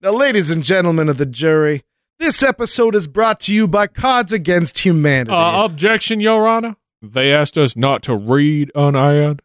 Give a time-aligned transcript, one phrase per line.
[0.00, 1.82] Now, ladies and gentlemen of the jury,
[2.20, 5.32] this episode is brought to you by Cards Against Humanity.
[5.32, 6.76] Uh, objection, Your Honor.
[7.02, 9.42] They asked us not to read an ad.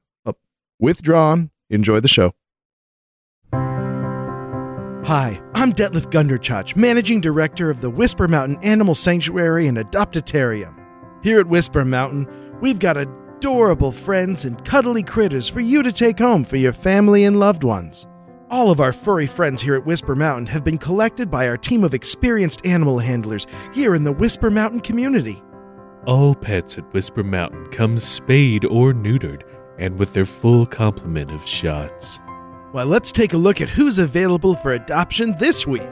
[0.80, 1.50] Withdrawn.
[1.70, 2.34] Enjoy the show.
[5.08, 10.76] Hi, I'm Detlef Gunderchach, Managing Director of the Whisper Mountain Animal Sanctuary and Adoptatarium.
[11.24, 12.28] Here at Whisper Mountain,
[12.62, 17.24] we've got adorable friends and cuddly critters for you to take home for your family
[17.24, 18.06] and loved ones.
[18.54, 21.84] All of our furry friends here at Whisper Mountain have been collected by our team
[21.84, 25.42] of experienced animal handlers here in the Whisper Mountain community.
[26.06, 29.42] All pets at Whisper Mountain come spayed or neutered
[29.80, 32.20] and with their full complement of shots.
[32.74, 35.90] Well, let's take a look at who's available for adoption this week.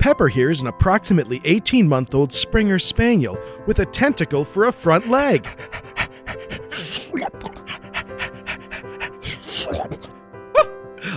[0.00, 3.38] Pepper here is an approximately 18 month old Springer Spaniel
[3.68, 5.46] with a tentacle for a front leg.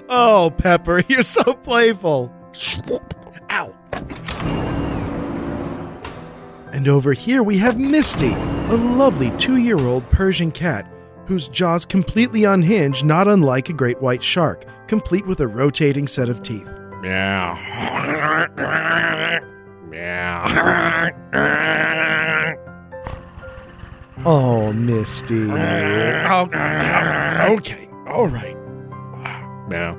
[0.09, 2.31] oh, Pepper, you're so playful.
[3.51, 3.73] Ow.
[6.71, 10.91] And over here we have Misty, a lovely two year old Persian cat
[11.25, 16.29] whose jaws completely unhinged, not unlike a great white shark, complete with a rotating set
[16.29, 16.67] of teeth.
[17.01, 17.55] Meow.
[19.89, 21.11] Meow.
[24.25, 25.47] Oh, Misty.
[26.29, 26.43] Oh,
[27.53, 28.56] okay, all right.
[29.67, 29.97] Meow.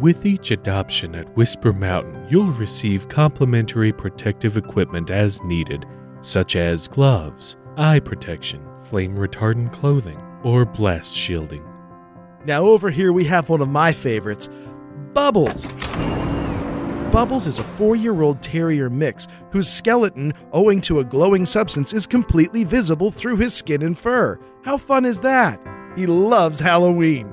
[0.00, 5.86] With each adoption at Whisper Mountain, you'll receive complimentary protective equipment as needed,
[6.20, 11.64] such as gloves, eye protection, flame retardant clothing, or blast shielding.
[12.44, 14.48] Now, over here we have one of my favorites
[15.12, 15.68] Bubbles.
[17.12, 21.92] Bubbles is a four year old terrier mix whose skeleton, owing to a glowing substance,
[21.92, 24.40] is completely visible through his skin and fur.
[24.64, 25.60] How fun is that?
[25.96, 27.32] He loves Halloween.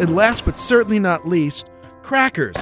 [0.00, 1.70] And last but certainly not least,
[2.02, 2.56] Crackers.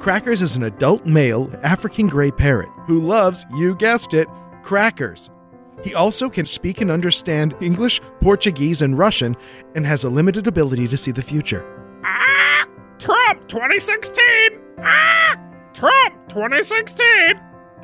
[0.00, 4.28] Crackers is an adult male African gray parrot who loves, you guessed it,
[4.62, 5.30] crackers.
[5.84, 9.36] He also can speak and understand English, Portuguese, and Russian,
[9.74, 11.64] and has a limited ability to see the future.
[12.04, 12.66] Ah!
[12.98, 14.24] Trump 2016!
[14.78, 15.36] Ah!
[15.74, 17.06] Trump 2016!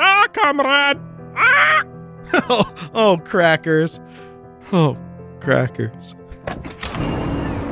[0.01, 0.99] Ah, comrade!
[1.37, 1.83] Ah!
[2.35, 4.01] Oh, oh, crackers.
[4.73, 4.97] Oh,
[5.41, 6.15] crackers.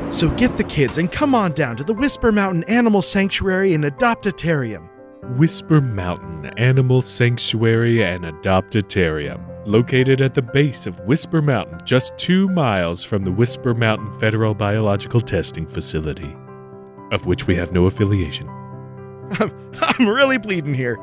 [0.09, 3.83] So get the kids and come on down to the Whisper Mountain Animal Sanctuary and
[3.83, 4.89] Adoptatarium.
[5.37, 12.49] Whisper Mountain Animal Sanctuary and Adoptatarium, located at the base of Whisper Mountain, just two
[12.49, 16.35] miles from the Whisper Mountain Federal Biological Testing Facility,
[17.11, 18.47] of which we have no affiliation.
[19.39, 20.97] I'm, I'm really bleeding here.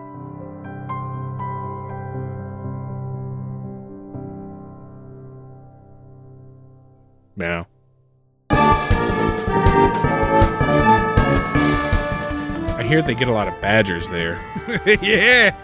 [7.39, 7.69] Now.
[12.81, 14.41] I hear they get a lot of badgers there.
[15.01, 15.55] yeah.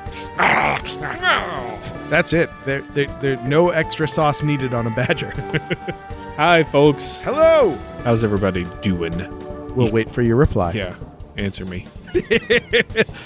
[2.08, 2.48] That's it.
[2.64, 5.30] There, there, there, no extra sauce needed on a badger.
[6.36, 7.20] Hi, folks.
[7.22, 7.76] Hello.
[8.04, 9.74] How's everybody doing?
[9.74, 10.74] We'll wait for your reply.
[10.74, 10.94] Yeah,
[11.36, 11.88] answer me.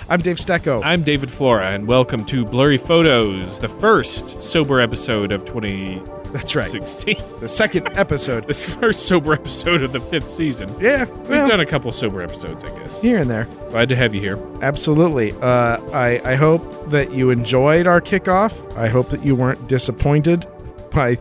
[0.09, 0.83] I'm Dave Stecco.
[0.83, 6.18] I'm David Flora, and welcome to Blurry Photos, the first sober episode of 2016.
[6.33, 6.71] That's right.
[6.71, 7.17] 16.
[7.41, 8.47] The second episode.
[8.49, 10.69] this first sober episode of the fifth season.
[10.81, 13.01] Yeah, We've well, done a couple sober episodes, I guess.
[13.01, 13.45] here and there.
[13.71, 14.39] Glad to have you here.
[14.63, 15.33] Absolutely.
[15.41, 18.53] Uh, I, I hope that you enjoyed our kickoff.
[18.77, 20.47] I hope that you weren't disappointed
[20.93, 21.19] by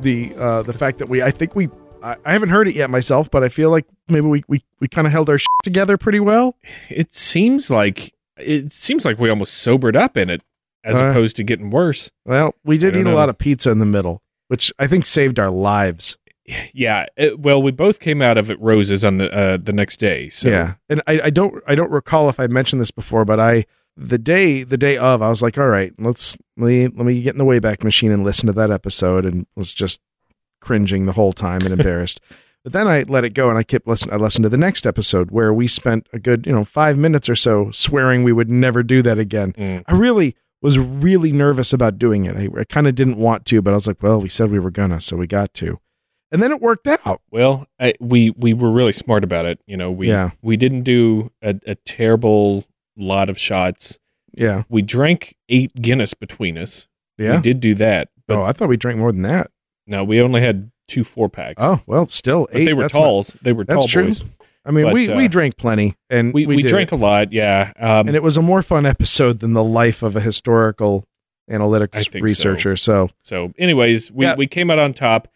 [0.00, 1.22] the uh, the fact that we.
[1.22, 1.68] I think we.
[2.02, 4.86] I, I haven't heard it yet myself, but I feel like maybe we we, we
[4.88, 6.56] kind of held our shit together pretty well.
[6.88, 10.42] It seems like it seems like we almost sobered up in it,
[10.84, 11.06] as Uh.
[11.06, 12.10] opposed to getting worse.
[12.24, 15.06] Well, we did eat don't a lot of pizza in the middle, which I think
[15.06, 16.18] saved our lives.
[16.74, 17.06] Yeah.
[17.16, 20.28] it- well, we both came out of it roses on the uh, the next day.
[20.28, 23.38] So yeah, and I, I don't I don't recall if I mentioned this before, but
[23.38, 23.66] I
[23.96, 27.20] the day the day of I was like, all right, let's let me let me
[27.20, 30.00] get in the Wayback Machine and listen to that episode, and was just
[30.60, 32.20] cringing the whole time and embarrassed.
[32.64, 34.12] but then I let it go, and I kept listen.
[34.12, 37.28] I listened to the next episode where we spent a good you know five minutes
[37.28, 39.52] or so swearing we would never do that again.
[39.52, 39.84] Mm.
[39.86, 42.36] I really was really nervous about doing it.
[42.36, 44.58] I, I kind of didn't want to, but I was like, well, we said we
[44.58, 45.78] were gonna, so we got to,
[46.32, 47.20] and then it worked out.
[47.30, 49.60] Well, I, we we were really smart about it.
[49.66, 50.30] You know, we Yeah.
[50.42, 52.64] we didn't do a, a terrible
[52.96, 53.98] lot of shots.
[54.34, 56.86] Yeah, We drank eight Guinness between us.
[57.16, 57.36] yeah.
[57.36, 59.50] We did do that, but oh, I thought we drank more than that.
[59.86, 61.62] no, we only had two four packs.
[61.62, 62.64] Oh well, still but eight.
[62.66, 63.36] they were that's not- talls.
[63.42, 64.04] they were tall true.
[64.06, 64.24] boys.
[64.68, 66.94] I mean, but, we uh, we drank plenty, and We we, did drank it.
[66.94, 67.72] a lot, yeah.
[67.78, 71.04] Um, and it was a more fun episode than the life of a historical
[71.50, 72.76] analytics researcher.
[72.76, 73.08] So.
[73.22, 74.36] So, anyways, we, Yeah.
[74.36, 75.28] we came out on top.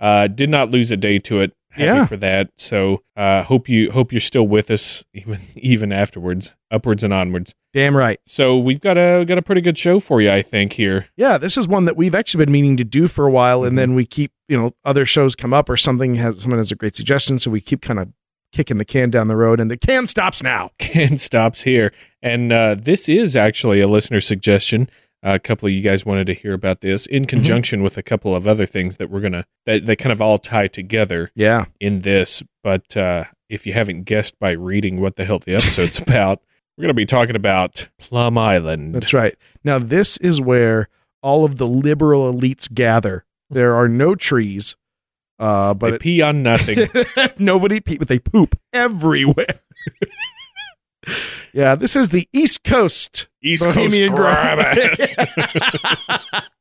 [0.00, 1.52] Uh, did not lose a day to it.
[1.70, 2.04] Happy Yeah.
[2.06, 2.50] for that.
[2.58, 7.54] So, uh, hope you hope you're still with us even even afterwards, upwards and onwards.
[7.72, 8.18] damn right.
[8.24, 10.72] So we've got a got a pretty good show for you, I think.
[10.72, 13.62] Here, Yeah, this is one that we've actually been meaning to do for a while,
[13.62, 16.72] and then we keep, you know, other shows come up or something has someone has
[16.72, 18.08] a great suggestion, so we keep kind of
[18.52, 20.70] kicking the can down the road, and the can stops now.
[20.78, 21.92] can stops here,
[22.22, 24.88] and uh, this is actually a listener suggestion.
[25.22, 28.34] a couple of you guys wanted to hear about this in conjunction with a couple
[28.34, 32.00] of other things that we're gonna that they kind of all tie together Yeah, in
[32.00, 32.42] this.
[32.64, 36.40] But uh, if you haven't guessed by reading what the hell the episode's about,
[36.76, 38.94] we're going to be talking about Plum Island.
[38.94, 39.34] that's right.
[39.64, 40.88] Now this is where
[41.22, 43.24] all of the liberal elites gather.
[43.50, 44.76] There are no trees,
[45.40, 46.88] uh, They but pee on nothing.
[47.38, 49.46] nobody pee, but they poop everywhere.
[51.52, 55.16] yeah, this is the East Coast East Coast Bohemian ass.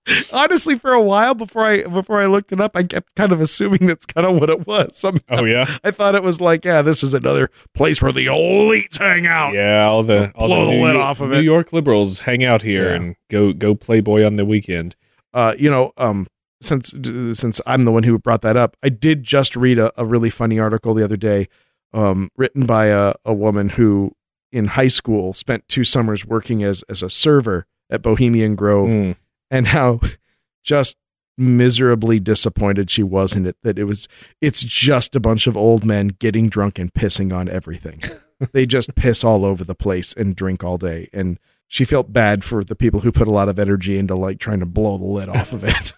[0.33, 3.41] Honestly, for a while before I before I looked it up, I kept kind of
[3.41, 4.97] assuming that's kind of what it was.
[4.97, 5.19] Somehow.
[5.29, 8.97] oh yeah, I thought it was like, yeah, this is another place where the elites
[8.97, 9.53] hang out.
[9.53, 9.85] yeah.
[9.85, 11.37] All the all Blow the the lid off of New it.
[11.39, 12.95] New York liberals hang out here Yeah.
[12.95, 14.95] and go go Playboy on the weekend.
[15.31, 16.25] Uh, you know, um,
[16.61, 16.94] since
[17.33, 20.29] since I'm the one who brought that up, I did just read a, a really
[20.29, 21.47] funny article the other day,
[21.94, 24.13] um, written by a, a woman who
[24.51, 28.89] in high school spent two summers working as as a server at Bohemian Grove.
[28.89, 29.15] Mm.
[29.50, 30.00] and how
[30.63, 30.97] just
[31.38, 34.09] miserably disappointed she was in it that it was
[34.41, 38.01] it's just a bunch of old men getting drunk and pissing on everything
[38.51, 41.39] they just piss all over the place and drink all day and
[41.69, 44.60] she felt bad for the people who put a lot of energy into like trying
[44.60, 45.94] to blow the lid off of it.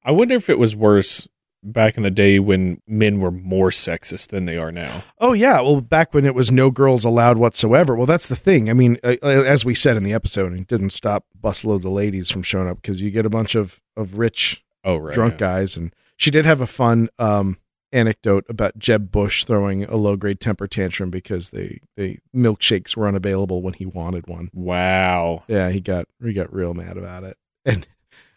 [0.04, 1.28] I wonder if it was worse
[1.64, 5.04] back in the day when men were more sexist than they are now.
[5.20, 5.62] oh yeah.
[5.62, 7.96] Well back when it was no girls allowed whatsoever.
[7.96, 8.70] Well that's the thing.
[8.70, 11.94] I mean uh, uh, as we said in the episode it didn't stop busloads of
[11.94, 15.38] ladies from showing up because you get a bunch of of rich Oh right, drunk
[15.38, 17.58] guys and she did have a fun um
[17.92, 23.08] anecdote about Jeb Bush throwing a low grade temper tantrum because they they milkshakes were
[23.08, 24.50] unavailable when he wanted one.
[24.54, 25.44] Wow.
[25.48, 27.38] Yeah, he got he got real mad about it.
[27.66, 27.88] And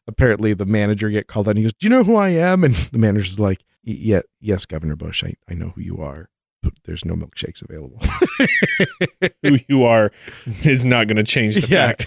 [0.07, 2.65] apparently the manager get called out and he goes, "Do you know who I am?"
[2.65, 6.29] And the manager's like, "Yeah, yes, Governor Bush, I I know who you are."
[6.63, 8.01] But there's no milkshakes available.
[9.45, 10.11] Who you are
[10.67, 11.87] is not going to change the Yeah.
[11.89, 12.07] fact.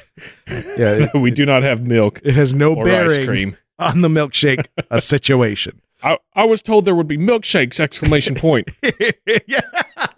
[0.78, 3.58] Yeah, it- we do not have milk it has no or ice bearing cream.
[3.80, 5.82] on the milkshake a situation.
[6.04, 7.80] I, I was told there would be milkshakes!
[7.80, 8.70] Exclamation point.
[9.48, 9.62] yeah!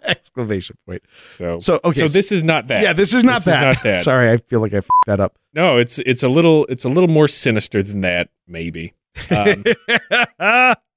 [0.04, 1.02] Exclamation point.
[1.26, 2.82] So, So okay, so this is not that.
[2.82, 3.74] Yeah, this is not This is that.
[3.74, 4.02] not that.
[4.02, 5.36] Sorry, I feel like I f- that up.
[5.54, 8.28] No, it's it's a little it's a little more sinister than that.
[8.46, 8.94] Maybe.
[9.30, 9.64] Um,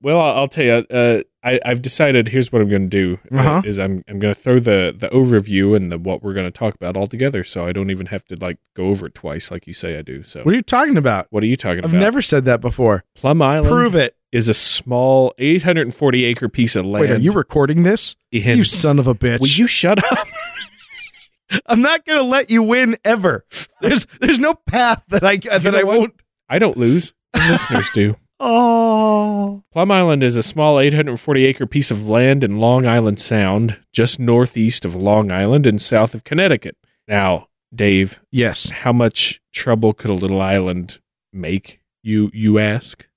[0.01, 0.85] well, I'll, I'll tell you.
[0.89, 2.27] Uh, I, I've decided.
[2.27, 3.61] Here's what I'm going to do: uh, Uh-huh.
[3.65, 6.51] is I'm I'm going to throw the the overview and the what we're going to
[6.51, 9.49] talk about all together, so I don't even have to like go over it twice,
[9.51, 10.23] like you say I do.
[10.23, 11.27] So, what are you talking about?
[11.29, 11.93] what are you talking about?
[11.93, 13.03] I've never said that before.
[13.15, 14.15] Plum Island Prove it.
[14.31, 17.01] is a small 840 acre piece of land.
[17.01, 18.15] Wait, are you recording this?
[18.31, 19.39] in, you son of a bitch!
[19.39, 20.27] will you shut up?
[21.65, 23.45] I'm not going to let you win ever.
[23.81, 25.99] There's there's no path that I that know I what?
[25.99, 26.21] won't.
[26.49, 27.13] I don't lose.
[27.33, 28.15] The listeners do.
[28.39, 33.79] Oh, Plum Island is a small 840 acre piece of land in Long Island Sound,
[33.91, 36.77] just northeast of Long Island and south of Connecticut.
[37.07, 38.69] Now, Dave, yes.
[38.69, 40.99] how much trouble could a little island
[41.33, 41.79] make?
[42.03, 43.07] You you ask.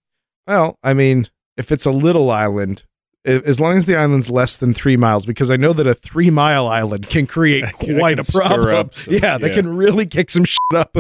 [0.47, 2.85] Well, I mean, if it's a little island,
[3.25, 6.31] as long as the island's less than three miles, because I know that a three
[6.31, 8.91] mile island can create quite can a problem.
[8.93, 9.55] some- yeah, that yeah.
[9.55, 10.97] can really kick some shit up.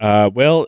[0.00, 0.66] Uh, well,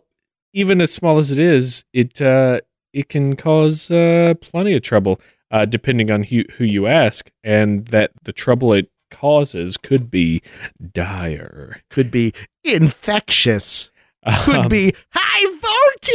[0.53, 2.61] even as small as it is, it uh,
[2.97, 7.87] it can cause uh, plenty of trouble, uh, depending on who, who you ask, and
[7.89, 10.43] that the trouble it causes could be
[10.93, 11.81] dire.
[11.91, 12.33] Could be
[12.65, 13.91] infectious.
[14.45, 15.59] Could Um, be high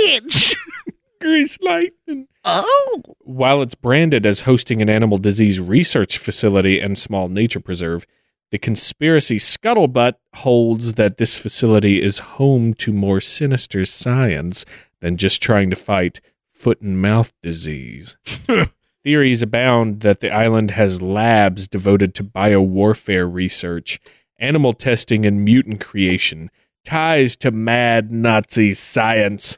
[0.10, 0.56] voltage.
[1.22, 2.28] grease lightning.
[2.44, 8.06] oh, While it's branded as hosting an animal disease research facility and small nature preserve,
[8.50, 14.66] the conspiracy scuttlebutt holds that this facility is home to more sinister science
[15.00, 16.20] than just trying to fight
[16.62, 18.16] foot and mouth disease.
[19.04, 24.00] Theories abound that the island has labs devoted to biowarfare research,
[24.38, 26.52] animal testing, and mutant creation,
[26.86, 29.58] ties to mad Nazi science,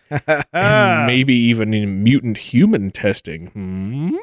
[0.53, 3.47] and maybe even in mutant human testing.
[3.47, 4.15] Hmm?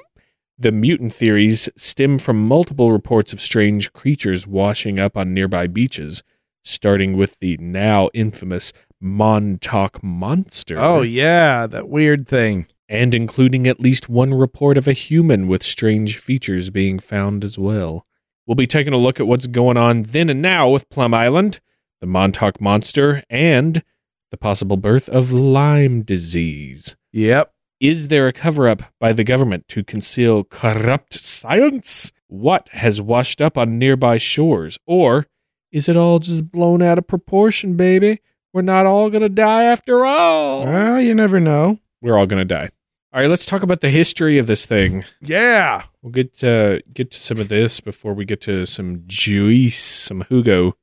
[0.58, 6.22] The mutant theories stem from multiple reports of strange creatures washing up on nearby beaches,
[6.64, 10.78] starting with the now infamous Montauk Monster.
[10.78, 12.66] oh yeah, that weird thing.
[12.88, 17.56] And including at least one report of a human with strange features being found as
[17.56, 18.04] well.
[18.46, 21.60] We'll be taking a look at what's going on then and now with Plum Island,
[22.00, 23.84] the Montauk Monster, and
[24.32, 26.96] the possible birth of Lyme disease.
[27.12, 27.52] Yep.
[27.78, 32.10] Is there a cover up by the government to conceal corrupt science?
[32.26, 34.78] What has washed up on nearby shores?
[34.84, 35.26] Or
[35.70, 38.20] is it all just blown out of proportion, baby?
[38.52, 40.64] We're not all going to die after all.
[40.64, 41.78] Well, you never know.
[42.02, 42.70] We're all going to die.
[43.12, 45.04] All right, let's talk about the history of this thing.
[45.20, 45.82] Yeah.
[46.02, 50.24] We'll get to, get to some of this before we get to some juice, some
[50.28, 50.76] Hugo.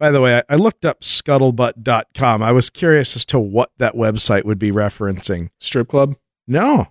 [0.00, 2.42] By the way, I, I looked up scuttlebutt.com.
[2.42, 5.50] I was curious as to what that website would be referencing.
[5.60, 6.16] Strip club?
[6.46, 6.88] No.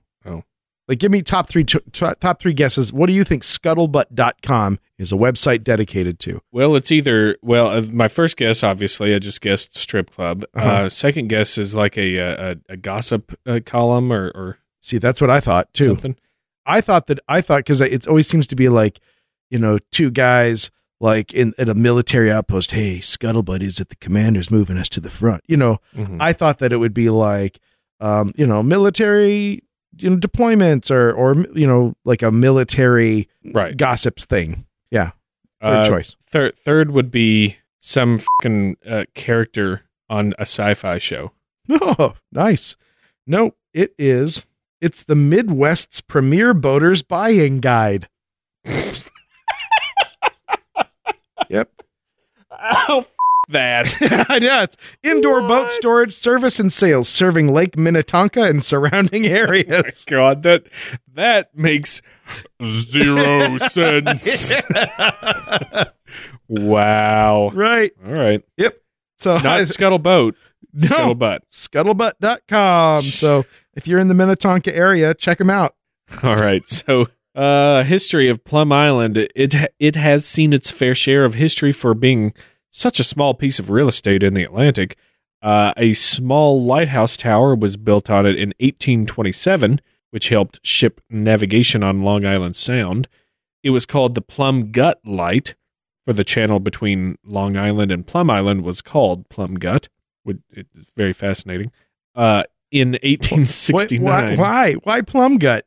[0.88, 2.92] Like, give me top three ch- top three guesses.
[2.92, 6.42] What do you think scuttlebutt.com is a website dedicated to?
[6.52, 10.44] Well, it's either well, uh, my first guess, obviously, I just guessed strip club.
[10.56, 10.90] uh Uh-huh.
[10.90, 15.30] second guess is like a a, a gossip uh, column or or See, that's what
[15.30, 15.86] I thought too.
[15.86, 16.16] something.
[16.66, 19.00] I thought that I thought because it always seems to be like,
[19.50, 22.72] you know, two guys like in at a military outpost.
[22.72, 25.44] Hey, scuttlebutt is that the commander's moving us to the front.
[25.48, 26.18] You know, Mhm.
[26.20, 27.60] I thought that it would be like,
[28.02, 29.64] um, you know, military
[29.98, 33.76] you know deployments or or you know like a military Right.
[33.78, 34.66] gossips thing.
[34.92, 35.12] Yeah,
[35.62, 36.16] third Uh, choice.
[36.26, 41.32] Third third would be some fucking uh, character on a sci-fi show.
[41.70, 42.76] Oh, nice.
[43.26, 44.46] No, it is.
[44.82, 48.10] It's the Midwest's premier boaters buying guide.
[51.50, 51.70] yep.
[52.52, 53.06] Oh,
[53.50, 53.96] that.
[54.42, 60.06] yeah, it's indoor boat storage, service, and sales serving Lake Minnetonka and surrounding areas.
[60.06, 60.64] God, that
[61.14, 62.02] that makes
[62.66, 64.62] zero sense.
[66.48, 67.50] wow.
[67.54, 67.92] right.
[68.06, 68.44] All right.
[68.58, 68.78] Yep.
[69.18, 70.34] So Not scuttlebutt.
[70.74, 70.88] No.
[70.88, 71.40] Scuttlebutt.
[71.52, 73.04] scuttlebutt.com.
[73.04, 73.46] So
[73.76, 75.76] if you're in the Minnetonka area, check them out.
[76.24, 76.68] All right.
[76.68, 79.18] So, uh, history of Plum Island.
[79.18, 82.34] It it has seen its fair share of history for being
[82.74, 84.98] such a small piece of real estate in the Atlantic.
[85.42, 89.80] Uh, a small lighthouse tower was built on it in 1827,
[90.12, 93.08] which helped ship navigation on Long Island Sound.
[93.62, 95.56] It was called the Plum Gut Light,
[96.06, 99.88] for the channel between Long Island and Plum Island was called Plum Gut.
[100.26, 101.72] Would- It's very fascinating.
[102.16, 104.74] Uh, in Why, 1869, why?
[104.84, 105.66] Why plum gut?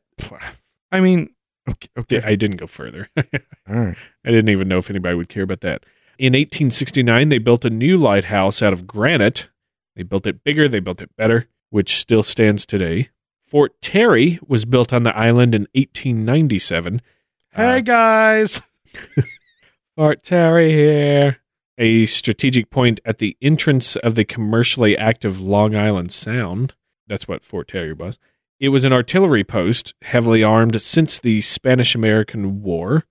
[0.91, 1.29] I mean,
[1.69, 1.87] okay.
[1.97, 2.21] okay.
[2.21, 3.09] I didn't go further.
[3.17, 3.23] All
[3.75, 3.97] right.
[4.25, 5.85] I didn't even know if anybody would care about that.
[6.19, 9.49] In 1869, they built a new lighthouse out of granite.
[9.95, 13.09] They built it bigger, they built it better, which still stands today.
[13.45, 17.01] Fort Terry was built on the island in 1897.
[17.53, 18.61] Hey Uh, guys.
[19.95, 21.37] Fort Terry here.
[21.77, 26.73] A strategic point at the entrance of the commercially active Long Island Sound.
[27.07, 28.17] That's what Fort Terry was.
[28.59, 33.05] It was an artillery post, heavily armed since the Spanish American War,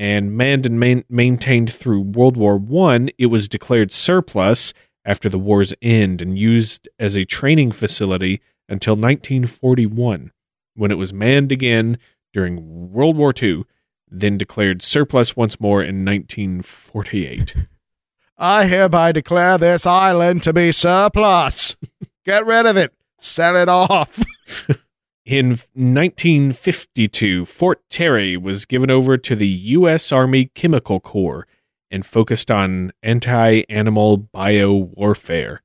[0.00, 3.10] and manned and main- maintained through World War One.
[3.18, 4.72] It was declared surplus
[5.04, 10.32] after the war's end and used as a training facility until 1941,
[10.74, 11.98] when it was manned again
[12.32, 13.64] during World War II
[14.10, 17.54] then declared surplus once more in 1948.
[18.38, 21.76] I hereby declare this island to be surplus.
[22.24, 22.92] Get rid of it.
[23.18, 24.18] Sell it off.
[25.26, 30.10] In 1952, Fort Terry was given over to the U.S.
[30.12, 31.46] Army Chemical Corps
[31.90, 35.62] and focused on anti animal bio warfare.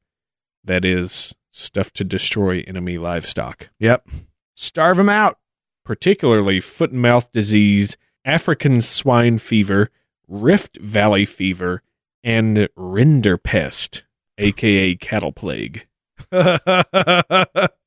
[0.63, 4.07] That is, stuff to destroy enemy livestock, Yep.
[4.55, 5.37] Starve them out.
[5.83, 7.95] particularly foot and mouth disease,
[8.25, 9.89] African swine fever,
[10.27, 11.81] Rift Valley fever,
[12.23, 14.01] and rinderpest,
[14.37, 15.85] aka cattle plague.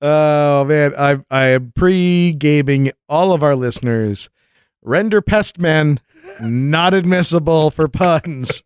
[0.00, 4.28] oh man, I I am pre-gaming all of our listeners.
[4.82, 6.00] Render pest men
[6.40, 8.62] not admissible for puns.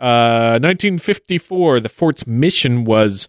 [0.00, 3.26] Uh, 1954, the fort's mission was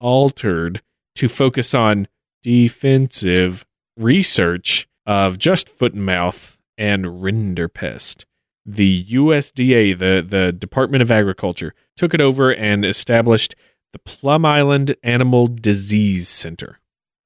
[0.00, 0.80] altered
[1.16, 2.06] to focus on
[2.42, 3.66] defensive
[3.96, 8.24] research of just foot and mouth and rinderpest.
[8.64, 13.54] The USDA, the, the Department of Agriculture, took it over and established
[13.94, 16.80] the Plum Island Animal Disease Center.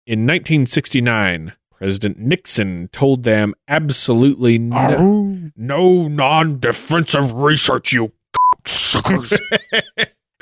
[0.07, 8.13] In 1969, President Nixon told them absolutely no, no non defensive research, you
[8.67, 9.33] suckers.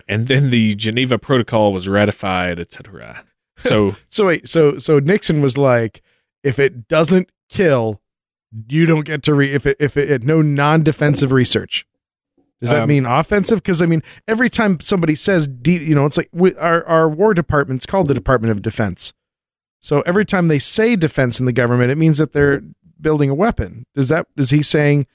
[0.09, 3.25] and then the Geneva Protocol was ratified, etc.
[3.61, 6.03] So, So wait, so so Nixon was like,
[6.43, 8.01] if it doesn't kill,
[8.69, 9.53] you don't get to re.
[9.53, 11.87] If it if it no non-defensive research.
[12.61, 13.63] Does that Um, mean offensive?
[13.63, 17.09] Because I mean, every time somebody says, de- you know, it's like we, our our
[17.09, 19.13] War Department's called the Department of Defense.
[19.81, 22.63] So every time they say defense in the government, it means that they're
[23.01, 23.85] building a weapon.
[23.95, 25.07] Does that is he saying,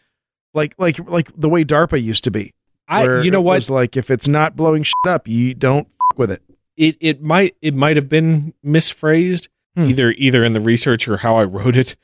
[0.53, 2.53] like like like the way DARPA used to be?
[2.87, 3.55] I, you know it what?
[3.55, 6.41] was like if it's not blowing shit up, you don't f- with it.
[6.77, 9.85] it it might it might have been misphrased Hmm.
[9.85, 11.95] either either in the research or how I wrote it.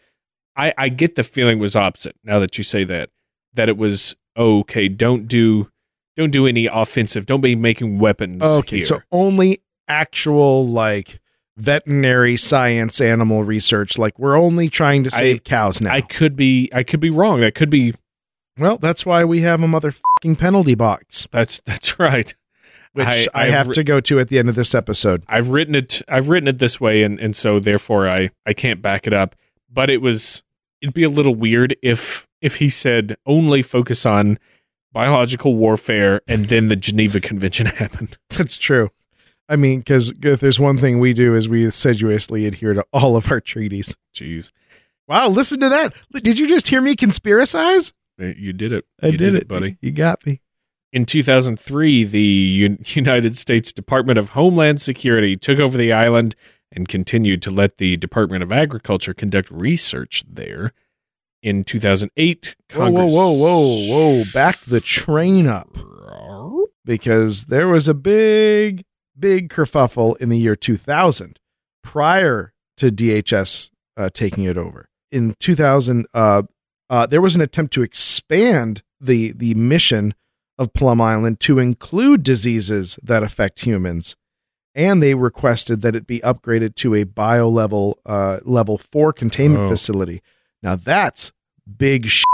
[0.55, 2.15] I I get the feeling was opposite.
[2.23, 3.09] Now that you say that,
[3.53, 4.87] that it was okay.
[4.87, 5.69] Don't do
[6.15, 7.25] don't do any offensive.
[7.25, 8.41] Don't be making weapons.
[8.41, 8.85] Okay, here.
[8.85, 11.19] so only actual like
[11.57, 13.97] veterinary science animal research.
[13.97, 15.91] Like we're only trying to I- save cows now.
[15.93, 17.41] I could be I could be wrong.
[17.41, 17.93] That could be
[18.59, 22.33] well, that's why we have a motherfucking penalty box, that's that's right.
[22.93, 25.23] which I, I- have re- to go to at the end of this episode.
[25.27, 28.81] I've written it I've written it this way and and so therefore I I can't
[28.81, 29.35] back it up.
[29.71, 30.41] But it was
[30.81, 34.39] it'd be a little weird if if he said only focus on
[34.91, 38.17] biological warfare and then the Geneva Convention happened.
[38.29, 38.89] That's true.
[39.49, 43.15] I mean, because if there's one thing we do is we assiduously adhere to all
[43.15, 43.95] of our treaties.
[44.13, 44.51] Jeez.
[45.07, 45.93] Wow, listen to that.
[46.21, 47.93] Did you just hear me conspiracize?
[48.21, 48.85] Uh, you did it.
[49.01, 49.77] I You did, it, buddy.
[49.79, 50.41] You got me.
[50.91, 56.35] In 2003, the Un- United States Department of Homeland Security took over the island
[56.71, 60.73] and continued to let the Department of Agriculture conduct research there.
[61.43, 64.23] In 2008, Whoa, whoa, whoa, whoa, whoa.
[64.33, 65.69] Back the train up.
[66.83, 68.83] because there was a big,
[69.17, 71.39] big kerfuffle in the year 2000
[71.83, 74.89] prior to DHS uh, taking it over.
[75.11, 76.43] In 2000, uh,
[76.89, 80.15] uh, there was an attempt to expand the the mission
[80.57, 84.15] of Plum Island to include diseases that affect humans,
[84.73, 89.65] and they requested that it be upgraded to a bio level uh, level four containment
[89.65, 89.69] Oh.
[89.69, 90.21] facility.
[90.63, 91.31] Now that's
[91.77, 92.25] big shit.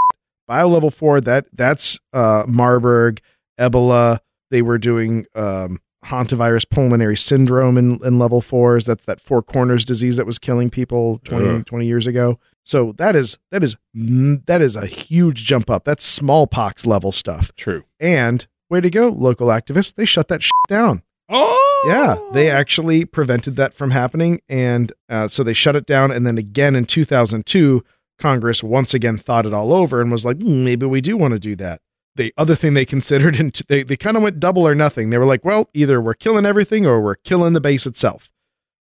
[0.47, 1.21] Bio level four.
[1.21, 3.21] That that's uh, Marburg,
[3.59, 4.19] Ebola.
[4.51, 8.85] They were doing um, hantavirus pulmonary syndrome in, in level fours.
[8.85, 11.65] That's that four corners disease that was killing people 20, Ugh.
[11.65, 12.39] 20 years ago.
[12.65, 15.85] So that is that is that is a huge jump up.
[15.85, 17.51] That's smallpox level stuff.
[17.55, 17.83] True.
[17.99, 19.95] And way to go, local activists.
[19.95, 21.03] They shut that shit down.
[21.29, 26.11] Oh, Yeah, they actually prevented that from happening, and uh, so they shut it down.
[26.11, 27.83] And then again in 2002,
[28.19, 31.33] Congress once again thought it all over and was like, "Hmm, maybe we do want
[31.33, 31.81] to do that.
[32.15, 35.09] The other thing they considered, and they they kind of went double or nothing.
[35.09, 38.29] They were like, well, either we're killing everything or we're killing the base itself.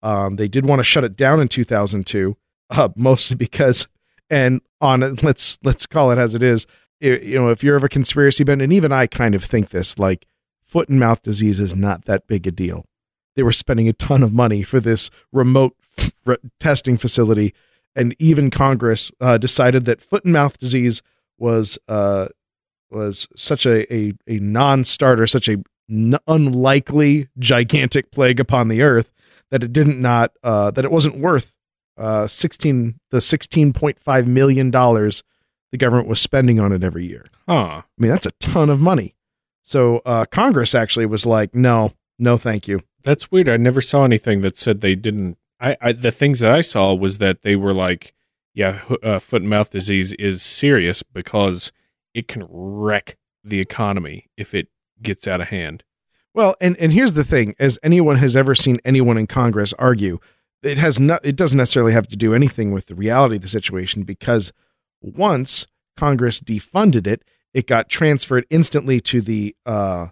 [0.02, 2.36] Um, they did want to shut it down in 2002,
[2.70, 3.88] uh, mostly because,
[4.28, 6.66] and on it, let's let's call it as it is.
[7.02, 9.70] I- you know, if you're of a conspiracy bent, and even I kind of think
[9.70, 10.26] this, like
[10.64, 12.84] foot and mouth disease is not that big a deal.
[13.36, 15.76] They were spending a ton of money for this remote
[16.60, 17.54] testing facility,
[17.96, 21.02] and even Congress uh, decided that foot and mouth disease
[21.38, 22.28] was uh,
[22.90, 29.12] was such a, a, a non-starter, such a n- unlikely gigantic plague upon the earth
[29.50, 31.52] that it didn't not uh, that it wasn't worth
[31.96, 35.22] uh, sixteen the sixteen point five million dollars
[35.72, 37.24] the government was spending on it every year.
[37.48, 37.82] Huh.
[37.82, 39.16] I mean, that's a ton of money.
[39.62, 42.80] So uh, Congress actually was like, no, no, thank you.
[43.02, 43.48] That's weird.
[43.48, 45.36] I never saw anything that said they didn't.
[45.64, 48.14] I, I the things that I saw was that they were like,
[48.52, 51.72] yeah, uh, foot and mouth disease is serious because
[52.12, 54.68] it can wreck the economy if it
[55.02, 55.82] gets out of hand.
[56.34, 60.18] Well, and and here's the thing: as anyone has ever seen anyone in Congress argue,
[60.62, 61.24] it has not.
[61.24, 64.52] It doesn't necessarily have to do anything with the reality of the situation because
[65.00, 67.24] once Congress defunded it,
[67.54, 70.08] it got transferred instantly to the uh,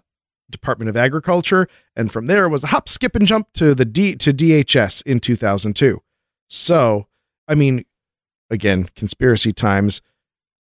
[0.53, 3.83] Department of Agriculture, and from there it was a hop, skip, and jump to the
[3.85, 6.01] D to DHS in 2002.
[6.47, 7.07] So,
[7.47, 7.83] I mean,
[8.49, 10.01] again, conspiracy times.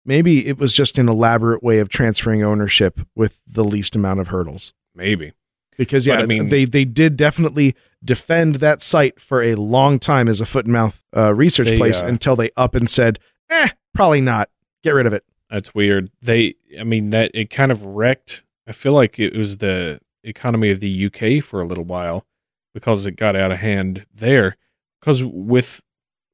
[0.06, 4.30] Maybe it was just an elaborate way of transferring ownership with the least amount of
[4.30, 5.34] hurdles Maybe.
[5.78, 9.99] because But, yeah, I mean- they they did definitely defend that site for a long
[9.99, 12.89] time as a foot and mouth uh, research They, place uh, until they up and
[12.89, 14.49] said, "Eh, probably not.
[14.84, 16.12] Get rid of it." That's weird.
[16.21, 18.43] They, I mean, that it kind of wrecked.
[18.69, 22.27] I feel like it was the economy of the UK for a little while
[22.73, 24.58] because it got out of hand there.
[25.01, 25.82] Because with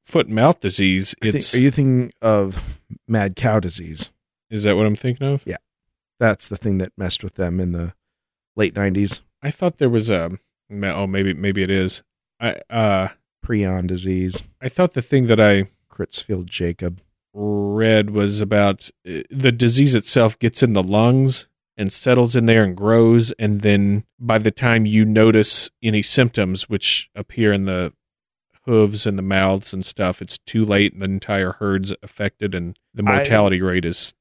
[0.04, 2.62] foot and mouth disease, I think- are you thinking of
[3.08, 4.10] mad cow disease?
[4.48, 5.42] is that what I'm thinking of?
[5.44, 5.56] Yeah,
[6.20, 7.94] that's the thing that messed with them in the
[8.54, 9.22] late '90s.
[9.42, 10.38] I thought there was a.
[10.70, 12.02] Oh, maybe maybe it is.
[12.38, 13.08] I uh
[13.44, 17.00] Prion disease, I thought the thing that I Creutzfeldt Jakob.
[17.32, 22.62] read was about uh, the disease itself gets in the lungs and settles in there
[22.64, 27.92] and grows and then by the time you notice any symptoms which appear in the
[28.64, 32.78] hooves and the mouths and stuff it's too late and the entire herd's affected and
[32.94, 34.14] the I- mortality rate is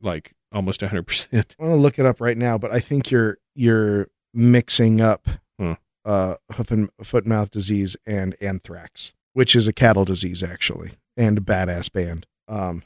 [0.00, 3.38] like almost 100% I want to look it up right now, but I think you're
[3.54, 5.72] you're mixing up Hmm.
[6.04, 10.92] uh, hoof and foot and mouth disease and anthrax, which is a cattle disease actually,
[11.16, 12.26] and a badass band.
[12.48, 12.82] Um,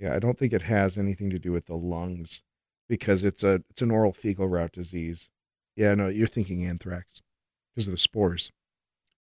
[0.00, 2.42] yeah, I don't think it has anything to do with the lungs.
[2.88, 5.28] Because it's a it's an oral fecal route disease.
[5.76, 7.20] Yeah, no, you're thinking anthrax
[7.74, 8.52] because of the spores.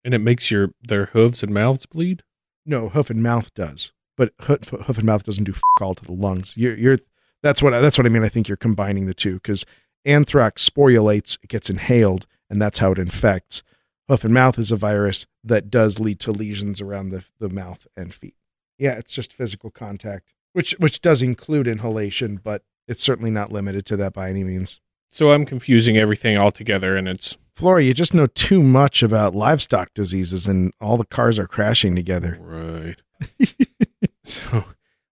[0.04, 2.22] And it makes your their hooves and mouths bleed.
[2.66, 6.04] No, hoof and mouth does, but hoof, hoof and mouth doesn't do f- all to
[6.04, 6.56] the lungs.
[6.56, 6.98] You're, you're
[7.42, 8.24] that's what that's what I mean.
[8.24, 9.64] I think you're combining the two because
[10.04, 13.62] anthrax sporulates, it gets inhaled, and that's how it infects.
[14.08, 17.86] Hoof and mouth is a virus that does lead to lesions around the, the mouth
[17.96, 18.34] and feet.
[18.78, 23.86] Yeah, it's just physical contact, which which does include inhalation, but it's certainly not limited
[23.86, 24.80] to that by any means.
[25.10, 29.92] So I'm confusing everything altogether, and it's Flora, you just know too much about livestock
[29.94, 32.38] diseases, and all the cars are crashing together.
[32.40, 33.02] right.
[34.24, 34.64] so,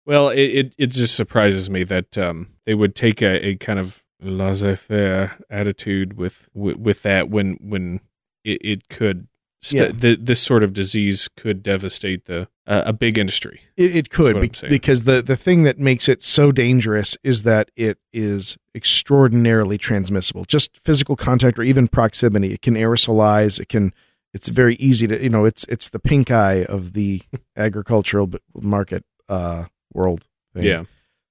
[0.06, 3.78] well, it, it it just surprises me that um, they would take a, a kind
[3.78, 8.00] of laissez-faire attitude with with, with that when when
[8.44, 9.28] it, it could
[9.62, 10.00] st- Yeah.
[10.00, 13.62] the, this sort of disease could devastate the uh, a big industry.
[13.78, 17.72] It, it could be, because the the thing that makes it so dangerous is that
[17.76, 20.46] it is extraordinarily transmissible.
[20.46, 23.60] Just physical contact or even proximity, it can aerosolize.
[23.60, 23.94] It can.
[24.34, 25.46] It's very easy to you know.
[25.46, 27.22] It's it's the pink eye of the
[27.58, 30.26] agricultural market uh, world.
[30.54, 30.64] Thing.
[30.64, 30.84] Yeah.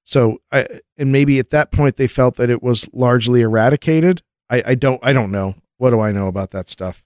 [0.02, 4.22] So I and maybe at that point they felt that it was largely eradicated.
[4.50, 5.54] I, I don't I don't know.
[5.76, 7.04] What do I know about that stuff?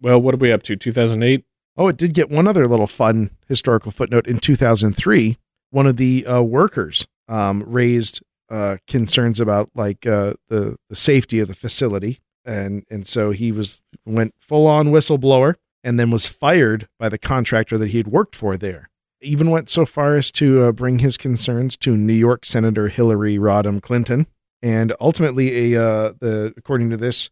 [0.00, 0.76] Well, what are we up to?
[0.76, 1.44] 2008.
[1.76, 4.26] Oh, it did get one other little fun historical footnote.
[4.26, 5.38] In 2003,
[5.70, 11.38] one of the uh, workers um, raised uh, concerns about like uh, the the safety
[11.40, 16.26] of the facility, and and so he was went full on whistleblower, and then was
[16.26, 18.88] fired by the contractor that he had worked for there.
[19.20, 23.36] Even went so far as to uh, bring his concerns to New York Senator Hillary
[23.38, 24.26] Rodham Clinton,
[24.62, 27.30] and ultimately, a uh, the according to this,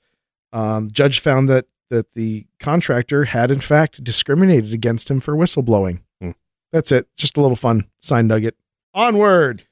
[0.53, 6.01] um, judge found that that the contractor had in fact discriminated against him for whistleblowing.
[6.21, 6.33] Hmm.
[6.73, 7.07] That's it.
[7.17, 8.57] Just a little fun side nugget.
[8.93, 9.65] Onward.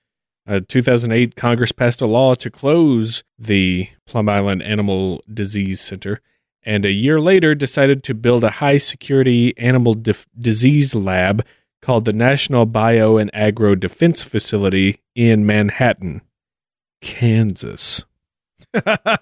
[0.47, 6.21] Uh, 2008, Congress passed a law to close the Plum Island Animal Disease Center,
[6.63, 11.45] and a year later decided to build a high security animal dif- disease lab
[11.81, 16.23] called the National Bio and Agro Defense Facility in Manhattan,
[17.01, 18.05] Kansas.
[18.75, 19.17] F-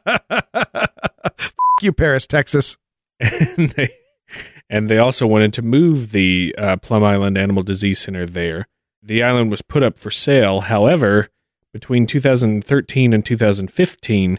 [1.83, 2.77] you, Paris, Texas.
[3.57, 3.91] and they
[4.71, 8.67] and they also wanted to move the uh, Plum Island Animal Disease Center there.
[9.03, 10.61] The island was put up for sale.
[10.61, 11.29] However,
[11.73, 14.39] between 2013 and 2015,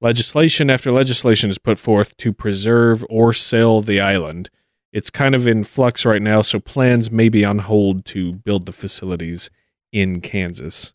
[0.00, 4.50] legislation after legislation is put forth to preserve or sell the island.
[4.92, 8.66] It's kind of in flux right now, so plans may be on hold to build
[8.66, 9.50] the facilities
[9.90, 10.92] in Kansas.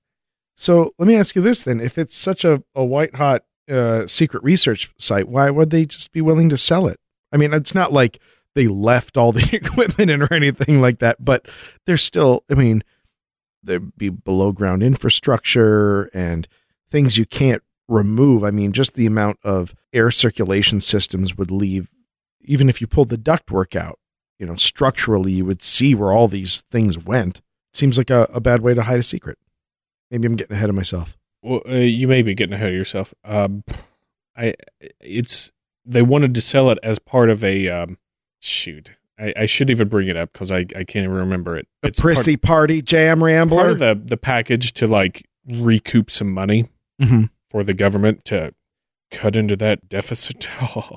[0.56, 4.08] So let me ask you this then: If it's such a, a white hot uh,
[4.08, 6.98] secret research site, why would they just be willing to sell it?
[7.32, 8.20] I mean, it's not like
[8.56, 11.48] they left all the equipment in or anything like that, but
[11.86, 12.84] there's still, I mean,
[13.64, 16.48] there'd be below ground infrastructure and
[16.90, 18.44] things you can't remove.
[18.44, 21.90] I mean, just the amount of air circulation systems would leave,
[22.42, 24.00] even if you pulled the ductwork out,
[24.40, 27.42] you know, structurally, you would see where all these things went.
[27.74, 29.38] Seems like a, a bad way to hide a secret.
[30.10, 31.18] Maybe I'm getting ahead of myself.
[31.42, 33.14] Well, uh, you may be getting ahead of yourself.
[33.24, 33.64] Um,
[34.36, 34.54] I
[35.00, 35.52] it's
[35.88, 37.98] they wanted to sell it as part of a um,
[38.42, 38.92] shoot.
[39.20, 41.68] I, I should even bring it up because I, I can't even remember it.
[41.84, 43.58] A It's part, prissy party jam rambler.
[43.58, 46.70] part of the the package to like recoup some money
[47.02, 47.26] mm-hmm.
[47.50, 48.54] for the government to
[49.10, 50.48] cut into that deficit.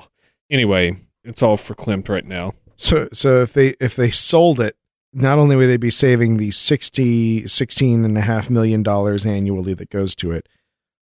[0.51, 2.53] anyway, it's all for Klimt right now.
[2.75, 4.75] So so if they if they sold it,
[5.13, 9.73] not only would they be saving the 60 16 and a half million dollars annually
[9.73, 10.47] that goes to it.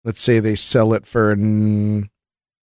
[0.04, 1.36] Let's say they sell it for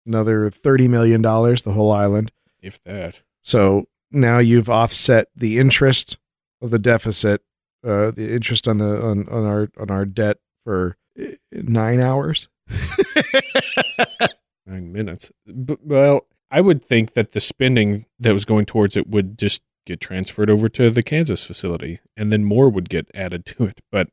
[0.07, 2.33] another 30 million dollars the whole island.
[2.61, 3.23] If that.
[3.43, 6.19] So now you've offset the interest
[6.61, 7.43] of the deficit,
[7.85, 12.49] uh, the interest on the on, on our on our debt for uh, 9 hours.
[14.67, 15.31] nine minutes.
[15.65, 19.63] B- well, I would think that the spending that was going towards it would just
[19.87, 23.81] get transferred over to the Kansas facility, and then more would get added to it.
[23.91, 24.09] But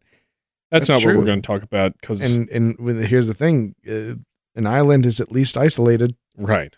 [0.72, 3.76] that's, That's not what we're going to talk about because and and here's the thing,
[3.88, 4.16] uh,
[4.58, 6.16] an island is at least isolated.
[6.36, 6.76] right,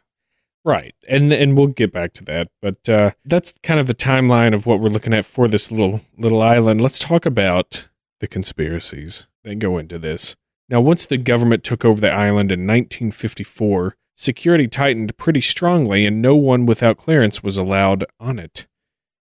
[0.63, 2.47] right, and and we'll get back to that.
[2.61, 6.01] But uh, that's kind of the timeline of what we're looking at for this little
[6.17, 6.81] little island.
[6.81, 7.87] Let's talk about
[8.19, 10.35] the conspiracies that go into this.
[10.69, 16.21] Now, once the government took over the island in 1954, security tightened pretty strongly, and
[16.21, 18.67] no one without clearance was allowed on it.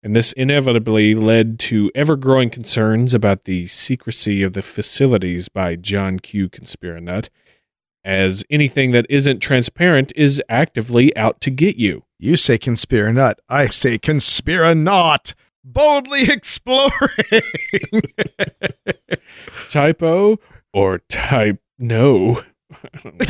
[0.05, 5.77] And this inevitably led to ever growing concerns about the secrecy of the facilities by
[5.77, 6.49] John Q.
[6.49, 7.29] Conspiranut,
[8.05, 12.05] as anything that isn't transparent is actively out to get you.
[12.19, 13.41] You say conspira nut.
[13.49, 15.35] I say conspira not.
[15.65, 16.91] Boldly exploring.
[19.69, 20.39] Typo
[20.73, 22.43] or type no?
[22.73, 23.27] I don't know.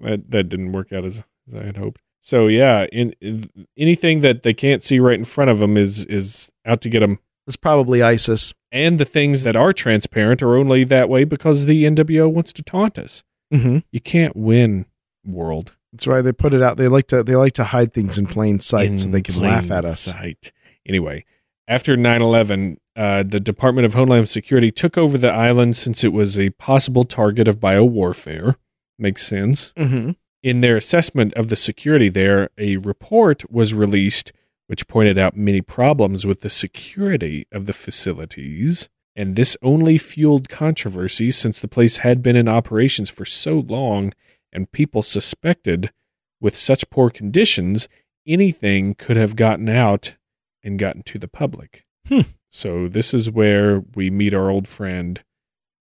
[0.00, 2.00] that that didn't work out as, as I had hoped.
[2.20, 6.04] So yeah, in, in- anything that they can't see right in front of them is
[6.06, 7.18] is out to get them.
[7.46, 8.54] it's probably ISIS.
[8.72, 12.62] And the things that are transparent are only that way because the NWO wants to
[12.62, 13.22] taunt us.
[13.52, 13.78] Mm-hmm.
[13.92, 14.86] You can't win,
[15.24, 15.76] world.
[15.92, 16.78] That's why they put it out.
[16.78, 19.70] They like to they like to hide things in plain sight so they can laugh
[19.70, 20.00] at us.
[20.00, 20.50] Sight.
[20.86, 21.26] Anyway,
[21.68, 26.12] after 9 11, uh, the Department of Homeland Security took over the island since it
[26.12, 28.56] was a possible target of biowarfare.
[28.98, 29.72] Makes sense.
[29.76, 30.12] Mm-hmm.
[30.42, 34.32] In their assessment of the security there, a report was released
[34.66, 38.88] which pointed out many problems with the security of the facilities.
[39.14, 44.12] And this only fueled controversy since the place had been in operations for so long
[44.52, 45.92] and people suspected
[46.40, 47.88] with such poor conditions
[48.26, 50.14] anything could have gotten out
[50.62, 51.84] and gotten to the public.
[52.08, 52.20] Hmm.
[52.50, 55.22] So this is where we meet our old friend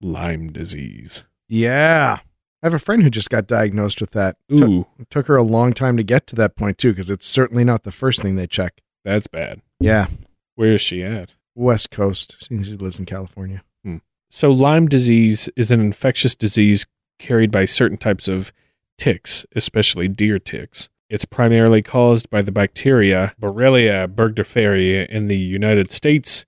[0.02, 1.24] Lyme disease.
[1.48, 2.20] Yeah.
[2.64, 4.38] I have a friend who just got diagnosed with that.
[4.50, 7.26] Took, Ooh, took her a long time to get to that point too, because it's
[7.26, 8.82] certainly not the first thing they check.
[9.04, 9.62] that's bad.
[9.80, 10.08] Yeah,
[10.56, 11.34] Where is she at?
[11.56, 12.38] West Coast.
[12.48, 13.64] She lives in California.
[13.84, 13.98] Hmm.
[14.30, 16.86] So, Lyme disease is an infectious disease
[17.18, 18.54] carried by certain types of
[18.98, 20.88] ticks, especially deer ticks.
[21.10, 26.46] It's primarily caused by the bacteria Borrelia burgdorferi in the United States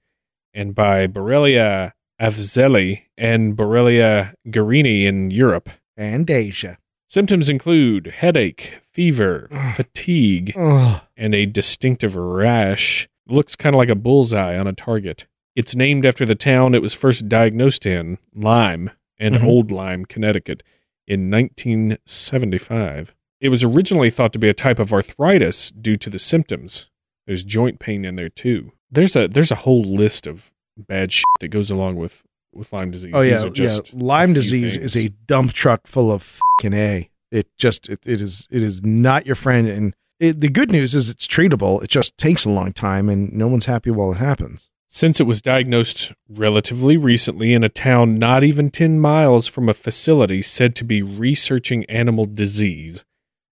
[0.53, 5.69] and by Borrelia afzelii and Borrelia garinii in Europe.
[5.97, 6.77] And Asia.
[7.07, 13.07] Symptoms include headache, fever, fatigue, and a distinctive rash.
[13.27, 15.27] Looks kind of like a bullseye on a target.
[15.55, 19.43] It's named after the town it was first diagnosed in, Lyme, and Mhm.
[19.43, 20.63] Old Lyme, Connecticut,
[21.07, 23.13] in 1975.
[23.39, 26.89] It was originally thought to be a type of arthritis due to the symptoms.
[27.27, 28.71] There's joint pain in there too.
[28.89, 32.23] There's a there's a whole list of bad shit that goes along with
[32.55, 33.11] with Lyme disease.
[33.15, 33.99] oh yeah, These are just yeah.
[34.03, 34.95] Lyme disease things.
[34.95, 37.09] is a dump truck full of fucking a.
[37.31, 39.67] It just it, it is it is not your friend.
[39.67, 41.83] And it, the good news is it's treatable.
[41.83, 44.69] It just takes a long time, and no one's happy while it happens.
[44.87, 49.73] Since it was diagnosed relatively recently in a town not even 10 miles from a
[49.73, 53.03] facility said to be researching animal disease,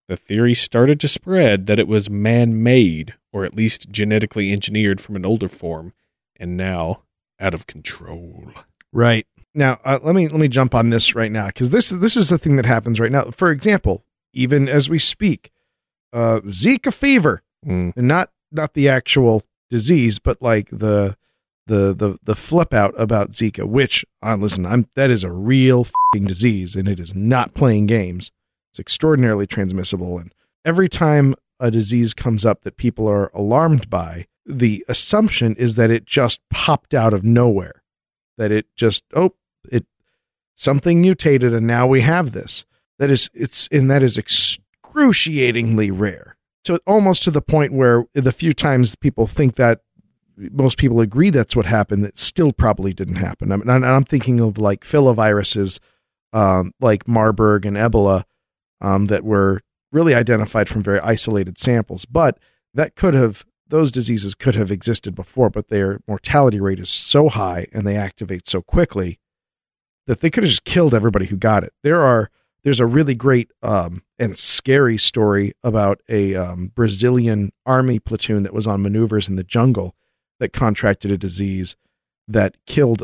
[0.07, 5.01] the theory started to spread that it was man made, or at least genetically engineered
[5.01, 5.93] from an older form,
[6.39, 7.01] and now
[7.39, 8.51] out of control.
[8.93, 12.17] Right now, uh, let me let me jump on this right now because this this
[12.17, 13.25] is the thing that happens right now.
[13.31, 15.51] For example, even as we speak,
[16.13, 17.93] uh, Zika fever, Mm.
[17.95, 21.15] and not not the actual disease, but like the
[21.67, 23.65] the the the flip out about Zika.
[23.65, 27.85] Which, uh, listen, I'm that is a real fing disease, and it is not playing
[27.85, 28.31] games.
[28.71, 30.33] It's extraordinarily transmissible, and
[30.65, 35.91] every time a disease comes up that people are alarmed by, the assumption is that
[35.91, 37.80] it just popped out of nowhere
[38.41, 39.35] that it just oh
[39.71, 39.85] it
[40.55, 42.65] something mutated and now we have this.
[42.97, 46.35] That is it's and that is excruciatingly rare.
[46.65, 49.81] So almost to the point where the few times people think that
[50.37, 53.51] most people agree that's what happened that still probably didn't happen.
[53.51, 55.79] I mean, i'm thinking of like filoviruses
[56.33, 58.23] um, like marburg and ebola
[58.79, 62.05] um, that were really identified from very isolated samples.
[62.05, 62.39] But
[62.73, 67.29] that could have those diseases could have existed before, but their mortality rate is so
[67.29, 69.19] high and they activate so quickly
[70.05, 71.73] that they could have just killed everybody who got it.
[71.83, 72.29] There are
[72.63, 78.53] there's a really great um, and scary story about a um, Brazilian army platoon that
[78.53, 79.95] was on maneuvers in the jungle
[80.39, 81.75] that contracted a disease
[82.27, 83.03] that killed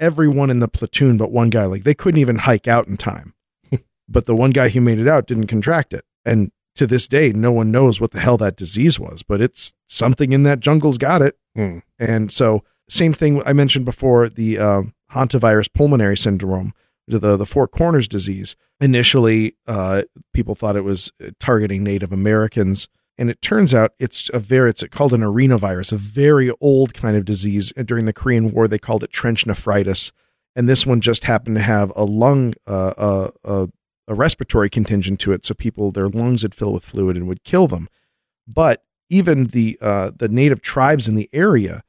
[0.00, 1.66] everyone in the platoon but one guy.
[1.66, 3.34] Like they couldn't even hike out in time,
[4.08, 7.32] but the one guy who made it out didn't contract it, and to this day,
[7.32, 10.98] no one knows what the hell that disease was, but it's something in that jungle's
[10.98, 11.38] got it.
[11.54, 11.78] Hmm.
[11.98, 16.74] And so, same thing I mentioned before the um, hantavirus pulmonary syndrome,
[17.06, 18.56] the the Four Corners disease.
[18.80, 24.38] Initially, uh, people thought it was targeting Native Americans, and it turns out it's a
[24.38, 27.72] very it's called an arenavirus, a very old kind of disease.
[27.76, 30.12] And during the Korean War, they called it trench nephritis,
[30.56, 33.66] and this one just happened to have a lung uh, uh, uh,
[34.06, 37.44] a respiratory contingent to it, so people their lungs would fill with fluid and would
[37.44, 37.88] kill them.
[38.46, 41.82] But even the uh, the native tribes in the area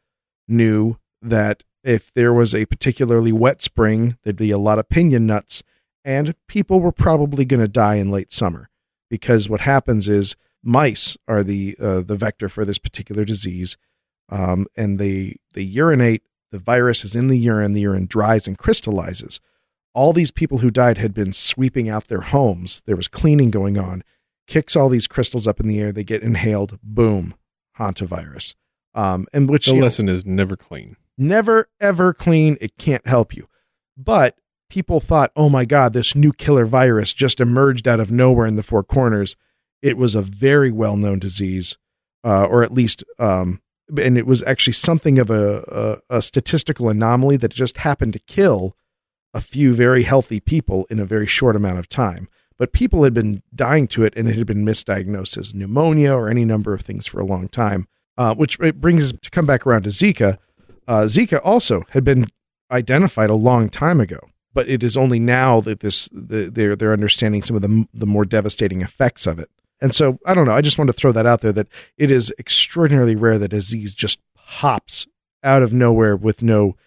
[0.47, 5.25] knew that if there was a particularly wet spring, there'd be a lot of pinion
[5.25, 5.63] nuts,
[6.04, 8.69] and people were probably going to die in late summer
[9.10, 13.78] because what happens is mice are the uh, the vector for this particular disease,
[14.30, 16.23] um, and they they urinate.
[16.51, 17.73] The virus is in the urine.
[17.73, 19.41] The urine dries and crystallizes
[19.96, 22.84] all these people who died had been sweeping out their homes.
[22.86, 24.04] There was cleaning going on.
[24.46, 25.92] Kicks all these crystals up in the air.
[25.92, 26.78] They get inhaled.
[26.84, 27.34] Boom,
[27.80, 28.54] hantavirus.
[28.94, 30.98] Um, and which The you know, lesson is never clean.
[31.18, 32.58] never ever clean.
[32.62, 33.48] It can't help you.
[33.98, 34.38] But
[34.70, 38.56] people thought, oh my God, this new killer virus just emerged out of nowhere in
[38.56, 39.36] the four corners.
[39.82, 41.78] It was a very well known disease,
[42.24, 43.62] uh, or at least, um,
[44.02, 48.20] and it was actually something of a, a, a statistical anomaly that just happened to
[48.20, 48.76] kill
[49.36, 52.28] a few very healthy people in a very short amount of time.
[52.58, 56.30] But people had been dying to it, and it had been misdiagnosed as pneumonia or
[56.30, 57.88] any number of things for a long time.
[58.17, 60.38] Uh, which it brings us to come back around to Zika.
[60.88, 62.28] Uh, Zika also had been
[62.71, 64.19] identified a long time ago,
[64.54, 68.06] but it is only now that this the, they're they're understanding some of the the
[68.06, 69.50] more devastating effects of it.
[69.82, 70.54] And so I don't know.
[70.54, 71.67] I just want to throw that out there that
[71.98, 75.06] it is extraordinarily rare that a disease just pops
[75.43, 76.78] out of nowhere with no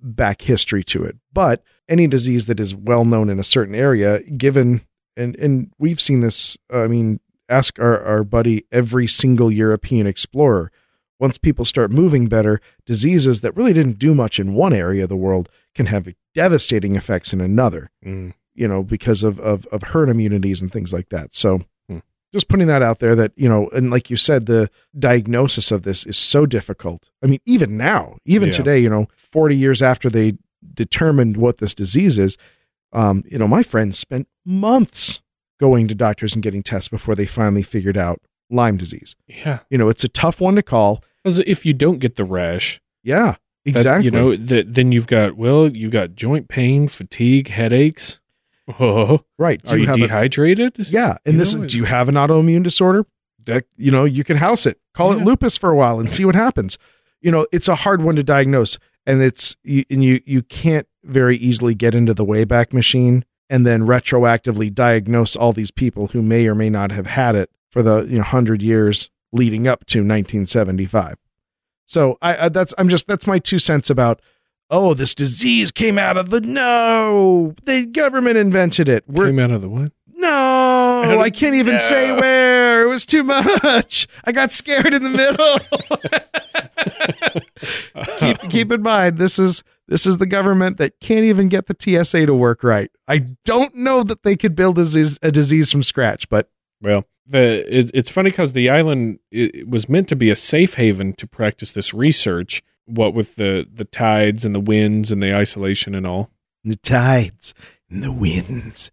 [0.00, 1.16] back history to it.
[1.32, 4.82] But any disease that is well known in a certain area, given
[5.18, 6.56] and and we've seen this.
[6.72, 10.70] I mean, ask our our buddy every single European explorer.
[11.18, 15.08] Once people start moving better, diseases that really didn't do much in one area of
[15.08, 17.90] the world can have devastating effects in another.
[18.06, 18.34] Mm.
[18.54, 21.34] You know, because of of, of herd immunities and things like that.
[21.34, 21.62] So.
[22.32, 25.82] Just putting that out there that, you know, and like you said, the diagnosis of
[25.82, 27.10] this is so difficult.
[27.22, 28.52] I mean, even now, even Yeah.
[28.54, 30.34] today, you know, 40 years after they
[30.74, 32.36] determined what this disease is,
[32.92, 35.22] um, you know, my friends spent months
[35.60, 39.16] going to doctors and getting tests before they finally figured out Lyme disease.
[39.26, 39.60] Yeah.
[39.70, 41.02] You know, it's a tough one to call.
[41.22, 43.38] Because if you don't get the rash, Yeah, that-
[43.70, 44.04] exactly.
[44.06, 48.20] you know, that then you've got well, you've got joint pain, fatigue, headaches.
[48.78, 49.62] Oh, right?
[49.62, 50.76] Do are you, have a- dehydrated?
[50.90, 53.06] yeah, and You this know, do you have an autoimmune disorder?
[53.46, 54.78] That you know, you can house it.
[54.94, 55.22] Call Yeah.
[55.22, 56.76] it lupus for a while and see what happens.
[57.22, 60.86] You know, it's a hard one to diagnose, and it's you, and you you can't
[61.02, 66.20] very easily get into the Wayback Machine and then retroactively diagnose all these people who
[66.20, 69.86] may or may not have had it for the you know hundred years leading up
[69.86, 71.16] to 1975.
[71.86, 74.20] So I, I that's I'm just that's my two cents about.
[74.70, 77.54] Oh, this disease came out of the no.
[77.64, 79.04] The government invented it.
[79.08, 79.92] We're Came out of the what?
[80.20, 82.82] no, did- I can't even say where.
[82.82, 84.06] It was too much.
[84.24, 85.58] I got scared in the middle.
[88.18, 91.76] keep keep in mind this is this is the government that can't even get the
[91.78, 92.90] TSA to work right.
[93.06, 96.50] I don't know that they could build a disease, a disease from scratch, but
[96.82, 100.36] Well, the it, it's funny because the island it, it was meant to be a
[100.36, 102.62] safe haven to practice this research.
[102.88, 106.30] What with the the tides and the winds and the isolation and all.
[106.64, 107.54] the tides
[107.90, 108.90] and the winds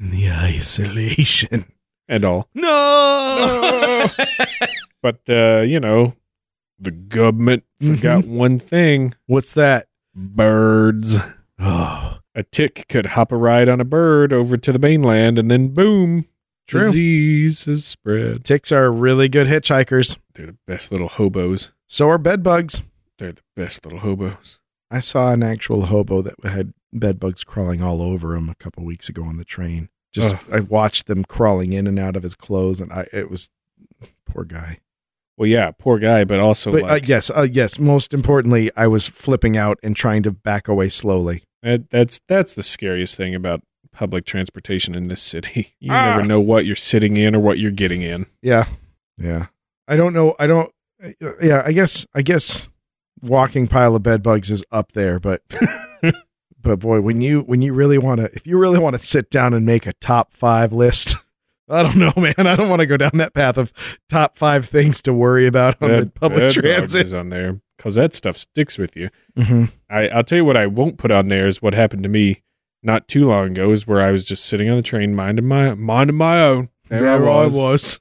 [0.00, 1.66] and the isolation.
[2.08, 2.48] and all.
[2.54, 4.06] No.
[5.02, 6.14] But uh, you know,
[6.78, 9.88] the government forgot one thing: What's that?
[10.14, 11.18] birds.
[11.58, 15.50] Oh, A tick could hop a ride on a bird over to the mainland, and
[15.50, 16.26] then boom,
[16.68, 16.86] True.
[16.86, 18.44] disease is spread.
[18.44, 20.16] ticks are really good hitchhikers.
[20.34, 21.72] They're the best little hobos.
[21.88, 22.82] So are bed bugs.
[23.22, 24.58] They're the best little hobos.
[24.90, 28.84] I saw an actual hobo that had bed bugs crawling all over him a couple
[28.84, 29.88] weeks ago on the train.
[30.12, 30.40] Just Ugh.
[30.52, 33.48] I watched them crawling in and out of his clothes, and I it was
[34.26, 34.78] poor guy.
[35.38, 37.78] Well, yeah, poor guy, but also but like uh, yes, uh, yes.
[37.78, 41.44] Most importantly, I was flipping out and trying to back away slowly.
[41.62, 45.74] that, that's that's the scariest thing about public transportation in this city.
[45.80, 46.10] You Ah.
[46.10, 48.26] never know what you're sitting in or what you're getting in.
[48.42, 48.66] Yeah,
[49.16, 49.46] yeah.
[49.86, 50.34] I don't know.
[50.40, 50.70] I don't.
[51.02, 52.04] uh, Yeah, I guess.
[52.14, 52.68] I guess
[53.22, 55.42] walking pile of bed bugs is up there, but.
[56.62, 59.30] But boy, when you when you really want to, if you really want to sit
[59.30, 61.16] down and make a top five list,
[61.68, 62.34] I don't know, man.
[62.38, 63.72] I don't want to go down that path of
[64.08, 67.06] top five things to worry about on the public bed transit.
[67.06, 69.10] is on there because that stuff sticks with you.
[69.36, 72.08] hmm I, I'll tell you what I won't put on there is what happened to
[72.08, 72.42] me
[72.82, 73.72] not too long ago.
[73.72, 76.68] Is where I was just sitting on the train, minding my minding my own.
[76.88, 77.98] There, I was.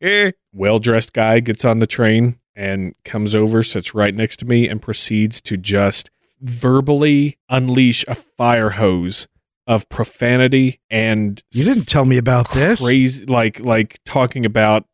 [0.00, 0.32] was.
[0.52, 4.68] Well dressed guy gets on the train and comes over, sits right next to me,
[4.68, 6.10] and proceeds to just
[6.40, 9.28] verbally unleash a fire hose
[9.66, 12.82] of profanity and you didn't tell me about this.
[12.82, 14.84] crazy like like talking about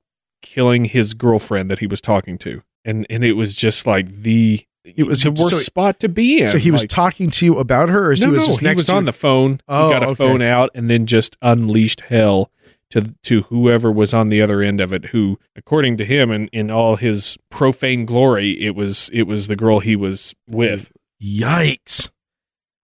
[0.42, 4.60] killing his girlfriend that he was talking to and and it was just like the
[4.84, 7.46] It was- the worst so- spot to be in So he was Like, talking to
[7.46, 9.12] you about her, or no, he was no, just he next was to on the
[9.12, 10.16] phone Oh, he got a oh, okay.
[10.28, 12.50] phone out and then just unleashed hell
[12.90, 16.48] to to whoever was on the other end of it who according to him and
[16.52, 22.10] in all his profane glory it was it was the girl he was with Yikes!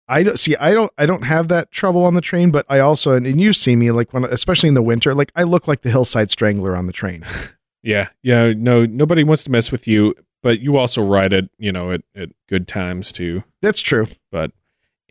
[0.09, 0.57] I don't see.
[0.57, 0.93] I don't.
[0.99, 3.77] I don't have that trouble on the train, but I also and, and you see
[3.77, 6.87] me like when, especially in the winter, like I look like the hillside strangler on
[6.87, 7.25] the train.
[7.83, 11.73] yeah yeah no nobody wants to mess with you but you also ride it you
[11.73, 14.07] know at, at good times too That's true.
[14.31, 14.53] But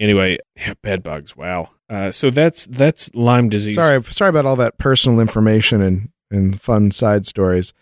[0.02, 1.38] anyway, yeah, bed bugs.
[1.38, 1.70] Wow.
[1.90, 3.76] Uh, so that's that's Lyme disease.
[3.76, 7.74] Sorry, sorry about all that personal information and and fun side stories.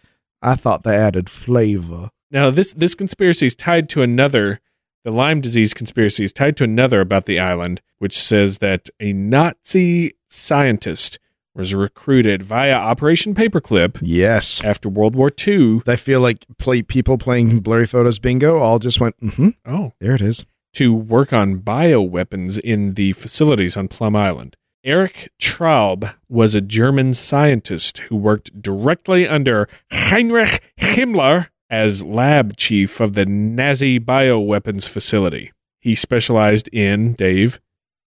[0.42, 2.10] I thought they added flavor.
[2.32, 4.60] Now this this conspiracy is tied to another
[5.06, 9.14] The Lyme disease conspiracy is tied to another about the island, which says that a
[9.14, 11.20] Nazi scientist
[11.56, 14.64] was recruited via Operation Paperclip Yes.
[14.64, 15.82] after World War II.
[15.88, 20.14] I feel like play people playing blurry photos bingo all just went, mm-hmm, Oh, there
[20.16, 20.46] it is.
[20.74, 24.56] To work on bioweapons in the facilities on Plum Island.
[24.84, 33.00] Erich Traub was a German scientist who worked directly under Heinrich Himmler as lab chief
[33.00, 35.52] of the Nazi bioweapons facility.
[35.82, 37.60] He specialized in, Dave,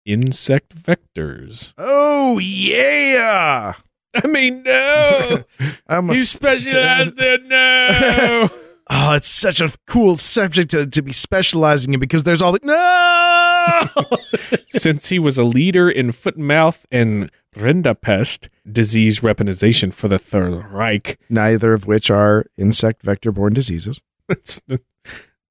[0.07, 1.75] insect vectors.
[1.77, 3.75] Oh, yeah.
[4.15, 5.45] I mean, no!
[5.89, 8.51] I'm he specialized in no!
[8.93, 12.59] Oh, it's such a cool subject to, to be specializing in because there's all the
[12.65, 14.59] no.
[14.67, 20.19] Since he was a leader in foot and mouth and Rinderpest disease weaponization for the
[20.19, 24.03] Third Reich, Neither of which are insect vector-borne diseases.
[24.29, 24.61] That's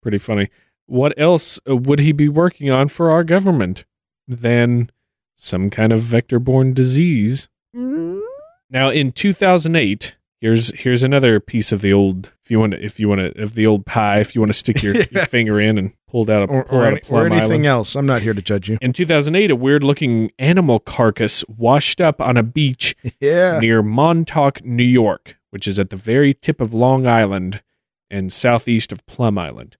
[0.01, 0.49] pretty funny.
[0.85, 3.85] What else uh, would he be working on for our government
[4.27, 4.89] than
[5.37, 7.47] some kind of vector-borne disease?
[7.73, 12.31] Now, in 2008, here's here's another piece of the old.
[12.43, 14.49] If you want to, if you want to, of the old pie, if you want
[14.51, 17.01] to stick your, your finger in and pulled out a Or, pull or, out any-
[17.09, 17.65] a or anything island.
[17.67, 17.95] else.
[17.95, 18.77] I'm not here to judge you.
[18.81, 23.59] In 2008, a weird-looking animal carcass washed up on a beach Yeah.
[23.59, 27.61] near Montauk, New York, which is at the very tip of Long Island
[28.09, 29.77] and southeast of Plum Island.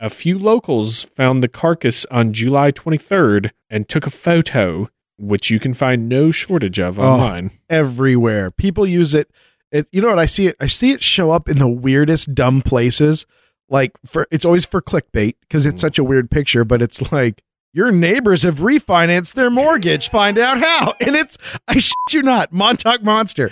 [0.00, 5.60] A few locals found the carcass on July 23rd and took a photo, which you
[5.60, 7.04] can find no shortage of Oh.
[7.10, 7.52] online.
[7.70, 8.50] Everywhere.
[8.50, 9.30] People use it.
[9.74, 9.88] It.
[9.92, 10.18] You know what?
[10.18, 10.56] I see it.
[10.60, 13.26] I see it show up in the weirdest, dumb places.
[13.68, 15.86] Like for it's always for clickbait because it's Mm.
[15.86, 20.08] such a weird picture, but it's like your neighbors have refinanced their mortgage.
[20.08, 20.94] Find out how.
[21.00, 23.50] And it's I shit you not, Montauk Monster.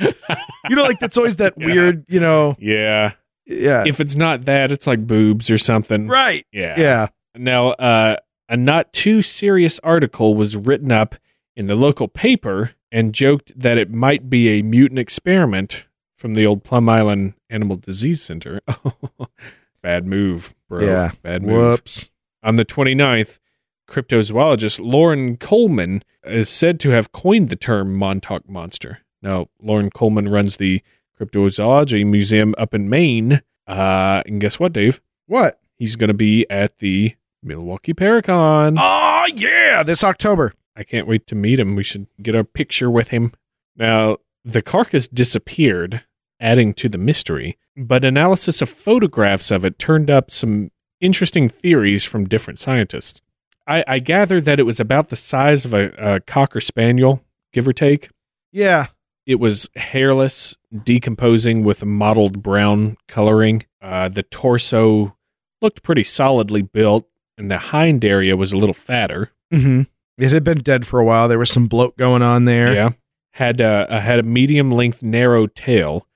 [0.68, 1.66] You know, like that's always that Yeah.
[1.66, 2.04] weird.
[2.08, 3.12] You know, Yeah.
[3.46, 3.84] yeah.
[3.86, 6.06] If it's not that, it's like boobs or something.
[6.08, 6.46] right.
[6.52, 6.78] Yeah.
[6.78, 7.06] Yeah.
[7.34, 8.16] Now, uh,
[8.50, 11.14] a not too serious article was written up
[11.56, 15.86] in the local paper and joked that it might be a mutant experiment
[16.22, 18.60] from the old Plum Island Animal Disease Center.
[19.82, 20.86] Bad move, bro.
[20.86, 21.10] Yeah.
[21.22, 21.56] Bad move.
[21.56, 22.10] Whoops.
[22.44, 23.40] On the 29th,
[23.90, 29.00] cryptozoologist Loren Coleman is said to have coined the term Montauk Monster.
[29.20, 30.80] Now, Loren Coleman runs the
[31.20, 33.42] Cryptozoology Museum up in Maine.
[33.66, 35.00] Uh, and guess what, Dave?
[35.26, 35.60] What?
[35.76, 38.76] He's going to be at the Milwaukee Paracon.
[38.78, 40.54] Oh yeah, this October.
[40.76, 41.74] I can't wait to meet him.
[41.74, 43.32] We should get a picture with him.
[43.76, 46.02] Now, the carcass disappeared,
[46.42, 50.70] adding to the mystery, but analysis of photographs of it turned up some
[51.00, 53.22] interesting theories from different scientists.
[53.66, 57.66] I, I gathered that it was about the size of a, a cocker spaniel, give
[57.66, 58.10] or take.
[58.50, 58.88] Yeah.
[59.24, 63.62] It was hairless, decomposing with a mottled brown coloring.
[63.80, 65.16] Uh, the torso
[65.60, 69.30] looked pretty solidly built, and the hind area was a little fatter.
[69.52, 69.82] Mm-hmm.
[70.18, 71.28] It had been dead for a while.
[71.28, 72.74] There was some bloat going on there.
[72.74, 72.90] Yeah.
[73.34, 76.06] Had a, a had a medium length narrow tail,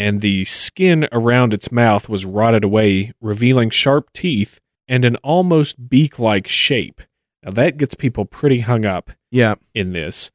[0.00, 5.88] and the skin around its mouth was rotted away, revealing sharp teeth and an almost
[5.88, 7.00] beak like shape.
[7.42, 9.54] Now that gets people pretty hung up Yeah.
[9.74, 10.30] in this.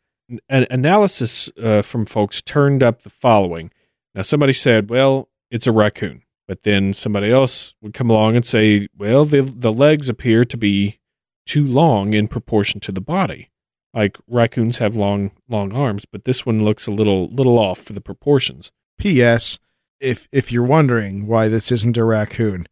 [0.49, 3.71] An analysis uh, from folks turned up the following.
[4.15, 8.45] Now somebody said, "Well, it's a raccoon," but then somebody else would come along and
[8.45, 10.99] say, "Well, the the legs appear to be
[11.45, 13.49] too long in proportion to the body."
[13.93, 17.93] Like raccoons have long long arms, but this one looks a little little off for
[17.93, 18.71] the proportions.
[18.97, 19.59] P.S.
[19.99, 22.67] If if you're wondering why this isn't a raccoon,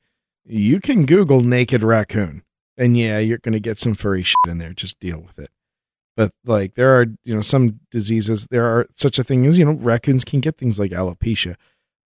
[0.45, 2.43] you can Google naked raccoon,
[2.77, 4.73] and yeah, you're to get some furry shit in there.
[4.73, 5.49] Just deal with it.
[6.15, 8.47] But like, there are you know some diseases.
[8.51, 11.55] There are such a thing as you know raccoons can get things like alopecia.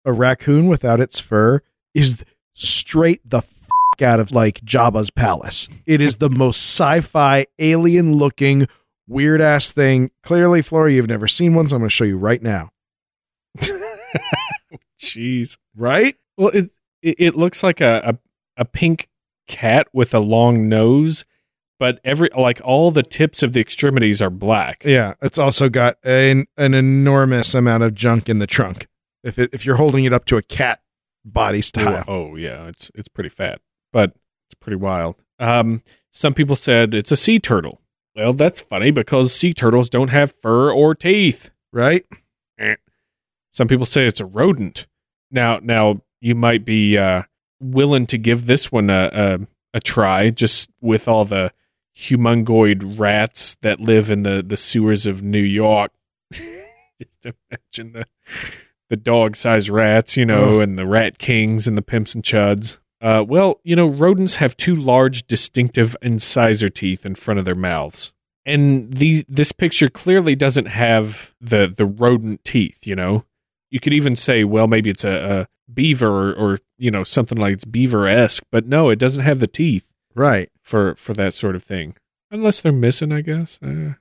[0.05, 1.61] A raccoon without its fur
[1.93, 3.53] is straight the f-
[4.01, 5.67] out of like Jabba's palace.
[5.85, 8.67] It is the most sci-fi alien looking
[9.07, 10.11] weird ass thing.
[10.21, 12.69] Clearly, Flora, you've never seen one, so I'm going to show you right now.
[14.99, 15.57] Jeez.
[15.75, 16.15] Right?
[16.37, 16.69] Well, it
[17.01, 18.17] it, looks like a, a
[18.61, 19.07] a pink
[19.47, 21.25] cat with a long nose,
[21.79, 24.83] but every like all the tips of the extremities are black.
[24.83, 28.87] Yeah, it's also got an an enormous amount of junk in the trunk.
[29.23, 30.79] If it, if you're holding it up to a cat
[31.25, 32.03] body style.
[32.07, 34.11] Oh yeah, it's it's pretty fat, but
[34.47, 35.15] it's pretty wild.
[35.39, 37.81] Um, some people said it's a sea turtle.
[38.15, 41.51] Well, that's funny because sea turtles don't have fur or teeth.
[41.71, 42.05] Right?
[43.57, 44.85] Some people say it's a rodent.
[45.31, 47.23] Now, now you might be uh,
[47.59, 49.39] willing to give this one a, a
[49.73, 51.51] a try, just with all the
[51.95, 55.91] humongoid rats that live in the the sewers of New York.
[56.31, 58.05] just imagine the
[58.89, 60.61] the dog sized rats, you know, Ugh.
[60.61, 62.77] and the rat kings and the pimps and chuds.
[63.01, 67.55] Uh, well, you know, rodents have two large, distinctive incisor teeth in front of their
[67.55, 68.13] mouths,
[68.45, 72.85] and the this picture clearly doesn't have the the rodent teeth.
[72.85, 73.25] You know,
[73.69, 77.37] you could even say, well, maybe it's a, a beaver or, or you know something
[77.37, 80.49] like it's beaver esque, but no, it doesn't have the teeth Right.
[80.61, 81.95] for for that sort of thing,
[82.31, 83.59] unless they're missing, I guess.
[83.61, 83.93] Uh,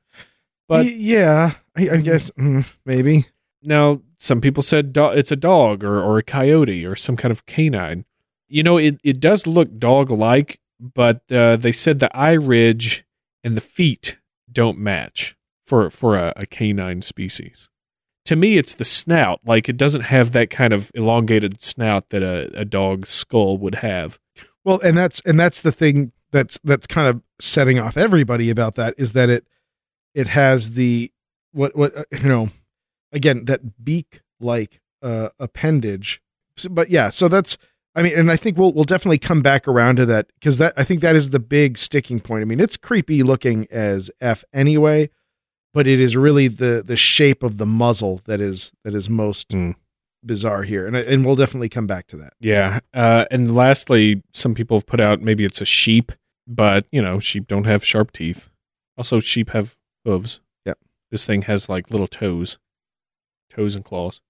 [0.68, 3.26] but Y- yeah, I, I guess mm, maybe.
[3.62, 7.32] Now, some people said do- it's a dog or, or a coyote or some kind
[7.32, 8.04] of canine.
[8.48, 13.04] You know, it, it does look dog like, but uh, they said the eye ridge
[13.42, 14.18] and the feet
[14.52, 15.36] don't match
[15.66, 17.68] for, for a, a canine species.
[18.26, 19.40] To me, it's the snout.
[19.44, 23.76] Like, it doesn't have that kind of elongated snout that a, a dog's skull would
[23.76, 24.18] have.
[24.64, 28.74] Well, and that's and that's the thing that's that's kind of setting off everybody about
[28.74, 29.46] that is that it
[30.14, 31.12] it has the
[31.52, 32.50] what what uh, you know
[33.12, 36.20] again that beak like uh, appendage.
[36.56, 37.56] So- but yeah, so that's
[37.94, 40.74] I mean, and I think we'll we'll definitely come back around to that because that
[40.76, 42.42] I think that is the big sticking point.
[42.42, 45.10] I mean, it's creepy looking as f anyway,
[45.76, 49.52] but it is really the the shape of the muzzle that is that is most
[49.52, 49.72] Hmm.
[50.24, 52.32] bizarre here, and and we'll definitely come back to that.
[52.40, 52.80] Yeah.
[52.94, 56.10] Uh, and lastly, some people have put out maybe it's a sheep,
[56.48, 58.48] but, you know, sheep don't have sharp teeth.
[58.96, 60.40] Also, sheep have hooves.
[60.64, 60.78] Yep.
[61.10, 62.58] This thing has like little toes,
[63.50, 64.20] toes and claws.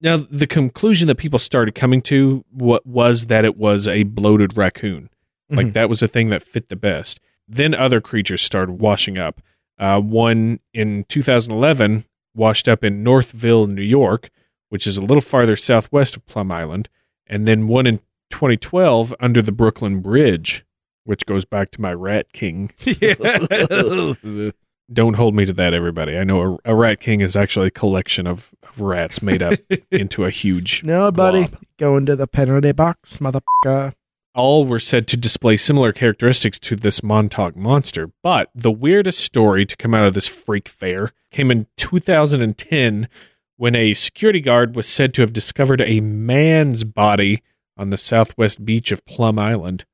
[0.00, 4.56] Now, the conclusion that people started coming to what was that it was a bloated
[4.58, 5.08] raccoon.
[5.48, 5.72] Like Mhm.
[5.72, 7.18] that was the thing that fit the best.
[7.48, 9.40] Then other creatures started washing up.
[9.82, 12.04] Uh, one in 2011
[12.36, 14.30] washed up in Northville, New York,
[14.68, 16.88] which is a little farther southwest of Plum Island,
[17.26, 17.98] and then one in
[18.30, 20.64] 2012 under the Brooklyn Bridge,
[21.02, 22.70] which goes back to my Rat King.
[22.84, 23.14] yeah.
[24.92, 26.16] Don't hold me to that, everybody.
[26.16, 29.58] I know a, a Rat King is actually a collection of, of rats made up
[29.90, 30.84] into a huge.
[30.84, 31.48] No, buddy.
[31.48, 31.60] blob.
[31.80, 33.94] Go into the penalty box, motherfucker.
[34.34, 38.10] All were said to display similar characteristics to this Montauk monster.
[38.22, 43.08] But the weirdest story to come out of this freak fair came in 2010
[43.56, 47.42] when a security guard was said to have discovered a man's body
[47.76, 49.84] on the southwest beach of Plum Island.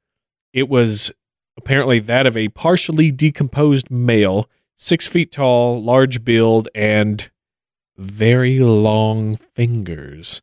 [0.53, 1.13] It was
[1.57, 7.31] apparently that of a partially decomposed male, six feet tall, large build, and
[7.97, 10.41] very long fingers.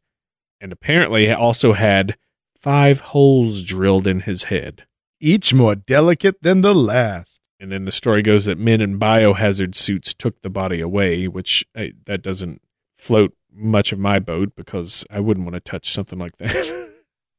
[0.60, 2.18] And apparently also had
[2.66, 4.88] five holes drilled in his head.
[5.22, 7.40] Each more delicate than the last.
[7.60, 11.64] And then the story goes that men in biohazard suits took the body away, which
[11.78, 12.64] I, that doesn't
[12.96, 16.92] float much of my boat because I wouldn't want to touch something like that.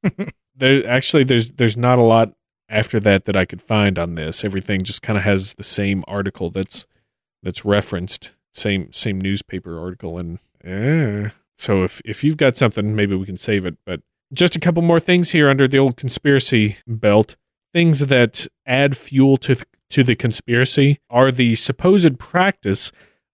[0.57, 2.33] there actually there's there's not a lot
[2.69, 4.45] after that that I could find on this.
[4.45, 6.87] Everything just kind of has the same article that's
[7.43, 11.31] that's referenced, same same newspaper article, and eh.
[11.59, 13.77] so if if you've got something, maybe we can save it.
[13.85, 14.03] But
[14.33, 17.37] just a couple more things here under the old conspiracy belt.
[17.73, 22.91] Things that add fuel to th- to the conspiracy are the supposed practice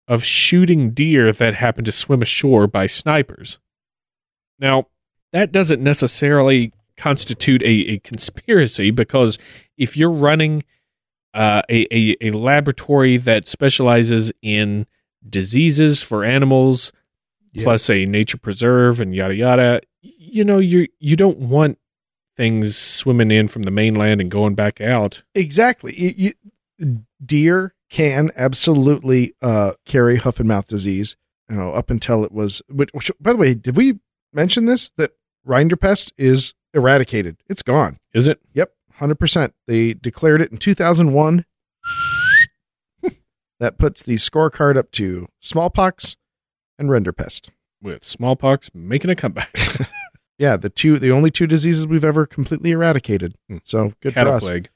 [0.06, 3.58] of shooting deer that happen to swim ashore by snipers.
[4.58, 4.88] Now,
[5.32, 9.38] that doesn't necessarily constitute a, a conspiracy because
[9.78, 10.62] if you're running
[11.34, 14.86] uh, a, a, a laboratory that specializes in
[15.28, 16.92] diseases for animals,
[17.52, 17.64] Yeah.
[17.64, 21.78] plus a nature preserve and yada yada, you know, you you don't want
[22.36, 25.22] things swimming in from the mainland and going back out.
[25.34, 25.94] Exactly.
[25.98, 26.32] You-
[26.78, 31.14] you- deer can absolutely uh, carry hoof and mouth disease.
[31.50, 32.62] You know, up until it was.
[32.70, 33.98] Which, which, by the way, did we
[34.32, 34.90] mention this?
[34.96, 35.12] That
[35.46, 37.36] rinderpest is eradicated.
[37.50, 37.98] It's gone.
[38.14, 38.40] Is it?
[38.54, 39.52] Yep, hundred percent.
[39.66, 41.44] They declared it in two thousand one.
[43.60, 46.16] that puts the scorecard up to smallpox
[46.78, 47.50] and rinderpest.
[47.80, 49.54] With smallpox making a comeback.
[50.38, 53.36] Yeah, the two, the only two diseases we've ever completely eradicated.
[53.48, 53.58] Hmm.
[53.62, 54.42] So good for us.
[54.42, 54.70] plague.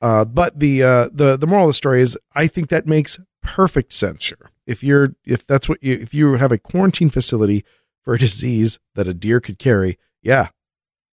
[0.00, 3.18] Uh, but the uh, the the moral of the story is, I think that makes
[3.42, 4.22] perfect sense.
[4.22, 4.50] Sure.
[4.66, 7.62] If you're if that's what you if you have a quarantine facility
[8.02, 10.48] for a disease that a deer could carry, yeah,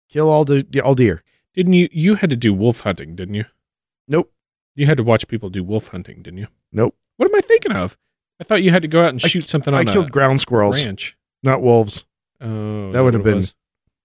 [0.08, 1.24] kill all the all deer.
[1.54, 1.88] Didn't you?
[1.90, 3.46] You had to do wolf hunting, didn't you?
[4.06, 4.32] Nope,
[4.76, 6.46] You had to watch people do wolf hunting, didn't you?
[6.70, 6.94] nope.
[7.16, 7.98] What am I thinking of?
[8.40, 10.84] I thought you had to go out and I- shoot something I killed ground squirrels,
[10.84, 11.16] ranch.
[11.42, 12.06] not wolves.
[12.40, 13.42] Oh, That would have been-?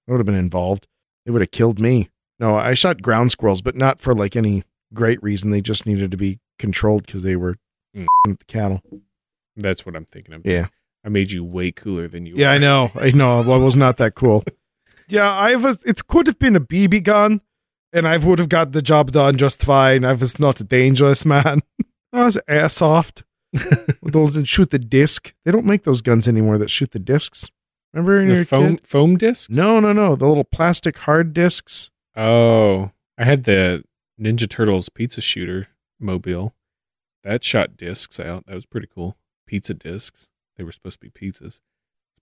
[0.08, 0.88] I would have been involved.
[1.26, 2.10] They would have killed me.
[2.40, 4.64] No, I shot ground squirrels, but not for like any
[4.94, 5.52] great reason.
[5.52, 7.56] They just needed to be controlled because they were
[7.96, 8.06] Mm.
[8.28, 8.82] with the cattle.
[9.56, 10.42] That's what I'm thinking of.
[10.46, 10.68] Yeah.
[11.06, 12.36] I made you way cooler than you.
[12.36, 12.56] Yeah, are.
[12.56, 12.92] I know.
[12.96, 13.40] I know.
[13.42, 14.44] I was not that cool.
[15.10, 15.78] yeah, I was.
[15.86, 17.42] It could have been a BB gun,
[17.94, 20.04] and I would have got the job done just fine.
[20.06, 21.62] I was not a dangerous, man.
[22.14, 23.22] I was airsoft.
[24.04, 25.34] those that shoot the disc.
[25.46, 27.52] They don't make those guns anymore that shoot the discs.
[27.94, 28.88] Remember The foam kid?
[28.88, 29.50] foam discs.
[29.56, 30.16] No, no, no.
[30.16, 31.92] The little plastic hard discs.
[32.16, 33.84] Oh, I had the
[34.20, 35.68] Ninja Turtles pizza shooter
[36.00, 36.54] mobile.
[37.24, 38.46] That shot discs out.
[38.48, 39.16] That was pretty cool.
[39.48, 40.28] Pizza discs.
[40.58, 41.62] They were supposed to be pizzas.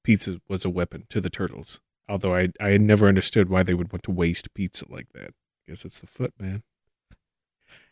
[0.04, 1.80] Pizza was a weapon to the turtles.
[2.10, 5.30] Although I I had never understood why they would want to waste pizza like that.
[5.30, 6.64] I guess it's the foot, man.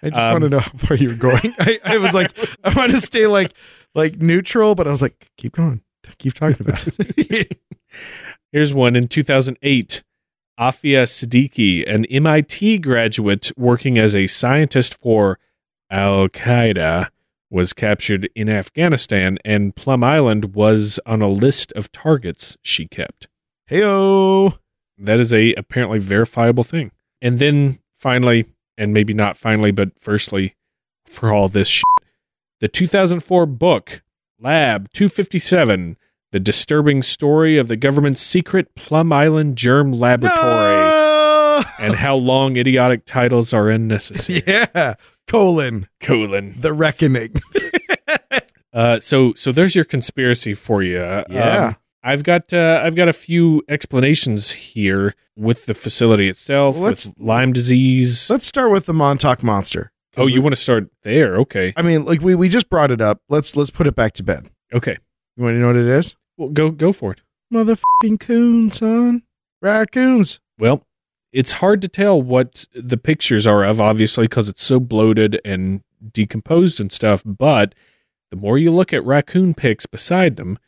[0.02, 1.54] I just Um, want to know how far you're going.
[1.60, 2.32] I, I was like,
[2.64, 3.54] I want to stay like
[3.96, 5.82] like neutral, but I was like, keep going,
[6.18, 7.60] keep talking about it.
[8.52, 10.04] Here's one in 2008.
[10.60, 15.40] Aafia Siddiqui, an MIT graduate working as a scientist for
[15.90, 17.10] Al Qaeda,
[17.50, 23.28] was captured in Afghanistan, and Plum Island was on a list of targets she kept.
[23.72, 24.58] Heyo.
[24.98, 26.92] That is a apparently verifiable thing.
[27.22, 28.46] And then finally,
[28.80, 30.56] and maybe not finally, but firstly,
[31.06, 31.84] for all this shit,
[32.60, 34.02] the 2004 book
[34.40, 35.98] Lab 257:
[36.32, 40.40] The Disturbing Story of the Government's Secret Plum Island Germ Laboratory,
[40.76, 41.64] No!
[41.78, 44.42] and how long idiotic titles are unnecessary.
[44.48, 44.96] yeah.
[45.28, 45.88] Colon.
[46.00, 46.56] Colon.
[46.60, 47.34] The reckoning.
[48.72, 51.02] Uh, so so there's your conspiracy for you.
[51.04, 51.74] Um, Yeah.
[52.04, 57.20] I've got uh, I've got a few explanations here with the facility itself, Let's- with
[57.20, 58.30] Lyme disease.
[58.30, 59.92] Let's start with the Montauk monster.
[60.18, 61.38] Oh, you want to start there?
[61.38, 63.22] Okay, I mean, like we, we just brought it up.
[63.30, 64.50] Let's let's put it back to bed.
[64.74, 64.98] okay.
[65.38, 66.18] You want to know what it is?
[66.36, 67.22] Well, go go for it.
[67.54, 69.24] Motherfucking coon, son.
[69.62, 70.40] Raccoons.
[70.58, 70.86] Well,
[71.32, 75.82] it's hard to tell what the pictures are of, obviously, because it's so bloated and
[76.12, 77.24] decomposed and stuff.
[77.26, 77.76] But
[78.32, 80.60] the more you look at raccoon pics beside them,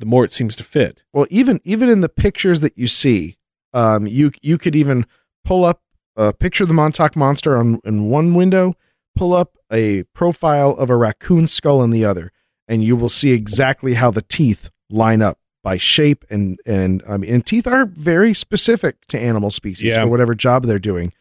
[0.00, 1.02] the more it seems to fit.
[1.12, 3.36] Well, even even in the pictures that you see,
[3.72, 5.06] um, you you could even
[5.44, 5.82] pull up
[6.16, 8.74] a picture of the Montauk monster on in one window,
[9.14, 12.32] pull up a profile of a raccoon skull in the other,
[12.66, 17.16] and you will see exactly how the teeth line up by shape and and I
[17.18, 20.02] mean, and teeth are very specific to animal species Yeah.
[20.02, 21.12] for whatever job they're doing.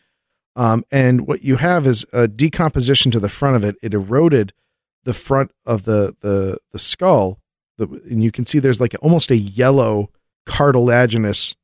[0.56, 3.76] Um, and what you have is a decomposition to the front of it.
[3.82, 4.52] It eroded
[5.04, 7.40] the front of the the the skull
[7.80, 10.10] the, and you can see there's like almost a yellow
[10.46, 11.56] cartilaginous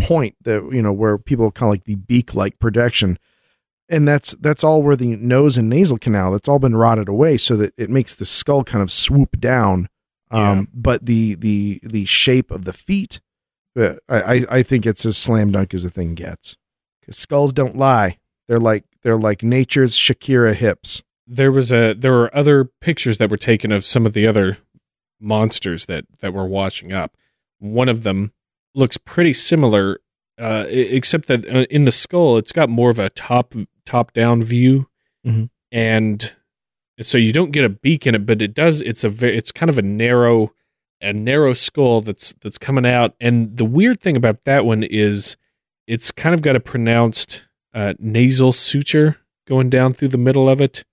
[0.00, 3.18] point that you know where people call like the beak like projection.
[3.88, 7.36] And that's that's all where the nose and nasal canal that's all been rotted away
[7.36, 9.88] so that it makes the skull kind of swoop down.
[10.30, 10.64] Um Yeah.
[10.74, 13.20] but the the the shape of the feet
[13.78, 16.56] uh, I, I i think it's as slam dunk as a thing gets.
[17.00, 18.18] Because skulls don't lie.
[18.48, 21.02] They're like they're like nature's shakira hips.
[21.26, 24.58] There was a there were other pictures that were taken of some of the other
[25.22, 27.16] monsters that that were washing up.
[27.58, 28.32] One of them
[28.74, 30.00] looks pretty similar,
[30.38, 33.54] uh, except that uh, in the skull, it's got more of a top
[33.86, 34.88] top down view,
[35.26, 35.48] Mhm.
[35.70, 36.32] and
[37.00, 38.80] so you don't get a beak in it, but it does.
[38.82, 40.52] It's a very, it's kind of a narrow
[41.00, 45.36] a narrow skull that's that's coming out, and the weird thing about that one is
[45.88, 49.16] it's kind of got a pronounced uh, nasal suture
[49.48, 50.84] going down through the middle of it.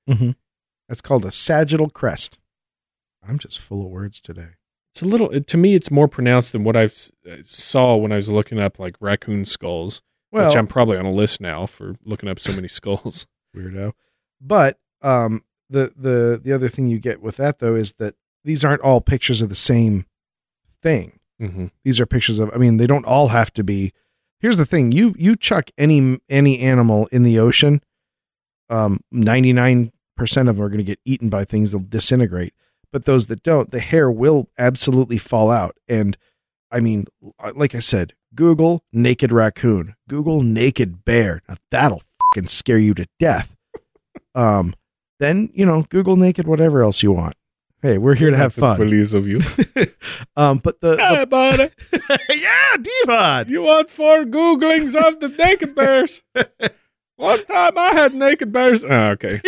[0.88, 2.40] that's called a sagittal crest
[3.28, 4.50] i'm just full of words today
[4.92, 5.76] It's a little to me.
[5.76, 6.90] It's more pronounced than what I
[7.44, 10.02] saw when I was looking up like raccoon skulls,
[10.32, 13.28] well which I'm probably on a list now for looking up so many skulls.
[13.56, 13.94] weirdo.
[14.42, 18.66] But um, the the the other thing you get with that though is that these
[18.66, 20.06] aren't all pictures of the same
[20.82, 21.20] thing.
[21.40, 22.50] hmm These are pictures of.
[22.54, 23.94] I mean, they don't all have to be.
[24.40, 27.82] Here's the thing: you you chuck any any animal in the ocean,
[28.70, 32.54] um, ninety nine percent of them are going to get eaten by things that'll disintegrate.
[32.92, 35.78] But those that don't, the hair will absolutely fall out.
[35.88, 36.18] And
[36.72, 37.06] I mean,
[37.54, 41.42] like I said, Google naked raccoon, Google naked bear.
[41.48, 43.56] Now that'll fucking scare you to death.
[44.36, 44.74] Um,
[45.20, 47.36] then you know, Google naked whatever else you want.
[47.82, 48.76] Hey, we're here to have fun.
[48.76, 49.40] Please of you.
[50.36, 52.76] um, but the, hey, buddy, the yeah,
[53.06, 53.50] Devon.
[53.50, 56.22] you want four googlings of the naked bears?
[57.16, 58.84] One time I had naked bears.
[58.84, 59.42] Oh, okay.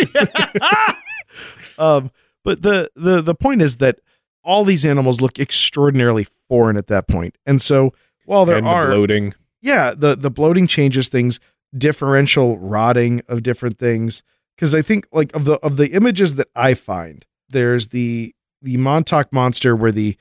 [1.78, 2.10] um,
[2.44, 3.98] but the the the point is that
[4.44, 7.36] all these animals look extraordinarily foreign at that point.
[7.46, 7.92] and so
[8.24, 9.34] while there and the are bloating.
[9.60, 11.38] yeah the the bloating changes things,
[11.76, 14.22] differential rotting of different things.
[14.56, 18.76] Because I think like of the of the images that I find, there's the the
[18.76, 20.16] Montauk monster where the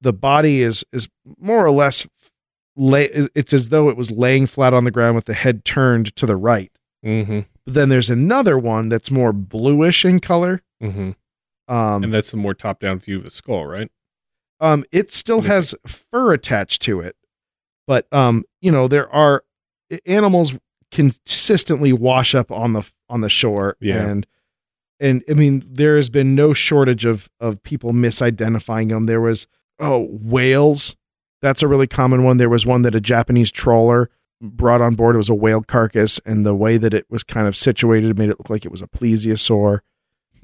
[0.00, 1.08] the body is is
[1.38, 2.06] more or less
[2.76, 3.04] lay
[3.34, 6.26] it's as though it was laying flat on the ground with the head turned to
[6.26, 6.72] the right.
[7.04, 10.62] hmm But then there's another one that's more bluish in color.
[10.80, 11.10] hmm
[11.68, 13.90] Um, and that's the more top down view of the skull, right?
[14.60, 17.16] um, it still has fur attached to it,
[17.86, 19.44] but um, you know there are
[20.06, 20.54] animals
[20.90, 24.06] consistently wash up on the on the shore, Yeah.
[24.06, 24.26] and
[25.00, 29.04] and I mean there has been no shortage of of people misidentifying them.
[29.04, 29.46] There was
[29.80, 30.96] oh whales,
[31.42, 32.36] that's a really common one.
[32.36, 34.08] There was one that a Japanese trawler
[34.40, 35.16] brought on board.
[35.16, 38.30] It was a whale carcass, and the way that it was kind of situated made
[38.30, 39.80] it look like it was a plesiosaur.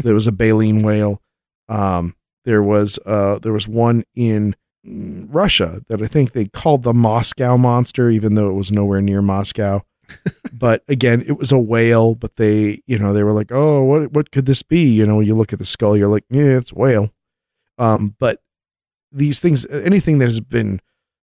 [0.03, 1.21] There was a baleen whale.
[1.69, 6.95] Um, there was uh, there was one in Russia that I think they called the
[6.95, 9.83] Moscow monster, even though it was nowhere near Moscow.
[10.53, 12.15] but again, it was a whale.
[12.15, 15.21] But they, you know, they were like, "Oh, what what could this be?" You know,
[15.21, 17.11] you look at the skull, you're like, "Yeah, it's a whale."
[17.79, 18.43] Um, but
[19.13, 20.81] these things, anything that has been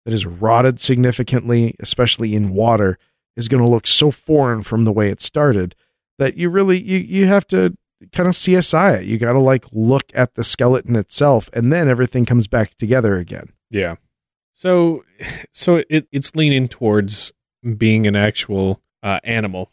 [0.04, 2.98] that has rotted significantly, especially in water,
[3.36, 5.74] is going to look so foreign from the way it started
[6.18, 7.76] that you really you you have to
[8.12, 9.04] kind of CSI it.
[9.04, 13.16] You got to like look at the skeleton itself, and then everything comes back together
[13.16, 13.52] again.
[13.70, 13.96] Yeah.
[14.52, 15.04] So,
[15.52, 17.32] so it, it's leaning towards
[17.76, 19.70] being an actual uh, animal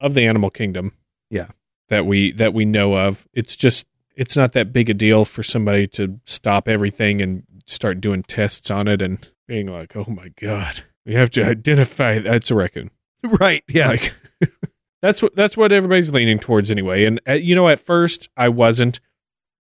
[0.00, 0.92] of the animal kingdom.
[1.30, 1.48] Yeah.
[1.88, 3.26] That we that we know of.
[3.34, 8.00] It's just it's not that big a deal for somebody to stop everything and start
[8.00, 12.50] doing tests on it and being like, "Oh my god, we have to identify that's
[12.50, 12.90] a raccoon."
[13.22, 13.62] Right.
[13.68, 13.88] Yeah.
[13.88, 14.14] Like
[15.02, 17.04] that's what that's what everybody's leaning towards anyway.
[17.04, 19.00] And uh, you know, at first I wasn't.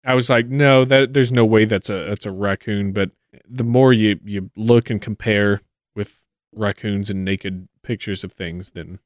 [0.07, 2.91] I was like, no, that there's no way that's a that's a raccoon.
[2.91, 3.11] But
[3.49, 5.61] the more you you look and compare
[5.95, 8.99] with raccoons and naked pictures of things, then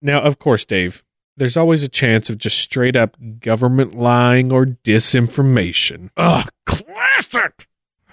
[0.00, 1.04] now, of course, Dave,
[1.36, 6.10] there's always a chance of just straight up government lying or disinformation.
[6.16, 7.68] Ugh, classic.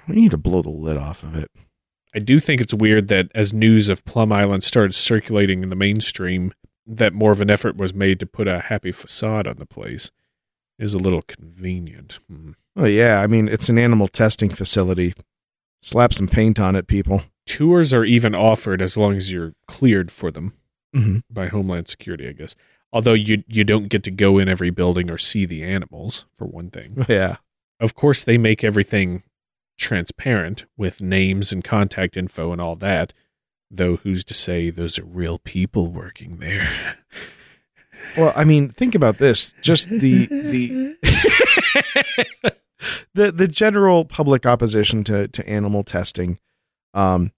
[0.07, 1.49] We need to blow the lid off of it.
[2.15, 5.75] I do think it's weird that as news of Plum Island started circulating in the
[5.75, 6.53] mainstream,
[6.85, 10.11] that more of an effort was made to put a happy facade on the place
[10.79, 12.19] is a little convenient.
[12.27, 12.51] Hmm.
[12.75, 15.13] Oh yeah, I mean it's an animal testing facility.
[15.81, 17.23] Slap some paint on it, people.
[17.45, 20.53] Tours are even offered as long as you're cleared for them
[20.95, 21.19] Mm-hmm.
[21.31, 22.55] by Homeland Security, I guess.
[22.91, 26.45] Although you you don't get to go in every building or see the animals for
[26.45, 27.05] one thing.
[27.09, 27.37] Yeah.
[27.79, 29.23] Of course, they make everything
[29.77, 33.13] transparent with names and contact info and all that.
[33.75, 36.97] Though who's to say those are real people working there?
[38.15, 39.55] Well, I mean, think about this.
[39.61, 40.95] Just the the
[43.13, 46.37] the the general public opposition to to animal testing.
[46.93, 47.31] Um,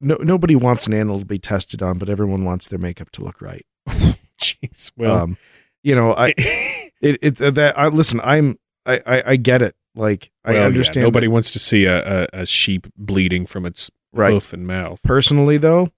[0.00, 3.24] no nobody wants an animal to be tested on, but everyone wants their makeup to
[3.24, 3.66] look right.
[4.40, 5.36] Jeez, well, um,
[5.82, 6.34] you know, I
[7.00, 8.20] it it that I listen.
[8.22, 9.74] I'm I I, I get it.
[9.96, 11.04] Like I well, yeah, understand.
[11.04, 14.32] nobody that- wants to see a, a, a sheep bleeding from its right.
[14.32, 15.02] hoof and mouth.
[15.02, 15.88] personally though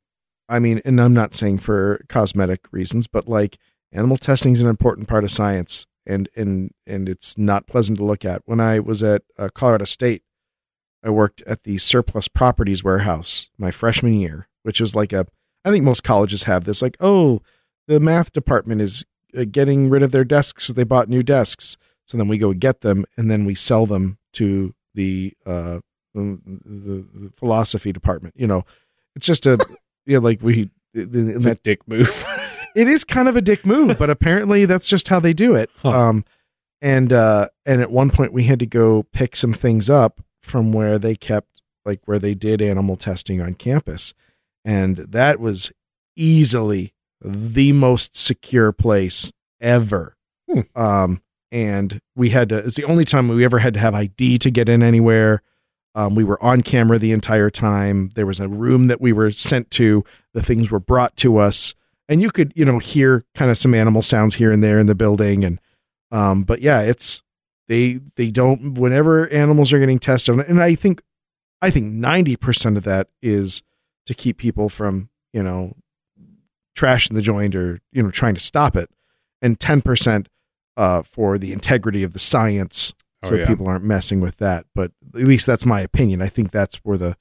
[0.49, 3.59] i mean and i'm not saying for cosmetic reasons but like
[3.93, 8.05] animal testing is an important part of science and and and it's not pleasant to
[8.05, 10.23] look at when i was at uh, colorado state
[11.03, 15.27] i worked at the surplus properties warehouse my freshman year which was like a
[15.65, 17.41] i think most colleges have this like oh
[17.89, 19.05] the math department is
[19.37, 22.81] uh, getting rid of their desks they bought new desks so then we go get
[22.81, 25.79] them and then we sell them to the uh
[26.15, 28.65] the, the, the philosophy department you know
[29.17, 29.59] it's just a
[30.07, 32.25] yeah like we It's a that dick move.
[32.77, 35.71] it is kind of a dick move but apparently that's just how they do it
[35.79, 35.91] Huh.
[35.91, 36.25] um
[36.81, 40.73] and uh and at one point we had to go pick some things up from
[40.73, 44.15] where they kept like where they did animal testing on campus
[44.65, 45.73] and that was
[46.17, 50.17] easily the most secure place ever
[50.51, 50.61] Hmm.
[50.75, 54.39] um and we had to it's the only time we ever had to have id
[54.39, 55.41] to get in anywhere
[55.95, 58.11] um, we were on camera the entire time.
[58.15, 60.05] There was a room that we were sent to.
[60.33, 61.75] The things were brought to us.
[62.09, 64.87] And you could you know hear kind of some animal sounds here and there in
[64.87, 65.45] the building.
[65.45, 65.61] And
[66.11, 67.23] um but yeah it's
[67.69, 71.01] they they don't whenever animals are getting tested and i think
[71.63, 73.63] i think 90% of that is
[74.07, 75.75] to keep people from you know
[76.77, 78.91] trashing the joint or you know trying to stop it.
[79.41, 80.27] And 10%
[80.77, 82.93] uh for the integrity of the science
[83.25, 83.47] Oh, so yeah.
[83.47, 86.99] people aren't messing with that but at least that's my opinion i think that's where
[86.99, 87.17] the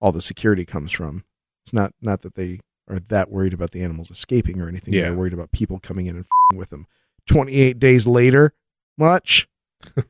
[0.00, 1.24] all the security comes from
[1.64, 5.02] it's not not that they are that worried about the animals escaping or anything Yeah.
[5.02, 6.86] they're worried about people coming in and f***ing with them
[7.26, 8.52] 28 days later
[8.98, 9.48] much
[9.94, 10.04] did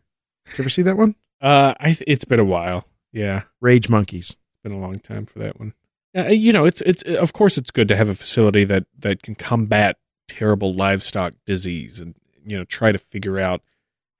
[0.49, 2.86] you ever see that one Uh, I it's been a while.
[3.12, 5.74] Yeah, rage monkeys been a long time for that one.
[6.16, 9.22] Uh, you know, it's it's of course it's good to have a facility that that
[9.22, 12.14] can combat terrible livestock disease and
[12.47, 13.61] you know try to figure out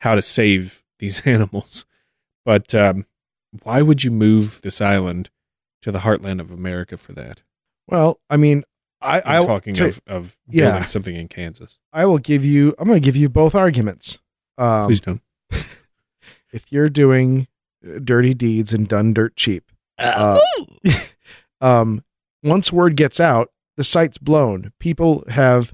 [0.01, 1.87] how to save these animals.
[2.45, 3.07] But um,
[3.63, 5.31] why would you move this island
[5.83, 7.43] to the heartland of America for that?
[7.87, 8.65] well i mean
[9.03, 10.71] i I'm i talking to- of of Yeah.
[10.71, 11.79] building something in Kansas.
[11.93, 14.19] i will give you i'm going to give you both arguments
[14.57, 15.21] um Please don't.
[16.53, 17.47] if you're doing
[17.87, 20.41] uh, dirty deeds and done dirt cheap uh,
[21.61, 22.03] um,
[22.43, 24.73] once word gets out, the site's blown.
[24.81, 25.73] People have,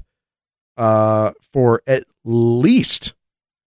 [0.77, 3.15] uh, for at least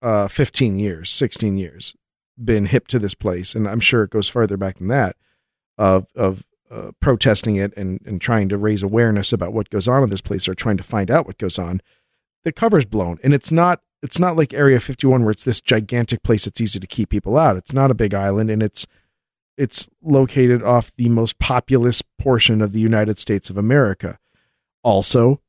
[0.06, 1.96] uh, 15 years, 16 years,
[2.42, 5.16] been hip to this place, and I'm sure it goes farther back than that.
[5.78, 10.04] Of of uh, protesting it and and trying to raise awareness about what goes on
[10.04, 11.82] in this place or trying to find out what goes on,
[12.44, 16.22] the cover's blown, and it's not it's not like Area 51 where it's this gigantic
[16.22, 17.56] place it's easy to keep people out.
[17.56, 18.86] It's not a big island, and it's
[19.58, 24.18] it's located off the most populous portion of the United States of America.
[24.84, 25.40] Also,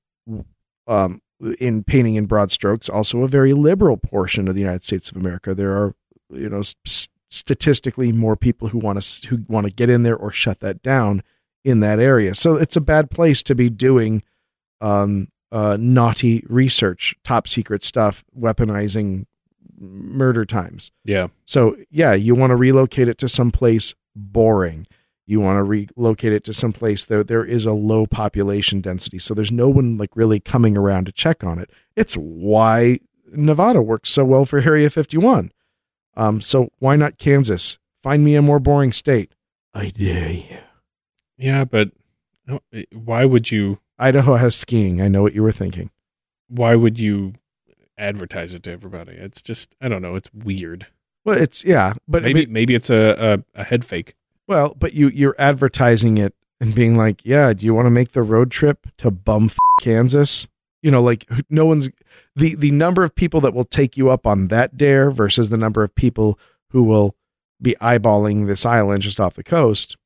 [0.87, 1.21] um,
[1.59, 5.17] in painting in broad strokes, also a very liberal portion of the United States of
[5.17, 5.53] America.
[5.53, 5.95] There are,
[6.29, 10.15] you know, s- statistically more people who want to who want to get in there
[10.15, 11.23] or shut that down
[11.63, 12.33] in that area.
[12.33, 14.23] So it's a bad place to be doing
[14.81, 19.25] um, uh, naughty research, top secret stuff, weaponizing
[19.79, 20.91] murder times.
[21.03, 21.27] Yeah.
[21.45, 24.87] So yeah, you want to relocate it to some place boring.
[25.27, 29.19] You want to relocate it to some place there there is a low population density.
[29.19, 31.69] So there's no one like really coming around to check on it.
[31.95, 33.01] It's why
[33.31, 35.51] Nevada works so well for Area 51.
[36.15, 37.77] Um, so why not Kansas?
[38.01, 39.33] Find me a more boring state.
[39.73, 40.57] I dare you.
[41.37, 41.91] Yeah, but
[42.93, 45.01] why would you Idaho has skiing.
[45.01, 45.89] I know what you were thinking.
[46.47, 47.33] why would you
[47.97, 49.11] advertise it to everybody?
[49.13, 50.87] It's just I don't know, it's weird.
[51.25, 54.13] Well, it's yeah, but maybe but- maybe it's a, a, a head fake.
[54.47, 58.13] Well, but you you're advertising it and being like, yeah, do you want to make
[58.13, 60.47] the road trip to bum Kansas?
[60.81, 61.89] You know, like no one's
[62.35, 65.57] the the number of people that will take you up on that dare versus the
[65.57, 66.39] number of people
[66.69, 67.15] who will
[67.61, 69.97] be eyeballing this island just off the coast.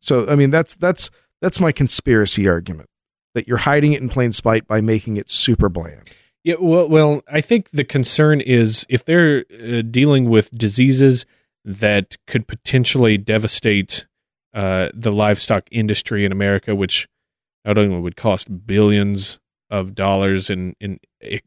[0.00, 1.10] So, I mean, that's that's
[1.40, 2.88] that's my conspiracy argument
[3.34, 6.10] that you're hiding it in plain sight by making it super bland.
[6.44, 11.26] Yeah, well, well, I think the concern is if they're uh, dealing with diseases
[11.68, 14.06] that could potentially devastate
[14.54, 17.06] uh, the livestock industry in America, which
[17.64, 19.38] not only would cost billions
[19.70, 20.98] of dollars in in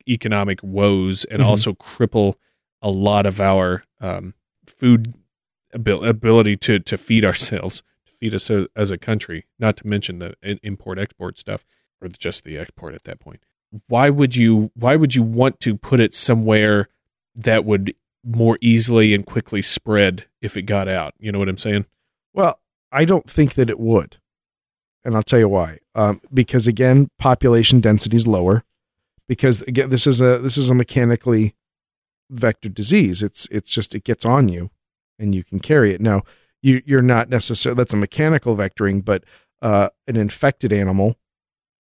[0.08, 1.46] economic woes and Mhm.
[1.46, 2.36] also cripple
[2.84, 4.36] a lot of our um,
[4.68, 5.16] food
[5.74, 9.46] abil- ability to to feed ourselves, to feed us as, as a country.
[9.58, 11.66] Not to mention the import export stuff,
[12.00, 13.42] or just the export at that point
[13.88, 16.90] why would you why would you want to put it somewhere
[17.36, 21.58] that would more easily and quickly spread if it got out you know what i'm
[21.58, 21.86] saying
[22.34, 22.60] Well,
[22.92, 24.18] I don't think that it would.
[25.04, 25.80] And I'll tell you why.
[25.96, 28.64] Um, because again, population density is lower.
[29.28, 31.56] Because again, this is a this is a mechanically
[32.30, 33.24] vector disease.
[33.24, 34.70] It's it's just it gets on you,
[35.18, 36.02] and you can carry it.
[36.02, 36.24] Now,
[36.62, 39.24] you you're not necessarily that's a mechanical vectoring, but
[39.62, 41.16] uh, an infected animal,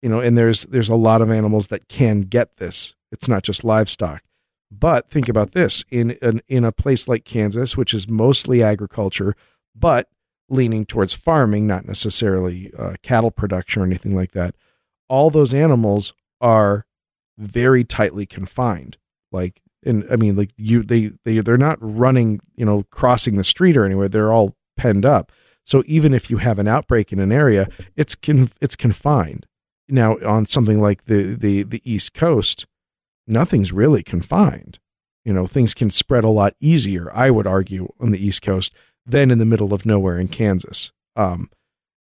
[0.02, 2.94] you know, and there's there's a lot of animals that can get this.
[3.10, 4.22] It's not just livestock.
[4.70, 9.34] But think about this in an, in a place like Kansas, which is mostly agriculture,
[9.74, 10.08] but
[10.48, 14.54] leaning towards farming, not necessarily uh, cattle production or anything like that.
[15.08, 16.86] All those animals are
[17.38, 18.96] very tightly confined.
[19.32, 23.44] Like, and I mean, like you, they, they, they're not running, you know, crossing the
[23.44, 24.08] street or anywhere.
[24.08, 25.32] They're all penned up.
[25.64, 29.46] So even if you have an outbreak in an area, it's con- it's confined.
[29.88, 32.66] Now on something like the the the East Coast,
[33.30, 34.78] nothing's really confined.
[35.24, 37.10] You know, things can spread a lot easier.
[37.14, 38.74] I would argue on the East Coast
[39.06, 40.92] than in the middle of nowhere in Kansas.
[41.16, 41.50] Um,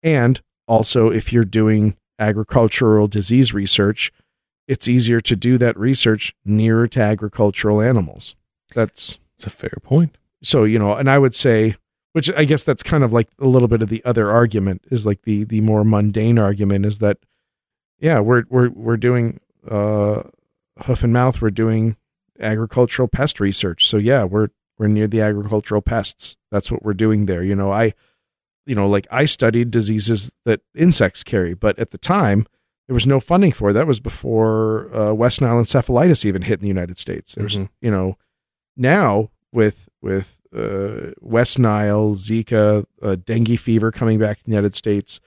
[0.03, 4.11] and also, if you're doing agricultural disease research,
[4.67, 8.35] it's easier to do that research nearer to agricultural animals.
[8.73, 11.75] That's it's a fair point so you know, and I would say,
[12.13, 15.05] which I guess that's kind of like a little bit of the other argument is
[15.05, 17.17] like the the more mundane argument is that,
[17.99, 20.23] yeah, we're we're we're doing uh,
[20.85, 21.95] hoof and mouth, we're doing
[22.39, 23.87] agricultural pest research.
[23.87, 26.37] So yeah, we're we're near the agricultural pests.
[26.51, 27.43] That's what we're doing there.
[27.43, 27.93] You know, I,
[28.67, 32.45] you know, like I studied diseases that insects carry, but at the time
[32.87, 33.73] there was no funding for it.
[33.73, 37.33] That was before uh, West Nile encephalitis even hit in the United States.
[37.35, 37.69] There's, Mhm.
[37.81, 38.17] you know,
[38.75, 44.75] now with with uh, West Nile, Zika, uh, dengue fever coming back to the United
[44.75, 45.19] States.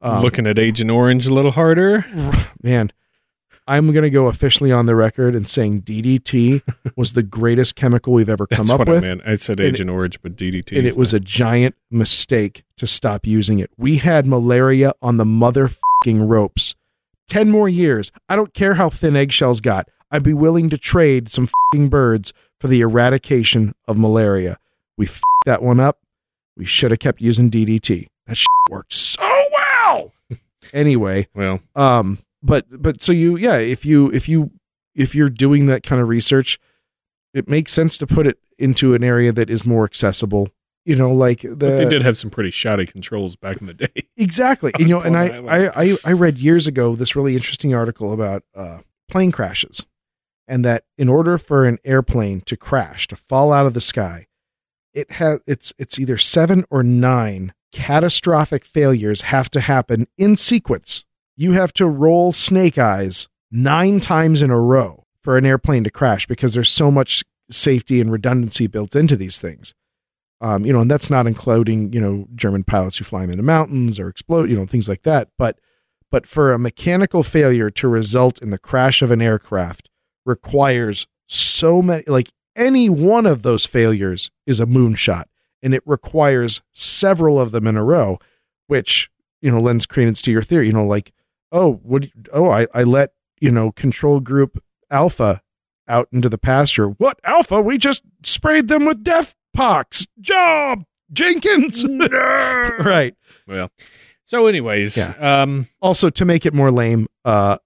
[0.00, 2.04] Um, looking at agent orange a little harder
[2.62, 2.90] man,
[3.68, 6.62] I'm going to go officially on the record and saying DDT
[6.96, 8.98] was the greatest chemical we've ever come that's up what with.
[9.04, 12.64] i meant i said And- agent orange but ddt and it was a giant mistake
[12.76, 13.70] to stop using it.
[13.78, 16.74] We had malaria on the motherfucking ropes.
[17.28, 18.10] 10 more years.
[18.28, 19.88] I don't care how thin eggshells got.
[20.10, 24.58] I'd be willing to trade some fucking birds for the eradication of malaria.
[24.98, 25.98] We f- that one up.
[26.56, 28.08] We should have kept using DDT.
[28.26, 29.22] That shit worked so
[29.54, 30.12] well.
[30.74, 34.50] anyway, well um but but so you yeah if you if you
[34.94, 36.58] if you're doing that kind of research
[37.34, 40.48] it makes sense to put it into an area that is more accessible
[40.84, 43.74] you know like the but they did have some pretty shoddy controls back in the
[43.74, 47.74] day exactly you know and I, I i i read years ago this really interesting
[47.74, 48.78] article about uh
[49.08, 49.86] plane crashes
[50.48, 54.26] and that in order for an airplane to crash to fall out of the sky
[54.92, 61.04] it has it's it's either seven or nine catastrophic failures have to happen in sequence.
[61.36, 65.90] You have to roll snake eyes nine times in a row for an airplane to
[65.90, 69.74] crash because there's so much safety and redundancy built into these things.
[70.40, 73.36] Um, you know, and that's not including, you know, German pilots who fly them in
[73.36, 75.28] the mountains or explode, you know, things like that.
[75.38, 75.58] But
[76.10, 79.88] but for a mechanical failure to result in the crash of an aircraft
[80.26, 85.24] requires so many like any one of those failures is a moonshot
[85.62, 88.18] and it requires several of them in a row
[88.66, 89.10] which
[89.40, 91.12] you know lends credence to your theory you know like
[91.52, 94.58] oh what oh I, I let you know control group
[94.90, 95.40] alpha
[95.88, 96.88] out into the pasture.
[96.88, 97.60] What alpha?
[97.60, 100.06] We just sprayed them with death pox.
[100.20, 101.84] Job jenkins.
[102.84, 103.14] Right.
[103.46, 103.70] Well,
[104.24, 105.42] so anyways, Yeah.
[105.42, 107.58] um, also to make it more lame uh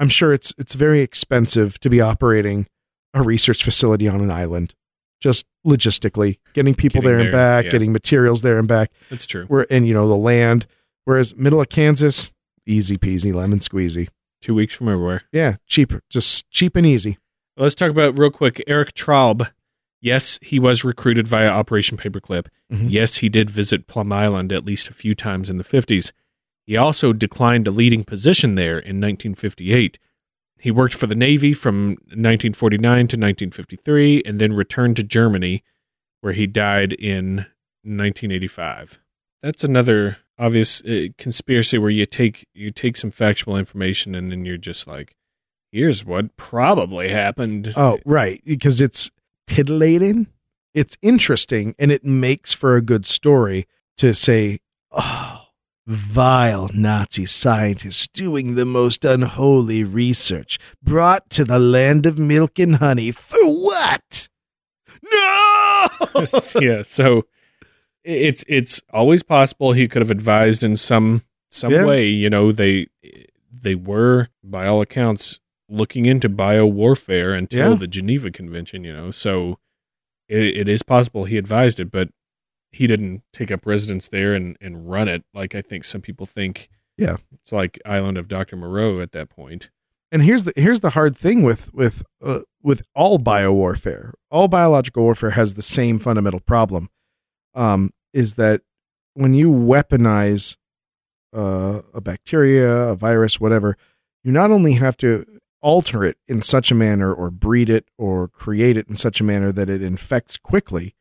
[0.00, 2.66] i'm sure it's it's very expensive to be operating
[3.12, 4.74] a research facility on an island.
[5.20, 7.70] Just logistically getting people Getting there and there, back yeah.
[7.70, 8.90] getting materials there and back.
[9.10, 9.44] That's true.
[9.46, 10.66] where and you know the land.
[11.04, 12.30] Whereas middle of kansas
[12.66, 14.08] easy peasy lemon squeezy
[14.40, 15.22] Two weeks from everywhere.
[15.32, 17.18] yeah cheap just cheap and easy
[17.56, 19.48] Let's talk about real quick Erich Traub.
[20.00, 22.46] Yes, he was recruited via Operation Paperclip.
[22.72, 22.88] Mhm.
[22.90, 26.10] Yes, he did visit Plum Island at least a few times in the 50s.
[26.66, 30.00] He also declined a leading position there in 1958.
[30.60, 35.62] He worked for the Navy from 1949 to 1953 and then returned to Germany,
[36.22, 37.46] where he died in
[37.84, 38.98] 1985.
[39.42, 44.44] That's another obvious uh, conspiracy where you take you take some factual information and then
[44.44, 45.14] you're just like,
[45.72, 47.72] here's what probably happened.
[47.76, 48.42] oh right.
[48.44, 49.10] Because it's
[49.46, 50.26] titillating
[50.74, 53.66] it's interesting and it makes for a good story
[53.96, 54.58] to say
[54.90, 55.40] oh
[55.86, 62.76] vile nazi scientists doing the most unholy research brought to the land of milk and
[62.76, 64.28] honey for what?
[65.12, 65.86] No!
[66.60, 67.26] Yeah, so
[68.04, 71.84] it's it's always possible he could have advised in some some Yeah.
[71.84, 72.06] way.
[72.08, 72.86] You know, they
[73.52, 77.76] they were by all accounts looking into bio warfare until Yeah.
[77.76, 78.84] the Geneva Convention.
[78.84, 79.58] You know, so
[80.28, 82.08] it, it is possible he advised it, but
[82.70, 86.26] he didn't take up residence there and and run it like I think some people
[86.26, 86.68] think.
[86.96, 87.16] Yeah.
[87.32, 89.70] it's like Island of Doctor Moreau at that point.
[90.12, 95.02] and here's the here's the hard thing with with uh, with all biowarfare all biological
[95.02, 96.88] warfare has the same fundamental problem
[97.54, 98.62] um is that
[99.14, 100.56] when you weaponize
[101.34, 103.76] uh, a bacteria a virus whatever
[104.22, 105.24] you not only have to
[105.60, 109.24] alter it in such a manner or breed it or create it in such a
[109.24, 110.94] manner that it infects quickly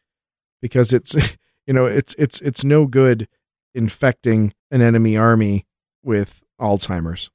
[0.61, 1.15] because it's
[1.67, 3.27] you know it's it's it's no good
[3.75, 5.65] infecting an enemy army
[6.03, 7.29] with alzheimer's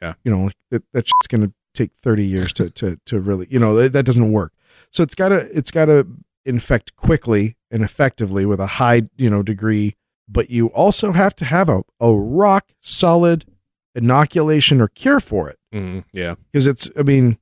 [0.00, 0.14] Yeah.
[0.24, 3.58] you know, that that shit's going to take 30 years to to to really, you
[3.58, 4.52] know, that, that doesn't work.
[4.90, 6.06] So it's got to it's got to
[6.44, 9.96] infect quickly and effectively with a high, you know, degree,
[10.28, 13.44] but you also have to have a a rock solid
[13.94, 17.38] inoculation or cure for it Mm, yeah, because it's I mean,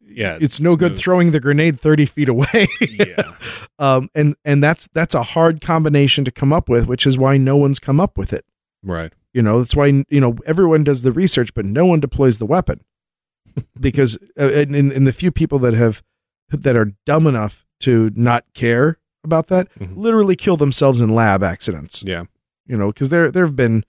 [0.00, 2.68] yeah, it's no good throwing the grenade 30 feet away.
[2.80, 3.32] yeah,
[3.78, 7.36] um and and that's that's a hard combination to come up with, which is why
[7.38, 8.44] no one's come up with it.
[8.82, 9.12] right.
[9.34, 12.46] You know, that's why you know everyone does the research, but no one deploys the
[12.46, 12.82] weapon
[13.80, 16.02] because uh, in, in in the few people that have
[16.50, 19.96] that are dumb enough to not care about that, Mhm.
[19.96, 22.02] literally kill themselves in lab accidents.
[22.02, 22.24] Yeah,
[22.66, 23.84] You know, because there there have been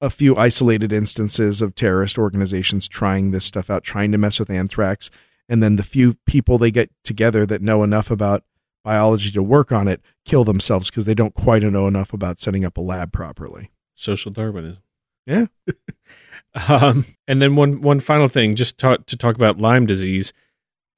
[0.00, 4.50] a few isolated instances of terrorist organizations trying this stuff out, trying to mess with
[4.50, 5.10] anthrax,
[5.48, 8.44] and then the few people they get together that know enough about
[8.84, 12.64] biology to work on it kill themselves because they don't quite know enough about setting
[12.64, 13.70] up a lab properly.
[13.94, 14.82] social Darwinism.
[15.26, 15.46] Yeah.
[16.68, 20.32] um, and then one one final thing, just ta- to talk about Lyme disease.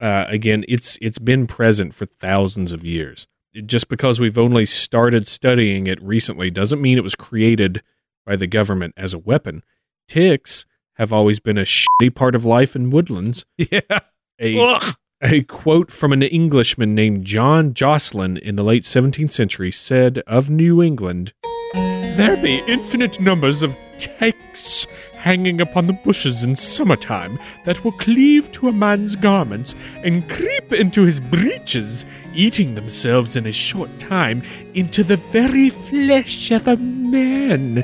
[0.01, 3.27] Uh, again, it's it's been present for thousands of years.
[3.65, 7.81] Just because we've only started studying it recently doesn't mean it was created
[8.25, 9.63] by the government as a weapon.
[10.07, 13.45] Ticks have always been a shitty part of life in woodlands.
[13.57, 13.99] Yeah.
[14.41, 14.79] A
[15.21, 20.49] a quote from an Englishman named John Josselyn in the late 17th century said of
[20.49, 21.33] New England
[21.73, 24.87] There be infinite numbers of ticks
[25.19, 30.71] hanging upon the bushes in summertime that will cleave to a man's garments and creep
[30.71, 34.41] into his breeches, eating themselves in a short time
[34.73, 37.83] into the very flesh of a man.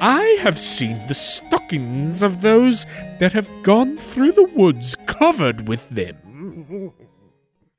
[0.00, 2.86] I have seen the stockings of those
[3.18, 6.92] that have gone through the woods covered with them.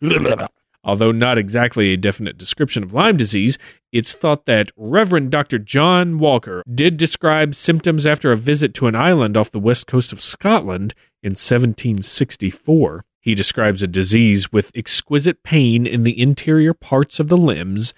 [0.83, 3.57] Although not exactly a definite description of Lyme disease,
[3.91, 5.59] it's thought that Reverend Dr.
[5.59, 10.13] John Walker did describe symptoms after a visit to an island off the west coast
[10.13, 13.03] of Scotland in 1764.
[13.19, 17.93] He describes a disease with exquisite pain in the interior parts of the limbs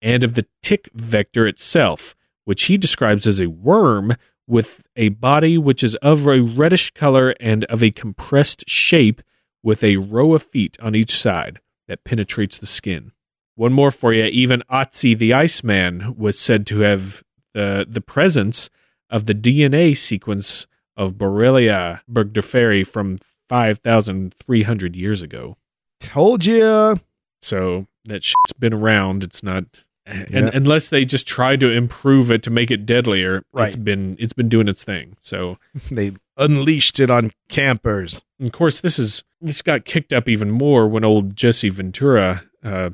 [0.00, 2.14] and of the tick vector itself,
[2.44, 4.16] which he describes as a worm
[4.46, 9.20] with a body which is of a reddish color and of a compressed shape
[9.62, 13.12] with a row of feet on each side that penetrates the skin.
[13.56, 14.24] One more for you.
[14.24, 17.22] Even Otzi the Iceman was said to have
[17.54, 18.70] the, the presence
[19.10, 20.66] of the DNA sequence
[20.96, 23.18] of Borrelia burgdorferi from
[23.48, 25.56] 5,300 years ago.
[26.00, 27.00] Told you.
[27.40, 29.22] So that shit's been around.
[29.22, 30.50] It's not, and Yeah.
[30.54, 33.84] unless they just try to improve it to make it deadlier, it's Right.
[33.84, 35.16] been it's been doing its thing.
[35.20, 35.58] So
[35.90, 38.22] They unleashed it on campers.
[38.40, 42.90] of course this is this got kicked up even more when old Jesse Ventura uh,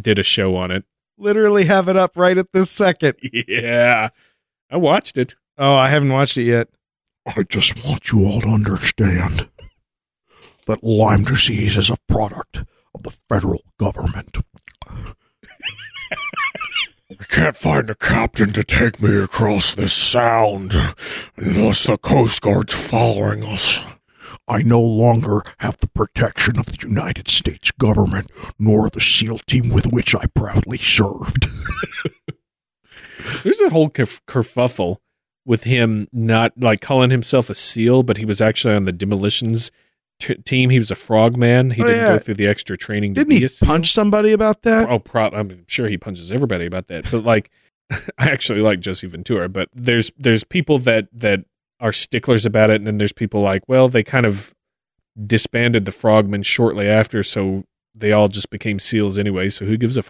[0.00, 0.84] did a show on it.
[1.18, 3.16] Literally have it up right at this second.
[3.48, 4.08] Yeah,
[4.70, 5.34] I watched it.
[5.56, 6.68] Oh, I haven't watched it yet.
[7.26, 9.48] I just want you all to understand
[10.66, 12.64] that Lyme disease is a product
[12.94, 14.38] of the federal government.
[17.10, 20.74] I can't find a captain to take me across this sound
[21.36, 23.80] unless the Coast Guard's following us.
[24.48, 29.68] I no longer have the protection of the United States government nor the SEAL team
[29.68, 31.46] with which I proudly served.
[33.42, 34.96] There's a whole kerf- kerfuffle
[35.44, 39.70] with him not like calling himself a SEAL, but he was actually on the demolitions
[40.20, 40.70] t- team.
[40.70, 41.70] He was a frogman.
[41.70, 42.08] He Oh, didn't yeah.
[42.14, 43.14] go through the extra training.
[43.14, 43.66] Didn't be he a SEAL.
[43.66, 44.88] punch somebody about that?
[44.88, 47.10] Oh, pro- I'm sure he punches everybody about that.
[47.10, 47.50] But like,
[47.90, 49.48] I actually like Jesse Ventura.
[49.48, 51.44] But there's there's people that that
[51.80, 54.54] are sticklers about it, and then there's people like, well, they kind of
[55.26, 57.64] disbanded the Frogmen shortly after, so
[57.94, 59.48] they all just became SEALs anyway.
[59.48, 60.08] So who gives a f-?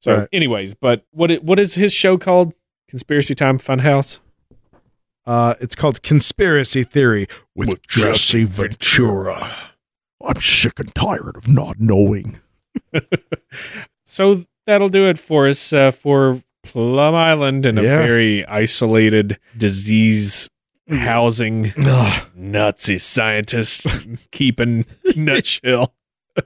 [0.00, 0.28] So, Right.
[0.32, 2.52] anyways, but what it, what is his show called?
[2.88, 4.20] Conspiracy Time Funhouse.
[5.26, 7.26] Uh, it's called Conspiracy Theory.
[7.56, 9.52] with, With Jesse Ventura.
[10.24, 12.38] I'm sick and tired of not knowing.
[14.04, 20.48] So that'll do it for us uh, for Plum Island and a very isolated disease
[20.88, 22.22] housing Ugh.
[22.34, 23.86] Nazi scientists
[24.32, 24.84] keeping
[25.16, 25.94] nutshell.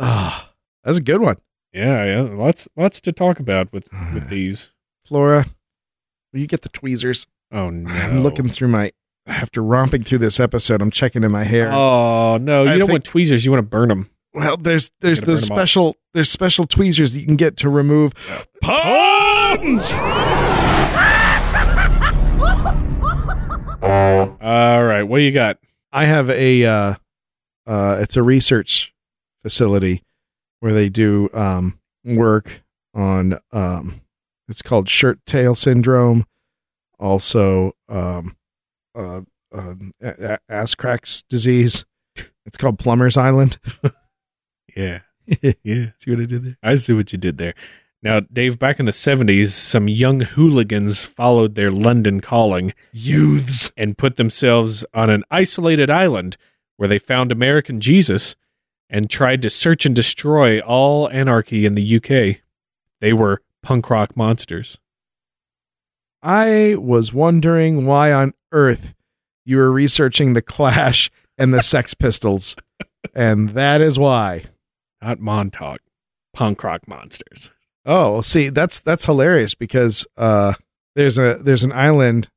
[0.00, 0.52] Ah,
[0.84, 1.38] that's a good one.
[1.72, 4.70] Yeah, yeah, lots lots to talk about with with these.
[5.04, 5.46] Flora,
[6.32, 7.26] will you get the tweezers?
[7.50, 8.92] Oh no, I'm looking through my.
[9.26, 11.70] After romping through this episode, I'm checking in my hair.
[11.72, 13.44] Oh no, you I don't think- want tweezers.
[13.44, 14.08] You want to burn them.
[14.32, 18.14] well, there's there's those special there's special tweezers that you can get to remove
[18.62, 19.90] Puns.
[24.40, 25.58] All right, what do you got?
[25.92, 26.94] I have a uh,
[27.66, 28.92] uh, it's a research
[29.42, 30.02] facility
[30.60, 32.62] where they do um, work
[32.94, 34.00] on um,
[34.48, 36.24] it's called shirt tail syndrome,
[36.98, 38.36] also um,
[38.94, 39.20] uh,
[39.54, 41.84] uh, a- ass cracks disease.
[42.46, 43.58] It's called Plumber's Island.
[44.76, 45.00] Yeah.
[45.64, 45.86] yeah.
[45.98, 46.56] See what I did there?
[46.62, 47.54] I see what you did there.
[48.02, 53.98] Now, Dave, back in the 70s, some young hooligans followed their London calling, youths, and
[53.98, 56.36] put themselves on an isolated island
[56.76, 58.36] where they found American Jesus
[58.88, 62.40] and tried to search and destroy all anarchy in the UK.
[63.00, 64.78] They were punk rock monsters.
[66.22, 68.94] I was wondering why on earth
[69.44, 72.56] you were researching the Clash and the Sex Pistols,
[73.14, 74.44] and that is why.
[75.02, 75.80] Not Montauk,
[76.32, 77.50] punk rock monsters.
[77.90, 80.52] Oh, see, that's that's hilarious because uh,
[80.94, 82.28] there's a there's an island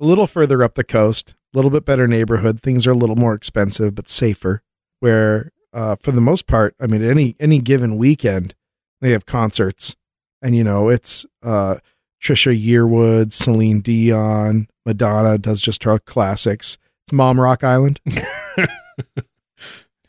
[0.00, 2.62] a little further up the coast, a little bit better neighborhood.
[2.62, 4.62] Things are a little more expensive but safer.
[5.00, 8.54] Where, uh, for the most part, I mean, any any given weekend,
[9.02, 9.96] they have concerts,
[10.40, 11.76] and you know, it's uh,
[12.22, 16.78] Trisha Yearwood, Celine Dion, Madonna does just her classics.
[17.04, 18.00] It's Mom Rock Island.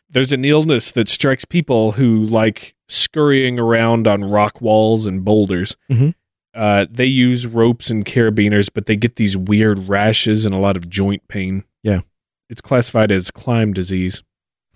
[0.10, 5.76] There's an illness that strikes people who like scurrying around on rock walls and boulders.
[5.92, 6.14] Mhm.
[6.54, 10.76] Uh, they use ropes and carabiners, but they get these weird rashes and a lot
[10.78, 11.64] of joint pain.
[11.84, 12.02] Yeah.
[12.50, 14.24] It's classified as Lyme disease.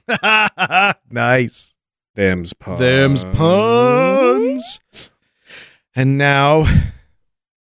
[1.09, 1.75] nice.
[2.15, 2.79] Them's puns.
[2.79, 4.79] Them's puns.
[5.95, 6.65] And now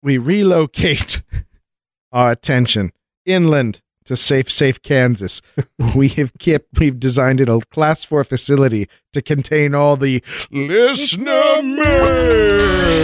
[0.03, 1.23] we relocate
[2.13, 2.93] our attention
[3.27, 5.41] inland to safe, safe Kansas.
[5.95, 11.63] we have kept, we've designed it a class four facility to contain all the listener
[11.63, 12.99] mail.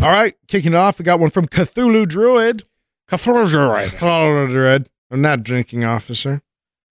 [0.00, 2.64] All right, kicking off, we got one from Cthulhu Druid.
[3.10, 4.88] Cthulhu Druid.
[5.10, 6.40] I'm not drinking officer.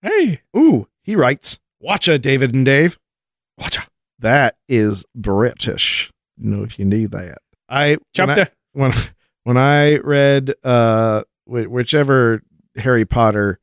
[0.02, 2.98] Hey, Ooh, he writes, Watcha, David and Dave.
[3.60, 3.88] watcha.
[4.20, 6.12] That is British.
[6.38, 7.40] Know if you need that.
[7.70, 8.94] I when I, when,
[9.44, 12.42] when I read uh whichever
[12.76, 13.60] Harry Potter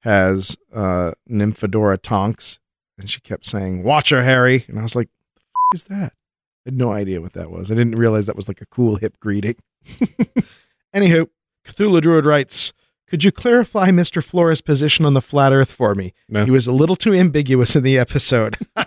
[0.00, 2.58] has uh Nymphadora Tonks
[2.98, 4.64] And she kept saying, Watch her, Harry.
[4.68, 6.12] And I was like, the f- is that?
[6.12, 7.70] I had no idea what that was.
[7.70, 9.56] I didn't realize that was like a cool hip greeting.
[10.94, 11.28] Anywho,
[11.64, 12.72] Cthulhu Druid writes,
[13.08, 14.22] Could you clarify Mr.
[14.22, 16.12] Flora's position on the flat earth for me?
[16.28, 16.44] No.
[16.44, 18.56] He was a little too ambiguous in the episode.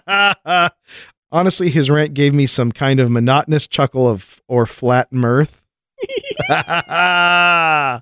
[1.33, 5.63] Honestly, his rant gave me some kind of monotonous chuckle of or flat mirth.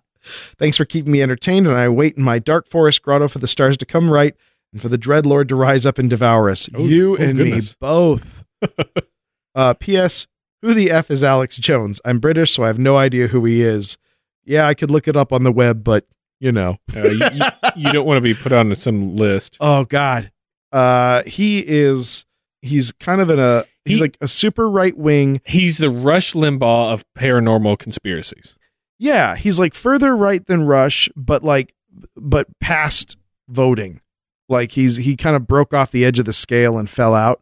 [0.60, 3.48] Thanks for keeping me entertained, and I wait in my dark forest grotto for the
[3.48, 4.36] stars to come right
[4.74, 6.70] and for the dread lord to rise up and devour us.
[6.76, 7.72] Oh, you oh, and goodness.
[7.72, 8.44] me both.
[9.56, 10.28] uh, P.S.
[10.62, 12.02] Who the F is Alex Jones?
[12.04, 13.98] I'm British, so I have no idea who he is.
[14.44, 16.06] Yeah, I could look it up on the web, but
[16.42, 16.78] you know.
[16.94, 17.46] Uh, you, you,
[17.78, 19.58] you don't want to be put on some list.
[19.62, 20.32] Oh God.
[20.74, 22.26] Uh he is
[22.62, 25.42] he's kind of in a he's He- like a super right wing.
[25.46, 28.56] He's the Rush Limbaugh of paranormal conspiracies.
[29.00, 31.74] Yeah, he's like further right than Rush, but like
[32.16, 33.18] but past
[33.50, 34.02] voting.
[34.48, 37.42] Like he's he kind of broke off the edge of the scale and fell out.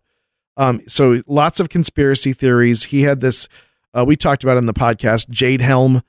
[0.58, 2.84] Um so lots of conspiracy theories.
[2.84, 3.48] He had this
[3.94, 6.02] uh we talked about in the podcast Jade Helm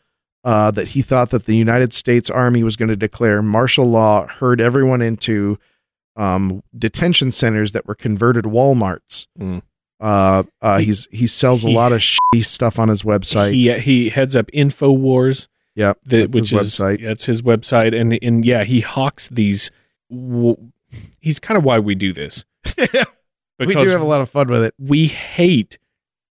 [0.45, 4.27] uh that he thought that the United States Army was going to declare martial law,
[4.27, 5.59] herd everyone into
[6.17, 9.27] um detention centers that were converted Walmarts.
[9.39, 9.63] Mm.
[10.01, 13.53] Uh, uh, he's he sells a He- lot of shitty stuff on his website.
[13.53, 17.05] He he heads up Infowars, yep, the, that's which his is website.
[17.05, 19.71] that's his website, and and yeah, he hawks these.
[20.11, 20.57] w-
[21.21, 22.45] He's kind of why we do this
[23.59, 24.75] we do have a lot of fun with it.
[24.79, 25.79] we hate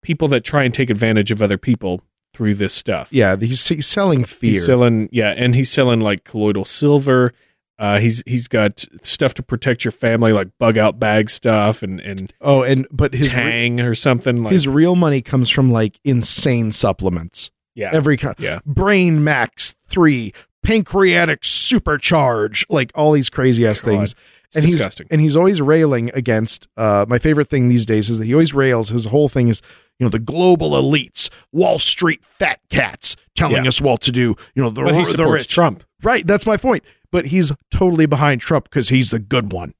[0.01, 2.01] people that try and take advantage of other people
[2.33, 3.11] through this stuff.
[3.11, 4.51] Yeah, he's, he's selling fear.
[4.53, 7.33] He's selling, yeah, and he's selling like colloidal silver.
[7.77, 11.99] Uh, he's he's got stuff to protect your family, like bug out bag stuff and
[11.99, 14.43] and oh, and but his re- Tang or something.
[14.43, 17.51] Like, his real money comes from like insane supplements.
[17.75, 20.31] yeah, Every kind, yeah, Brain Max three,
[20.63, 24.15] pancreatic supercharge, like all these crazy ass things.
[24.45, 25.07] it's and disgusting.
[25.07, 26.67] he's and he's always railing against.
[26.77, 28.89] Uh, my favorite thing these days is that he always rails.
[28.89, 29.61] His whole thing is
[29.99, 33.67] you know the global elites, Wall Street fat cats telling Yeah.
[33.69, 34.35] us what to do.
[34.55, 35.47] You know the but he the supports rich.
[35.53, 35.83] Trump.
[36.03, 36.83] Right, that's my point.
[37.11, 39.73] But he's totally behind Trump because he's the good one.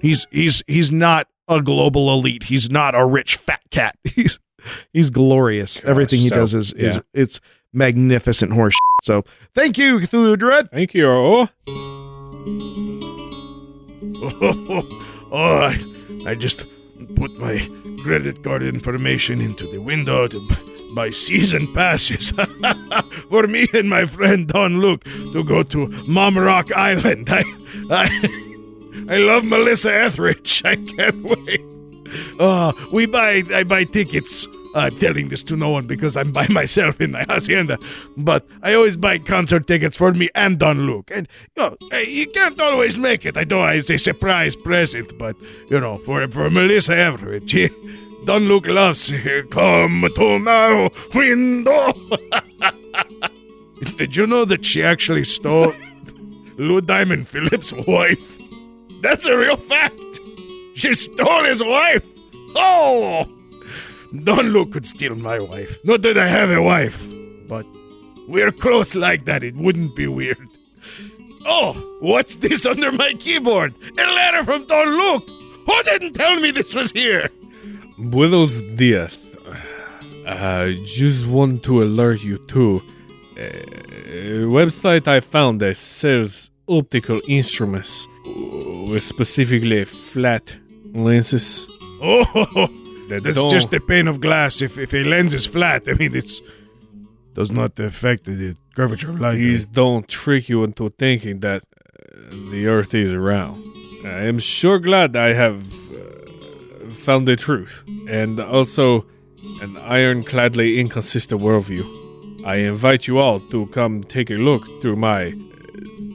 [0.00, 2.44] He's he's he's not a global elite.
[2.44, 3.96] He's not a rich fat cat.
[4.04, 4.38] He's
[4.92, 5.80] he's glorious.
[5.80, 7.02] Gosh, Everything he so, does is is yeah.
[7.12, 7.40] it's
[7.72, 8.76] magnificent horse.
[9.02, 9.24] So
[9.54, 10.70] thank you, Cthulhu Dread.
[10.70, 11.08] Thank you.
[11.08, 11.48] Oh,
[15.32, 15.78] oh, I,
[16.26, 16.64] I just
[17.16, 17.68] put my
[18.02, 20.38] credit card information into the window to
[20.94, 22.32] b- buy season passes
[23.30, 27.28] for me and my friend Don Luke to go to Mom Rock Island.
[27.30, 27.42] I,
[27.90, 30.62] I, I love Melissa Etheridge.
[30.64, 31.60] I can't wait.
[32.38, 34.46] Uh, we buy, I buy tickets.
[34.74, 37.78] I'm telling this to no one because I'm by myself in my hacienda.
[38.16, 41.10] But I always buy concert tickets for me and Don Luke.
[41.14, 43.36] And you, know, eh, you can't always make it.
[43.36, 45.36] I know it's a surprise present, but
[45.70, 47.46] you know, for for Melissa Everett,
[48.24, 51.92] she, Don Luke loves eh, come to my window.
[53.98, 55.74] Did you know that she actually stole
[56.56, 58.38] Lou Diamond Phillips' wife?
[59.02, 60.00] That's a real fact.
[60.74, 62.02] She stole his wife.
[62.56, 63.26] Oh.
[64.22, 65.78] Don Luke could steal my wife.
[65.84, 67.04] Not that I have a wife,
[67.48, 67.66] but
[68.28, 69.42] we're close like that.
[69.42, 70.48] It wouldn't be weird.
[71.46, 73.74] Oh, what's this under my keyboard?
[73.98, 75.28] A letter from Don Luke.
[75.66, 77.28] Who didn't tell me this was here?
[77.98, 79.18] Buenos dias.
[80.26, 82.82] I just want to alert you to
[83.36, 90.56] a website I found that sells optical instruments, uh, specifically flat
[90.92, 91.66] lenses.
[92.06, 92.24] Oh,
[93.08, 94.60] That that's don't- just a pane of glass.
[94.60, 96.42] If if a lens is flat, I mean it's
[97.34, 99.36] does not affect the curvature of light.
[99.36, 103.56] These don't trick you into thinking that uh, the Earth is round.
[104.04, 105.83] I am sure glad I have uh,
[107.04, 109.04] found the truth, and also
[109.60, 111.84] an ironcladly inconsistent worldview.
[112.46, 115.30] I invite you all to come take a look through my uh,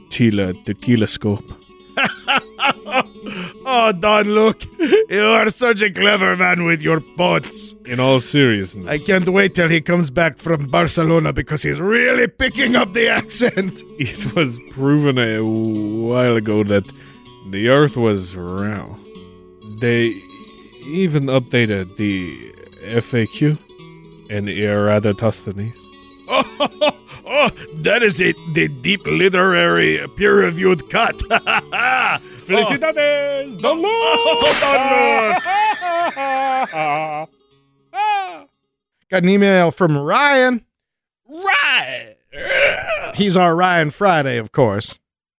[0.08, 1.44] Tila tequila scope.
[3.66, 4.62] oh, Don Luke,
[5.08, 7.74] you are such a clever man with your pots.
[7.84, 12.26] In all seriousness, I can't wait till he comes back from Barcelona because he's really
[12.26, 13.82] picking up the accent.
[13.98, 16.84] It was proven a while ago that
[17.50, 18.98] the Earth was round.
[19.80, 20.20] They
[20.86, 22.52] even updated the
[22.82, 23.58] FAQ
[24.30, 25.76] and Eratosthenes.
[26.28, 26.44] Oh,
[27.26, 31.16] oh, that is it, the deep literary peer-reviewed cut.
[32.46, 33.60] Felicidades!
[33.64, 33.82] Oh.
[37.22, 37.28] Don
[39.10, 40.64] Got an email from Ryan.
[41.28, 42.14] Ryan!
[43.14, 44.98] He's our Ryan Friday, of course.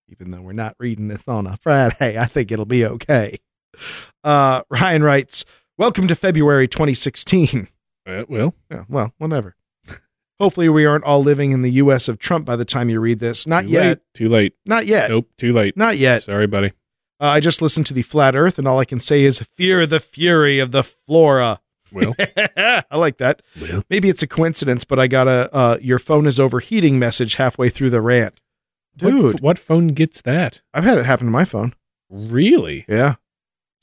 [0.10, 3.38] Even though we're not reading this on a Friday, I think it'll be okay.
[4.24, 5.46] Uh, Ryan writes,
[5.78, 7.68] Welcome to February 2016.
[8.06, 9.56] Uh, well, Yeah, well, whatever.
[10.40, 12.08] Hopefully, we aren't all living in the U.S.
[12.08, 13.46] of Trump by the time you read this.
[13.46, 13.84] Not too yet.
[13.86, 14.00] Late.
[14.16, 14.54] Too late.
[14.66, 15.10] Not yet.
[15.12, 15.28] Nope.
[15.38, 15.78] Too late.
[15.78, 16.24] Not yet.
[16.24, 16.70] Sorry, buddy.
[17.20, 19.86] Uh, I just listened to the Flat Earth, and all I can say is, Fear
[19.86, 21.60] the fury of the flora.
[21.92, 22.16] Well,
[22.58, 23.44] I like that.
[23.62, 23.84] well.
[23.92, 27.70] Maybe it's a coincidence, but I got a uh, your phone is overheating message halfway
[27.70, 28.40] through the rant.
[29.00, 30.62] What, Dude, f- what phone gets that?
[30.74, 31.76] I've had it happen to my phone.
[32.10, 32.86] Really?
[32.88, 33.16] Yeah.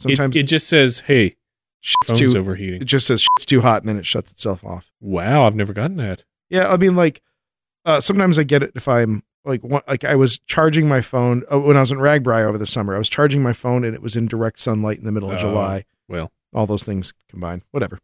[0.01, 1.35] It, Sometimes it just says, "Hey,
[1.81, 4.65] shit's phone's too, overheating." it just says shit's too hot and then it shuts itself
[4.65, 4.91] off.
[5.01, 6.25] Wow, I've never gotten that.
[6.51, 7.21] Yeah, I mean, like,
[7.85, 11.43] uh, sometimes I get it if I'm like, one, like I was charging my phone
[11.53, 12.95] uh, when I was in RAGBRAI over the summer.
[12.95, 15.37] I was charging my phone and it was in direct sunlight in the middle of
[15.39, 15.41] Oh.
[15.41, 15.85] July.
[16.09, 17.99] Well, All those things combined, whatever.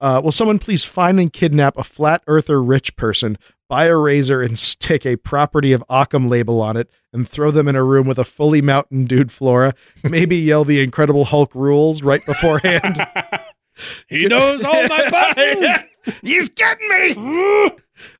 [0.00, 3.36] Uh, will someone please find and kidnap a flat earther rich person,
[3.68, 7.68] buy a razor and stick a property of Occam label on it, and throw them
[7.68, 9.74] in a room with a fully Mountain Dude flora?
[10.02, 13.06] Maybe yell the Incredible Hulk rules right beforehand.
[14.08, 15.84] he knows all my buttons.
[16.22, 17.70] He's getting me.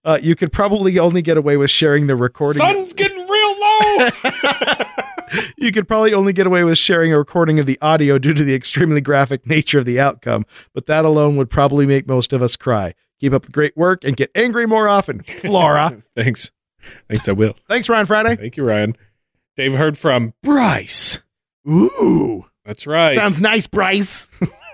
[0.05, 2.61] Uh, you could probably only get away with sharing the recording.
[2.61, 4.09] Sun's getting real low.
[5.57, 8.45] you could probably only get away with sharing a recording of the audio due to
[8.45, 10.45] the extremely graphic nature of the outcome,
[10.75, 12.95] but that alone would probably make most of us cry.
[13.20, 16.03] Keep up the great work and get angry more often, Flora.
[16.16, 16.53] Thanks.
[17.09, 17.55] Thanks, I will.
[17.69, 18.36] Thanks, Ryan Friday.
[18.36, 18.97] Thank you, Ryan.
[19.57, 21.19] Dave heard from Bryce.
[21.69, 23.15] Ooh, That's right.
[23.15, 24.31] sounds nice, Bryce.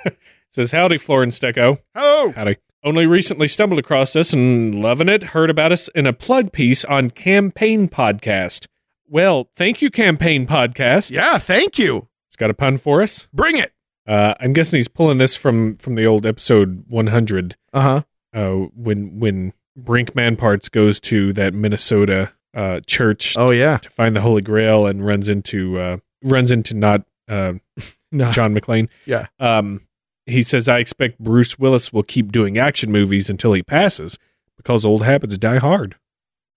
[0.53, 1.79] Says, Howdy, Florence Stecco.
[1.95, 2.33] Hello.
[2.33, 2.57] Howdy.
[2.85, 5.23] Only recently stumbled across us and loving it.
[5.23, 8.67] Heard about us in a plug piece on Campaign Podcast.
[9.09, 11.11] Well, thank you, Campaign Podcast.
[11.11, 12.09] Yeah, thank you.
[12.29, 13.27] It's got a pun for us.
[13.33, 13.73] Bring it.
[14.07, 18.03] Uh, I'm guessing he's pulling this from from the old episode 100 Uh huh.
[18.35, 23.79] Uh, when when Brinkman Parts goes to that Minnesota uh, church Oh yeah.
[23.79, 27.55] to find the Holy Grail and runs into uh, runs into not uh,
[28.13, 28.31] No.
[28.31, 28.89] John McClane.
[29.07, 29.27] Yeah.
[29.41, 29.81] Um,
[30.27, 34.19] he says, I expect Bruce Willis will keep doing action movies until he passes
[34.57, 35.97] because old habits die hard.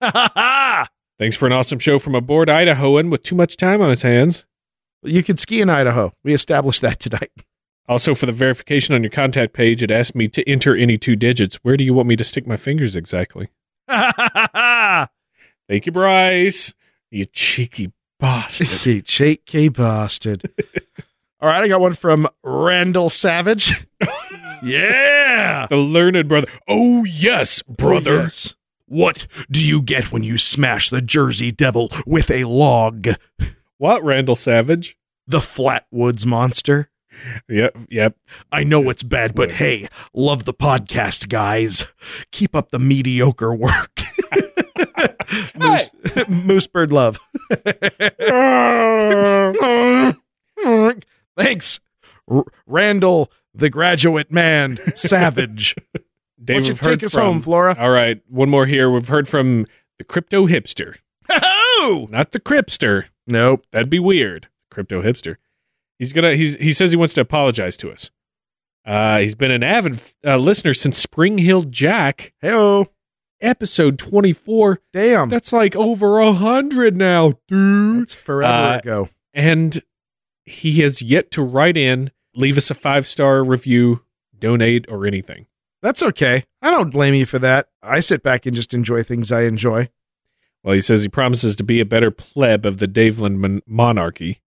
[1.18, 4.02] Thanks for an awesome show from a bored Idahoan with too much time on his
[4.02, 4.46] hands.
[5.02, 6.12] you could ski in Idaho.
[6.22, 7.32] We established that tonight.
[7.88, 11.16] Also, for the verification on your contact page, it asked me to enter any two
[11.16, 11.56] digits.
[11.62, 13.48] Where do you want me to stick my fingers exactly?
[13.88, 16.74] Thank you, Bryce.
[17.10, 18.86] You cheeky bastard.
[18.86, 20.50] you cheeky bastard.
[21.40, 23.86] All right, I got one from Randall Savage.
[24.62, 25.66] yeah.
[25.70, 26.48] the learned brother.
[26.66, 28.18] Oh, yes, oh, brother.
[28.18, 28.54] Oh, yes.
[28.86, 33.08] What do you get when you smash the Jersey Devil with a log?
[33.76, 34.96] What, Randall Savage?
[35.26, 36.90] The Flatwoods Monster.
[37.48, 38.16] Yep, yep.
[38.52, 41.86] I know it's bad, but hey, love the podcast, guys.
[42.30, 44.00] Keep up the mediocre work.
[45.58, 45.90] Moose,
[46.28, 47.18] Moosebird love.
[51.36, 51.80] Thanks,
[52.28, 55.74] R- Randall, the graduate man, Savage.
[55.92, 56.00] Why
[56.44, 57.76] Dave, don't you take us from- home, Flora?
[57.78, 58.90] All right, one more here.
[58.90, 59.66] We've heard from
[59.98, 60.96] the crypto hipster,
[61.30, 62.06] Oh!
[62.10, 63.06] not the cripster.
[63.26, 63.66] Nope.
[63.72, 64.48] That'd be weird.
[64.70, 65.36] Crypto hipster.
[65.98, 66.34] He's gonna.
[66.34, 68.10] He's he says he wants to apologize to us.
[68.86, 72.84] Uh, he's been an avid uh, listener since Spring Heeled Jack Hey,
[73.40, 74.80] episode twenty four.
[74.92, 75.28] damn.
[75.28, 78.02] That's like over a hundred now, dude.
[78.02, 79.08] That's forever Uh, ago.
[79.34, 79.82] And
[80.44, 84.02] he has yet to write in, leave us a five star review,
[84.38, 85.46] donate, or anything.
[85.82, 86.44] That's okay.
[86.62, 87.68] I don't blame you for that.
[87.82, 89.90] I sit back and just enjoy things I enjoy.
[90.64, 94.40] Well, he says he promises to be a better pleb of the Daveland mon- monarchy.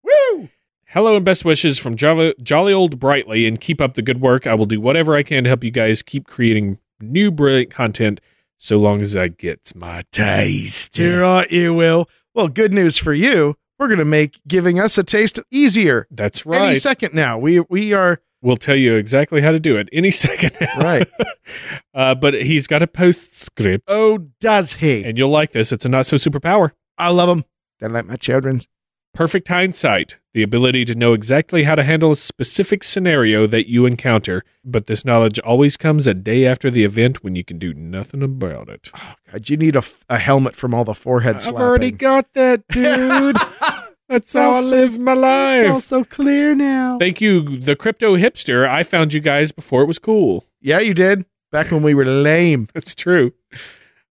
[0.93, 4.45] Hello and best wishes from Jolly, Jolly Old Brightly, and keep up the good work.
[4.45, 8.19] I will do whatever I can to help you guys keep creating new brilliant content
[8.57, 10.97] so long as I get my taste.
[10.97, 12.09] Here uh, you will.
[12.35, 13.55] Well, good news for you.
[13.79, 16.07] We're going to make giving us a taste easier.
[16.11, 16.59] That's right.
[16.59, 16.81] Any right.
[16.81, 17.37] second now.
[17.37, 20.57] We we are we'll tell you exactly how to do it any second.
[20.59, 20.77] now.
[20.77, 21.07] right.
[21.93, 25.05] uh, but he's got a postscript, oh, does he?
[25.05, 25.71] and you'll like this.
[25.71, 26.71] It's a not so superpower.
[26.97, 27.45] I love him.
[27.79, 28.67] They're like my children's.
[29.13, 33.85] Perfect hindsight, the ability to know exactly how to handle a specific scenario that you
[33.85, 37.73] encounter, but this knowledge always comes a day after the event when you can do
[37.73, 38.89] nothing about it.
[38.95, 39.75] Oh, God, you need
[40.09, 41.61] a helmet from all the forehead I've slapping.
[41.61, 43.35] already got that, dude.
[44.07, 45.65] That's how I live my life.
[45.65, 46.97] It's all so clear now.
[46.97, 48.67] Thank you, the crypto hipster.
[48.67, 50.45] I found you guys before it was cool.
[50.61, 51.25] yeah, you did.
[51.51, 52.69] Back when we were lame.
[52.73, 53.33] That's true.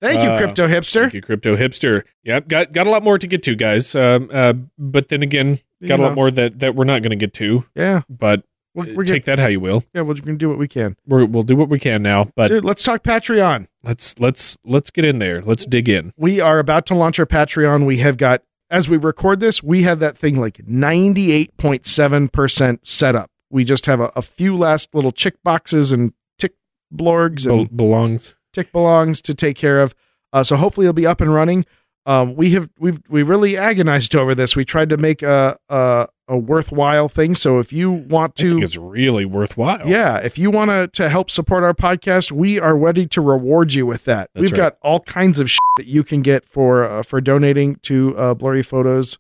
[0.01, 1.03] Thank you, Uh, crypto hipster.
[1.03, 2.03] Thank you, crypto hipster.
[2.25, 3.95] Yep, got got a lot more to get to, guys.
[3.95, 6.09] Um, uh, but then again, You got a know.
[6.09, 7.65] lot more that that we're not going to get to.
[7.75, 8.45] Yeah, But
[8.75, 9.85] we're, we're take that how you will.
[9.95, 10.97] Yeah, we're going to do what we can.
[11.07, 12.31] We're, we'll do what we can now.
[12.37, 13.67] But Dude, let's talk Patreon.
[13.83, 15.43] let's let's let's get in there.
[15.43, 16.13] Let's dig in.
[16.17, 17.85] We are about to launch our Patreon.
[17.85, 23.29] We have got, as we record this, we have that thing like 98.7% set up.
[23.51, 26.55] we just have a, a few last little chick boxes and tick
[26.95, 28.35] blorgs and Bel- belongs.
[28.53, 29.95] Tick belongs to take care of.
[30.33, 31.65] Uh, so hopefully it'll be up and running.
[32.07, 34.57] Um, we have we've we really agonized over this.
[34.57, 37.35] We tried to make a a, a worthwhile thing.
[37.35, 39.87] So if you want I think to, it's really worthwhile.
[39.87, 43.75] yeah, if you want to to help support our podcast, we are ready to reward
[43.75, 44.31] you with that.
[44.35, 44.73] That's We've right.
[44.73, 48.35] got all kinds of shit that you can get for uh, for donating to uh,
[48.35, 49.19] Blurry Photos,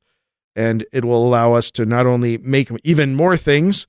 [0.56, 3.86] and it will allow us to not only make even more things,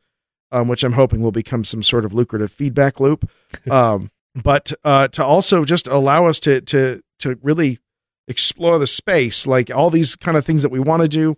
[0.51, 3.29] um, which I'm hoping will become some sort of lucrative feedback loop,
[3.71, 7.79] um, but uh, to also just allow us to to to really
[8.27, 11.35] explore the space, like all these kind of things that we want to do,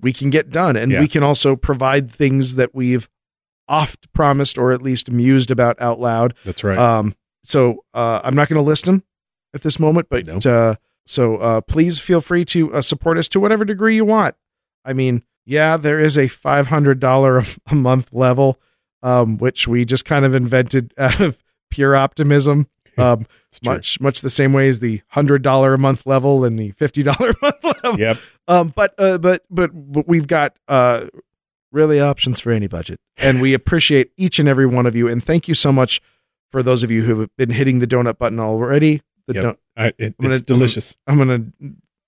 [0.00, 1.00] we can get done, and Yeah.
[1.00, 3.08] we can also provide things that we've
[3.68, 6.34] oft promised or at least mused about out loud.
[6.44, 6.78] That's right.
[6.78, 9.02] Um, so uh, I'm not going to list them
[9.54, 10.38] at this moment, but No.
[10.50, 10.74] uh,
[11.06, 14.34] so uh, please feel free to uh, support us to whatever degree you want.
[14.84, 18.58] I mean, yeah, there is a five hundred dollar a month level,
[19.02, 21.38] um, which we just kind of invented out of
[21.70, 22.66] pure optimism.
[22.96, 26.56] Um, It's much much the same way as the hundred dollar a month level and
[26.56, 27.98] the fifty dollar a month level.
[27.98, 28.18] Yep.
[28.46, 31.06] Um, but uh, but but but we've got uh
[31.72, 35.24] really options for any budget, and we appreciate each and every one of you, and
[35.24, 36.00] thank you so much
[36.52, 39.02] for those of you who have been hitting the donut button already.
[39.26, 39.42] The Yep.
[39.42, 40.96] don- I, it, I'm gonna- it's delicious.
[41.08, 41.46] I'm gonna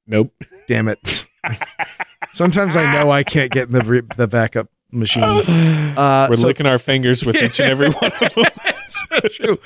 [0.06, 0.32] Nope.
[0.68, 1.26] damn it.
[2.32, 5.24] Sometimes I know I can't get in the re- the backup machine.
[5.96, 8.44] Uh, We're so- licking our fingers with each and every one of them.
[9.10, 9.58] so true.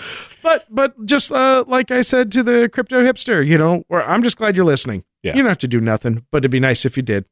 [0.42, 4.22] But but just uh, like I said to the crypto hipster, you know, or I'm
[4.22, 5.04] just glad you're listening.
[5.22, 5.32] Yeah.
[5.36, 7.24] You don't have to do nothing, but it'd be nice if you did.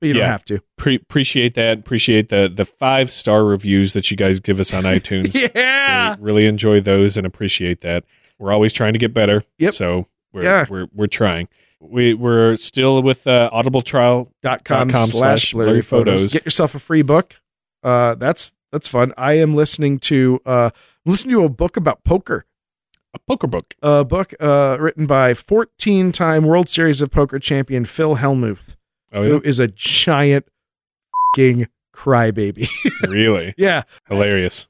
[0.00, 0.60] But you don't have to.
[0.76, 1.78] Pre- appreciate that.
[1.78, 5.34] Appreciate the the five star reviews that you guys give us on iTunes.
[5.54, 6.16] Yeah.
[6.16, 8.04] We really enjoy those and appreciate that.
[8.38, 9.42] We're always trying to get better.
[9.58, 9.74] Yep.
[9.74, 10.66] So we're Yeah.
[10.70, 11.48] we're we're trying.
[11.80, 14.32] We we're still with uh, Audible trial.
[14.42, 16.14] dot com, com slash slash blurry photos.
[16.20, 16.32] photos.
[16.32, 17.40] Get yourself a free book.
[17.82, 19.12] Uh, that's that's fun.
[19.18, 20.70] I am listening to uh,
[21.06, 22.46] I'm to a book about poker.
[23.14, 23.74] A poker book.
[23.82, 28.74] A book uh, written by 14 time World Series of Poker champion Phil Hellmuth,
[29.12, 30.46] Oh who is a giant
[31.36, 32.68] fing crybaby.
[33.08, 34.66] really yeah, hilarious.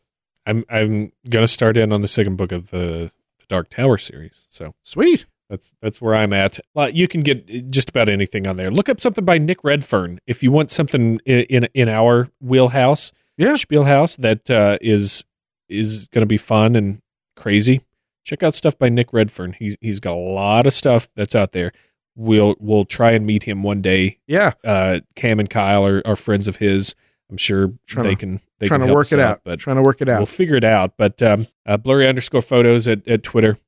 [0.47, 4.47] I'm I'm gonna start in on the second book of the, the Dark Tower series.
[4.51, 5.24] So sweet.
[5.48, 6.59] That's that's where I'm at.
[6.74, 8.70] Well, you can get just about anything on there.
[8.70, 13.12] Look up something by Nick Redfern if you want something in in, in our wheelhouse,
[13.39, 13.55] Yeah.
[13.55, 15.24] spielhouse that uh, is
[15.68, 17.00] is going to be fun and
[17.36, 17.82] crazy.
[18.24, 19.52] Check out stuff by Nick Redfern.
[19.52, 21.72] He's he's got a lot of stuff that's out there.
[22.16, 24.18] We'll we'll try and meet him one day.
[24.26, 26.94] Yeah, Uh, Cam and Kyle are, are friends of his.
[27.30, 29.40] I'm sure Trying they to- can they trying can to work it out.
[29.44, 30.20] but trying to work it out.
[30.20, 30.92] We'll figure it out.
[30.96, 33.58] But um, uh, blurry underscore photos at, at Twitter,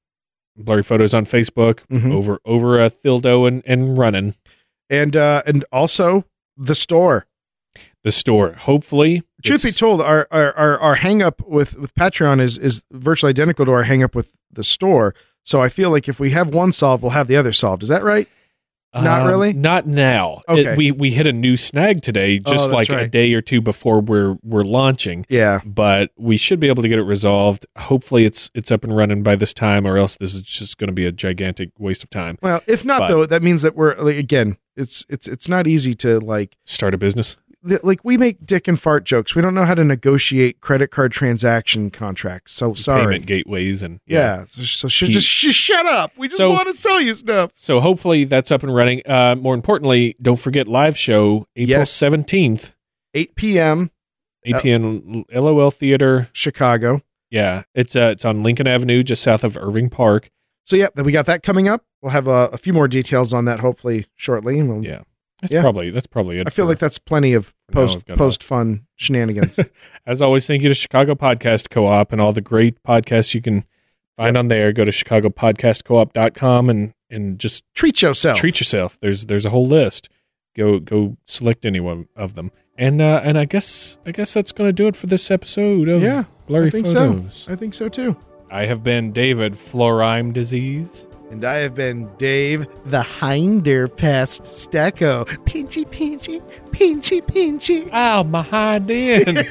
[0.57, 2.13] blurry photos on Facebook, Mhm.
[2.13, 4.37] over over uh, Thildo and, and running
[4.89, 6.25] and uh, and also
[6.57, 7.27] the store.
[8.05, 8.53] the store.
[8.53, 12.85] Hopefully, Truth be told, our our our, our hang up with with Patreon is is
[12.93, 15.15] virtually identical to our hang up with the store.
[15.45, 17.83] So I feel like if we have one solved, we'll have the other solved.
[17.83, 18.29] Is that right?
[18.95, 19.53] Not um, really?
[19.53, 20.41] Not now.
[20.49, 20.73] Okay.
[20.73, 23.43] It- we we hit a new snag today, Oh, just that's like a day or
[23.43, 25.27] two before we're we're launching.
[25.29, 25.61] Yeah.
[25.67, 27.67] But we should be able to get it resolved.
[27.77, 30.89] Hopefully, it's it's up and running by this time, or else this is just going
[30.89, 32.39] to be a gigantic waste of time.
[32.41, 35.67] Well, if not But- though, that means that we're like again, it's it's it's not
[35.67, 37.37] easy to like Start a business.
[37.83, 39.35] Like we make dick and fart jokes.
[39.35, 42.53] We don't know how to negotiate credit card transaction contracts.
[42.53, 43.03] So sorry.
[43.05, 44.45] Payment gateways and Yeah.
[44.47, 46.13] So, so sh- He- just sh- shut up.
[46.17, 47.51] We just So- want to sell you stuff.
[47.55, 49.03] So hopefully that's up and running.
[49.07, 51.91] Uh, more importantly, don't forget live show April Yes.
[51.91, 52.75] seventeenth,
[53.15, 53.91] 8 p.m.
[54.45, 55.25] 8 Uh, p.m.
[55.35, 56.29] LOL Theater.
[56.33, 57.03] Chicago.
[57.31, 60.31] Yeah, it's uh, it's on Lincoln Avenue, just south of Irving Park.
[60.63, 61.85] So yeah, then we got that coming up.
[62.01, 64.59] We'll have a, a few more details on that hopefully shortly.
[64.61, 65.01] And we'll, Yeah,
[65.41, 65.61] that's Yeah.
[65.63, 66.47] probably that's probably it.
[66.47, 69.59] I feel for- like that's plenty of post post fun shenanigans.
[70.07, 70.47] as always.
[70.47, 73.65] Thank you to Chicago Podcast Co-op and all the great podcasts you can
[74.17, 74.73] find on there.
[74.73, 78.39] Go to chicagopodcastcoop.com and and just Treat yourself.
[78.39, 78.99] treat yourself.
[79.01, 80.09] There's there's a whole list.
[80.57, 82.51] Go go select any one of them.
[82.79, 85.89] And uh, and I guess I guess that's going to do it for this episode
[85.89, 87.35] of Yeah, Blurry I think Photos.
[87.37, 87.53] so.
[87.53, 88.17] I think so too.
[88.51, 91.07] I have been David Florime Disease.
[91.31, 95.27] And I have been Dave the Hinder Past Stacko.
[95.45, 96.41] Pinchy, pinchy,
[96.71, 97.93] pinchy, pinchy.
[97.93, 99.45] Ow, my hind end.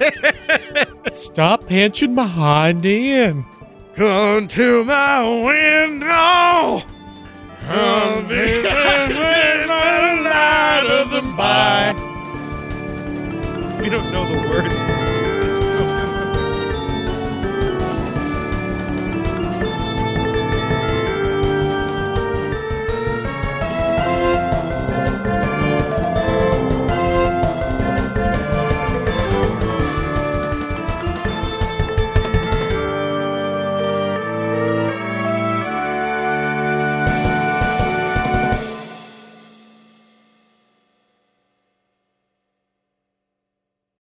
[1.13, 3.43] Stop pinching my hind end.
[3.95, 6.81] Come to my window.
[7.67, 8.63] Come visit
[9.07, 11.93] with the light of the by.
[13.81, 14.94] We don't know the words.